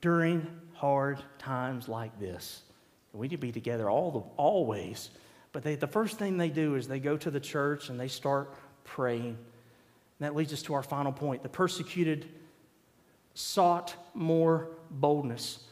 during 0.01 0.47
hard 0.73 1.23
times 1.39 1.87
like 1.87 2.19
this. 2.19 2.63
We 3.13 3.27
need 3.27 3.37
to 3.37 3.39
be 3.39 3.53
together 3.53 3.91
all 3.91 4.11
the, 4.11 4.21
always. 4.37 5.11
But 5.53 5.63
they, 5.63 5.75
the 5.75 5.87
first 5.87 6.19
thing 6.19 6.37
they 6.37 6.49
do 6.49 6.77
is 6.77 6.87
they 6.87 7.01
go 7.01 7.17
to 7.17 7.31
the 7.31 7.41
church 7.41 7.89
and 7.89 7.99
they 7.99 8.09
start 8.09 8.55
praying. 8.85 9.27
And 9.27 9.37
that 10.21 10.37
leads 10.37 10.53
us 10.53 10.63
to 10.63 10.75
our 10.75 10.83
final 10.83 11.13
point. 11.13 11.43
The 11.43 11.49
persecuted 11.49 12.29
sought 13.35 13.95
more 14.15 14.69
boldness. 14.91 15.65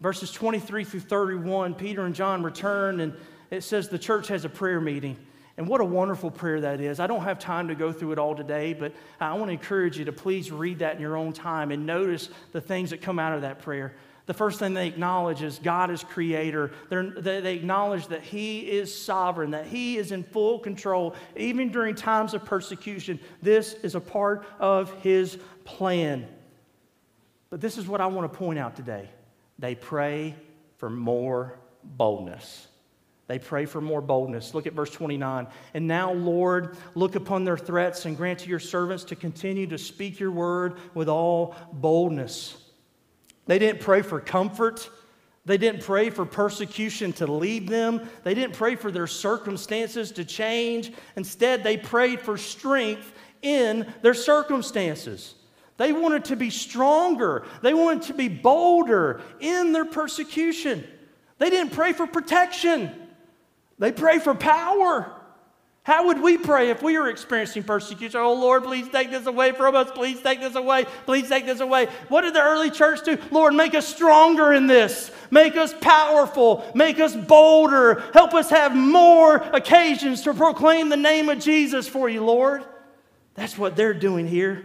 Verses 0.00 0.30
23 0.30 0.84
through 0.84 1.00
31, 1.00 1.74
Peter 1.74 2.04
and 2.04 2.14
John 2.14 2.42
return, 2.42 3.00
and 3.00 3.14
it 3.50 3.62
says 3.62 3.88
the 3.88 3.98
church 3.98 4.28
has 4.28 4.44
a 4.44 4.48
prayer 4.48 4.80
meeting. 4.80 5.16
And 5.56 5.68
what 5.68 5.80
a 5.80 5.84
wonderful 5.84 6.32
prayer 6.32 6.60
that 6.62 6.80
is. 6.80 6.98
I 6.98 7.06
don't 7.06 7.22
have 7.22 7.38
time 7.38 7.68
to 7.68 7.76
go 7.76 7.92
through 7.92 8.12
it 8.12 8.18
all 8.18 8.34
today, 8.34 8.72
but 8.72 8.92
I 9.20 9.32
want 9.34 9.46
to 9.46 9.52
encourage 9.52 9.96
you 9.96 10.04
to 10.06 10.12
please 10.12 10.50
read 10.50 10.80
that 10.80 10.96
in 10.96 11.00
your 11.00 11.16
own 11.16 11.32
time 11.32 11.70
and 11.70 11.86
notice 11.86 12.28
the 12.50 12.60
things 12.60 12.90
that 12.90 13.00
come 13.00 13.20
out 13.20 13.34
of 13.34 13.42
that 13.42 13.60
prayer. 13.60 13.94
The 14.26 14.34
first 14.34 14.58
thing 14.58 14.72
they 14.72 14.88
acknowledge 14.88 15.42
is 15.42 15.58
God 15.62 15.90
is 15.90 16.02
creator. 16.02 16.72
They're, 16.88 17.10
they 17.10 17.54
acknowledge 17.54 18.06
that 18.08 18.22
He 18.22 18.60
is 18.60 18.96
sovereign, 18.96 19.50
that 19.50 19.66
He 19.66 19.98
is 19.98 20.12
in 20.12 20.24
full 20.24 20.58
control, 20.58 21.14
even 21.36 21.70
during 21.70 21.94
times 21.94 22.32
of 22.32 22.44
persecution. 22.44 23.20
This 23.42 23.74
is 23.74 23.94
a 23.94 24.00
part 24.00 24.46
of 24.58 24.92
His 25.02 25.38
plan. 25.64 26.26
But 27.50 27.60
this 27.60 27.76
is 27.76 27.86
what 27.86 28.00
I 28.00 28.06
want 28.06 28.32
to 28.32 28.38
point 28.38 28.58
out 28.58 28.76
today. 28.76 29.10
They 29.58 29.74
pray 29.74 30.34
for 30.78 30.88
more 30.88 31.58
boldness. 31.82 32.66
They 33.26 33.38
pray 33.38 33.66
for 33.66 33.80
more 33.80 34.00
boldness. 34.00 34.54
Look 34.54 34.66
at 34.66 34.72
verse 34.72 34.90
29. 34.90 35.46
And 35.74 35.86
now, 35.86 36.12
Lord, 36.12 36.76
look 36.94 37.14
upon 37.14 37.44
their 37.44 37.56
threats 37.56 38.06
and 38.06 38.16
grant 38.16 38.40
to 38.40 38.48
your 38.48 38.58
servants 38.58 39.04
to 39.04 39.16
continue 39.16 39.66
to 39.68 39.78
speak 39.78 40.18
your 40.18 40.30
word 40.30 40.78
with 40.94 41.08
all 41.08 41.54
boldness. 41.72 42.56
They 43.46 43.58
didn't 43.58 43.80
pray 43.80 44.02
for 44.02 44.20
comfort. 44.20 44.88
They 45.44 45.58
didn't 45.58 45.82
pray 45.82 46.10
for 46.10 46.24
persecution 46.24 47.12
to 47.14 47.26
lead 47.26 47.68
them. 47.68 48.08
They 48.22 48.34
didn't 48.34 48.54
pray 48.54 48.76
for 48.76 48.90
their 48.90 49.06
circumstances 49.06 50.12
to 50.12 50.24
change. 50.24 50.92
Instead, 51.16 51.62
they 51.62 51.76
prayed 51.76 52.20
for 52.20 52.38
strength 52.38 53.12
in 53.42 53.92
their 54.00 54.14
circumstances. 54.14 55.34
They 55.76 55.92
wanted 55.92 56.26
to 56.26 56.36
be 56.36 56.50
stronger. 56.50 57.44
They 57.60 57.74
wanted 57.74 58.04
to 58.04 58.14
be 58.14 58.28
bolder 58.28 59.20
in 59.40 59.72
their 59.72 59.84
persecution. 59.84 60.86
They 61.38 61.50
didn't 61.50 61.72
pray 61.72 61.92
for 61.92 62.06
protection. 62.06 62.90
They 63.78 63.92
prayed 63.92 64.22
for 64.22 64.34
power. 64.34 65.12
How 65.84 66.06
would 66.06 66.22
we 66.22 66.38
pray 66.38 66.70
if 66.70 66.82
we 66.82 66.96
were 66.96 67.10
experiencing 67.10 67.62
persecution? 67.62 68.18
Oh 68.18 68.32
Lord, 68.32 68.64
please 68.64 68.88
take 68.88 69.10
this 69.10 69.26
away 69.26 69.52
from 69.52 69.76
us. 69.76 69.90
Please 69.90 70.18
take 70.22 70.40
this 70.40 70.54
away. 70.54 70.86
Please 71.04 71.28
take 71.28 71.44
this 71.44 71.60
away. 71.60 71.88
What 72.08 72.22
did 72.22 72.32
the 72.32 72.42
early 72.42 72.70
church 72.70 73.04
do? 73.04 73.18
Lord, 73.30 73.52
make 73.52 73.74
us 73.74 73.86
stronger 73.86 74.54
in 74.54 74.66
this. 74.66 75.10
Make 75.30 75.56
us 75.56 75.74
powerful. 75.82 76.64
Make 76.74 77.00
us 77.00 77.14
bolder. 77.14 78.02
Help 78.14 78.32
us 78.32 78.48
have 78.48 78.74
more 78.74 79.36
occasions 79.36 80.22
to 80.22 80.32
proclaim 80.32 80.88
the 80.88 80.96
name 80.96 81.28
of 81.28 81.38
Jesus 81.38 81.86
for 81.86 82.08
you, 82.08 82.24
Lord. 82.24 82.64
That's 83.34 83.58
what 83.58 83.76
they're 83.76 83.92
doing 83.92 84.26
here. 84.26 84.64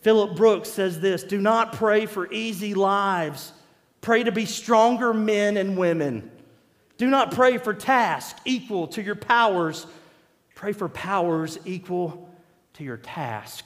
Philip 0.00 0.36
Brooks 0.36 0.70
says 0.70 1.00
this 1.00 1.22
Do 1.22 1.38
not 1.38 1.74
pray 1.74 2.06
for 2.06 2.32
easy 2.32 2.72
lives, 2.72 3.52
pray 4.00 4.22
to 4.22 4.32
be 4.32 4.46
stronger 4.46 5.12
men 5.12 5.58
and 5.58 5.76
women. 5.76 6.30
Do 6.96 7.08
not 7.10 7.30
pray 7.30 7.58
for 7.58 7.74
tasks 7.74 8.40
equal 8.46 8.86
to 8.88 9.02
your 9.02 9.16
powers 9.16 9.86
Pray 10.60 10.72
for 10.72 10.90
powers 10.90 11.58
equal 11.64 12.28
to 12.74 12.84
your 12.84 12.98
task. 12.98 13.64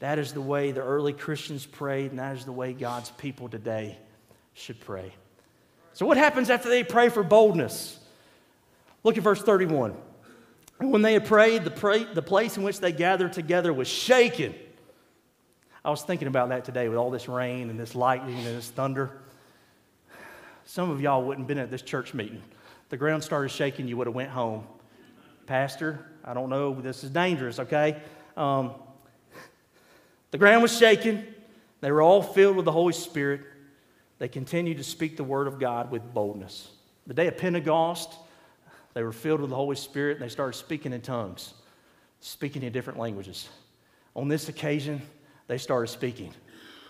That 0.00 0.18
is 0.18 0.34
the 0.34 0.42
way 0.42 0.70
the 0.70 0.82
early 0.82 1.14
Christians 1.14 1.64
prayed, 1.64 2.10
and 2.10 2.18
that 2.18 2.36
is 2.36 2.44
the 2.44 2.52
way 2.52 2.74
God's 2.74 3.08
people 3.12 3.48
today 3.48 3.96
should 4.52 4.78
pray. 4.78 5.14
So, 5.94 6.04
what 6.04 6.18
happens 6.18 6.50
after 6.50 6.68
they 6.68 6.84
pray 6.84 7.08
for 7.08 7.22
boldness? 7.22 7.98
Look 9.04 9.16
at 9.16 9.22
verse 9.22 9.40
31. 9.40 9.96
And 10.80 10.92
when 10.92 11.00
they 11.00 11.14
had 11.14 11.24
prayed, 11.24 11.64
the, 11.64 11.70
pray, 11.70 12.04
the 12.04 12.20
place 12.20 12.58
in 12.58 12.62
which 12.62 12.78
they 12.78 12.92
gathered 12.92 13.32
together 13.32 13.72
was 13.72 13.88
shaken. 13.88 14.54
I 15.82 15.88
was 15.88 16.02
thinking 16.02 16.28
about 16.28 16.50
that 16.50 16.66
today 16.66 16.90
with 16.90 16.98
all 16.98 17.10
this 17.10 17.26
rain 17.26 17.70
and 17.70 17.80
this 17.80 17.94
lightning 17.94 18.36
and 18.36 18.46
this 18.48 18.68
thunder. 18.68 19.12
Some 20.66 20.90
of 20.90 21.00
y'all 21.00 21.24
wouldn't 21.24 21.44
have 21.44 21.48
been 21.48 21.56
at 21.56 21.70
this 21.70 21.80
church 21.80 22.12
meeting. 22.12 22.42
The 22.90 22.98
ground 22.98 23.24
started 23.24 23.48
shaking, 23.48 23.88
you 23.88 23.96
would 23.96 24.08
have 24.08 24.14
went 24.14 24.28
home. 24.28 24.66
Pastor, 25.46 26.04
I 26.24 26.34
don't 26.34 26.50
know, 26.50 26.80
this 26.80 27.04
is 27.04 27.10
dangerous, 27.10 27.58
okay? 27.60 28.02
Um, 28.36 28.72
the 30.32 30.38
ground 30.38 30.62
was 30.62 30.76
shaking. 30.76 31.24
They 31.80 31.90
were 31.90 32.02
all 32.02 32.22
filled 32.22 32.56
with 32.56 32.64
the 32.64 32.72
Holy 32.72 32.92
Spirit. 32.92 33.42
They 34.18 34.28
continued 34.28 34.78
to 34.78 34.84
speak 34.84 35.16
the 35.16 35.24
word 35.24 35.46
of 35.46 35.58
God 35.58 35.90
with 35.90 36.02
boldness. 36.12 36.70
The 37.06 37.14
day 37.14 37.28
of 37.28 37.36
Pentecost, 37.36 38.12
they 38.94 39.02
were 39.02 39.12
filled 39.12 39.40
with 39.40 39.50
the 39.50 39.56
Holy 39.56 39.76
Spirit 39.76 40.16
and 40.16 40.24
they 40.24 40.32
started 40.32 40.58
speaking 40.58 40.92
in 40.92 41.00
tongues, 41.00 41.54
speaking 42.20 42.62
in 42.62 42.72
different 42.72 42.98
languages. 42.98 43.48
On 44.14 44.26
this 44.26 44.48
occasion, 44.48 45.00
they 45.46 45.58
started 45.58 45.88
speaking. 45.88 46.32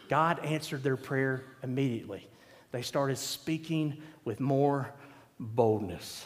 God 0.09 0.45
answered 0.45 0.83
their 0.83 0.97
prayer 0.97 1.45
immediately. 1.63 2.27
They 2.71 2.83
started 2.83 3.19
speaking 3.19 4.03
with 4.25 4.41
more 4.41 4.93
boldness. 5.39 6.25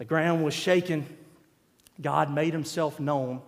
The 0.00 0.06
ground 0.06 0.42
was 0.42 0.54
shaking. 0.54 1.04
God 2.00 2.32
made 2.32 2.54
himself 2.54 2.98
known. 2.98 3.42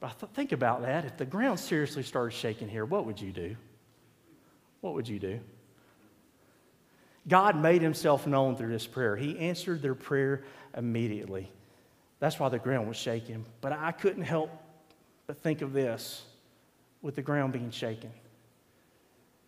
But 0.00 0.06
I 0.06 0.14
th- 0.20 0.32
think 0.32 0.52
about 0.52 0.80
that. 0.80 1.04
If 1.04 1.18
the 1.18 1.26
ground 1.26 1.60
seriously 1.60 2.02
started 2.02 2.34
shaking 2.34 2.70
here, 2.70 2.86
what 2.86 3.04
would 3.04 3.20
you 3.20 3.32
do? 3.32 3.54
What 4.80 4.94
would 4.94 5.06
you 5.06 5.18
do? 5.18 5.40
God 7.28 7.60
made 7.60 7.82
himself 7.82 8.26
known 8.26 8.56
through 8.56 8.70
this 8.70 8.86
prayer. 8.86 9.14
He 9.14 9.38
answered 9.38 9.82
their 9.82 9.94
prayer 9.94 10.44
immediately. 10.74 11.52
That's 12.18 12.40
why 12.40 12.48
the 12.48 12.58
ground 12.58 12.88
was 12.88 12.96
shaking. 12.96 13.44
But 13.60 13.72
I 13.72 13.92
couldn't 13.92 14.22
help 14.22 14.48
but 15.26 15.36
think 15.36 15.60
of 15.60 15.74
this 15.74 16.22
with 17.02 17.14
the 17.14 17.22
ground 17.22 17.52
being 17.52 17.70
shaken. 17.70 18.10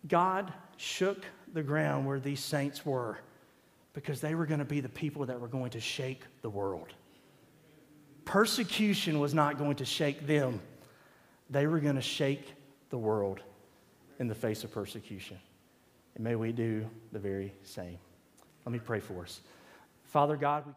God 0.07 0.53
shook 0.77 1.25
the 1.51 1.63
ground 1.63 2.05
where 2.05 2.19
these 2.19 2.41
saints 2.41 2.85
were 2.85 3.17
because 3.97 4.21
they 4.21 4.35
were 4.35 4.45
going 4.45 4.59
to 4.59 4.65
be 4.65 4.79
the 4.79 4.87
people 4.87 5.25
that 5.25 5.39
were 5.39 5.47
going 5.47 5.71
to 5.71 5.79
shake 5.79 6.21
the 6.43 6.49
world. 6.51 6.93
Persecution 8.25 9.19
was 9.19 9.33
not 9.33 9.57
going 9.57 9.75
to 9.77 9.85
shake 9.85 10.27
them, 10.27 10.61
they 11.49 11.65
were 11.65 11.79
going 11.79 11.95
to 11.95 12.01
shake 12.01 12.53
the 12.91 12.97
world 12.99 13.39
in 14.19 14.27
the 14.27 14.35
face 14.35 14.63
of 14.63 14.71
persecution. 14.71 15.39
And 16.13 16.23
may 16.23 16.35
we 16.35 16.51
do 16.51 16.87
the 17.11 17.17
very 17.17 17.51
same. 17.63 17.97
Let 18.67 18.71
me 18.73 18.77
pray 18.77 18.99
for 18.99 19.23
us. 19.23 19.41
Father 20.03 20.37
God, 20.37 20.67
we 20.67 20.73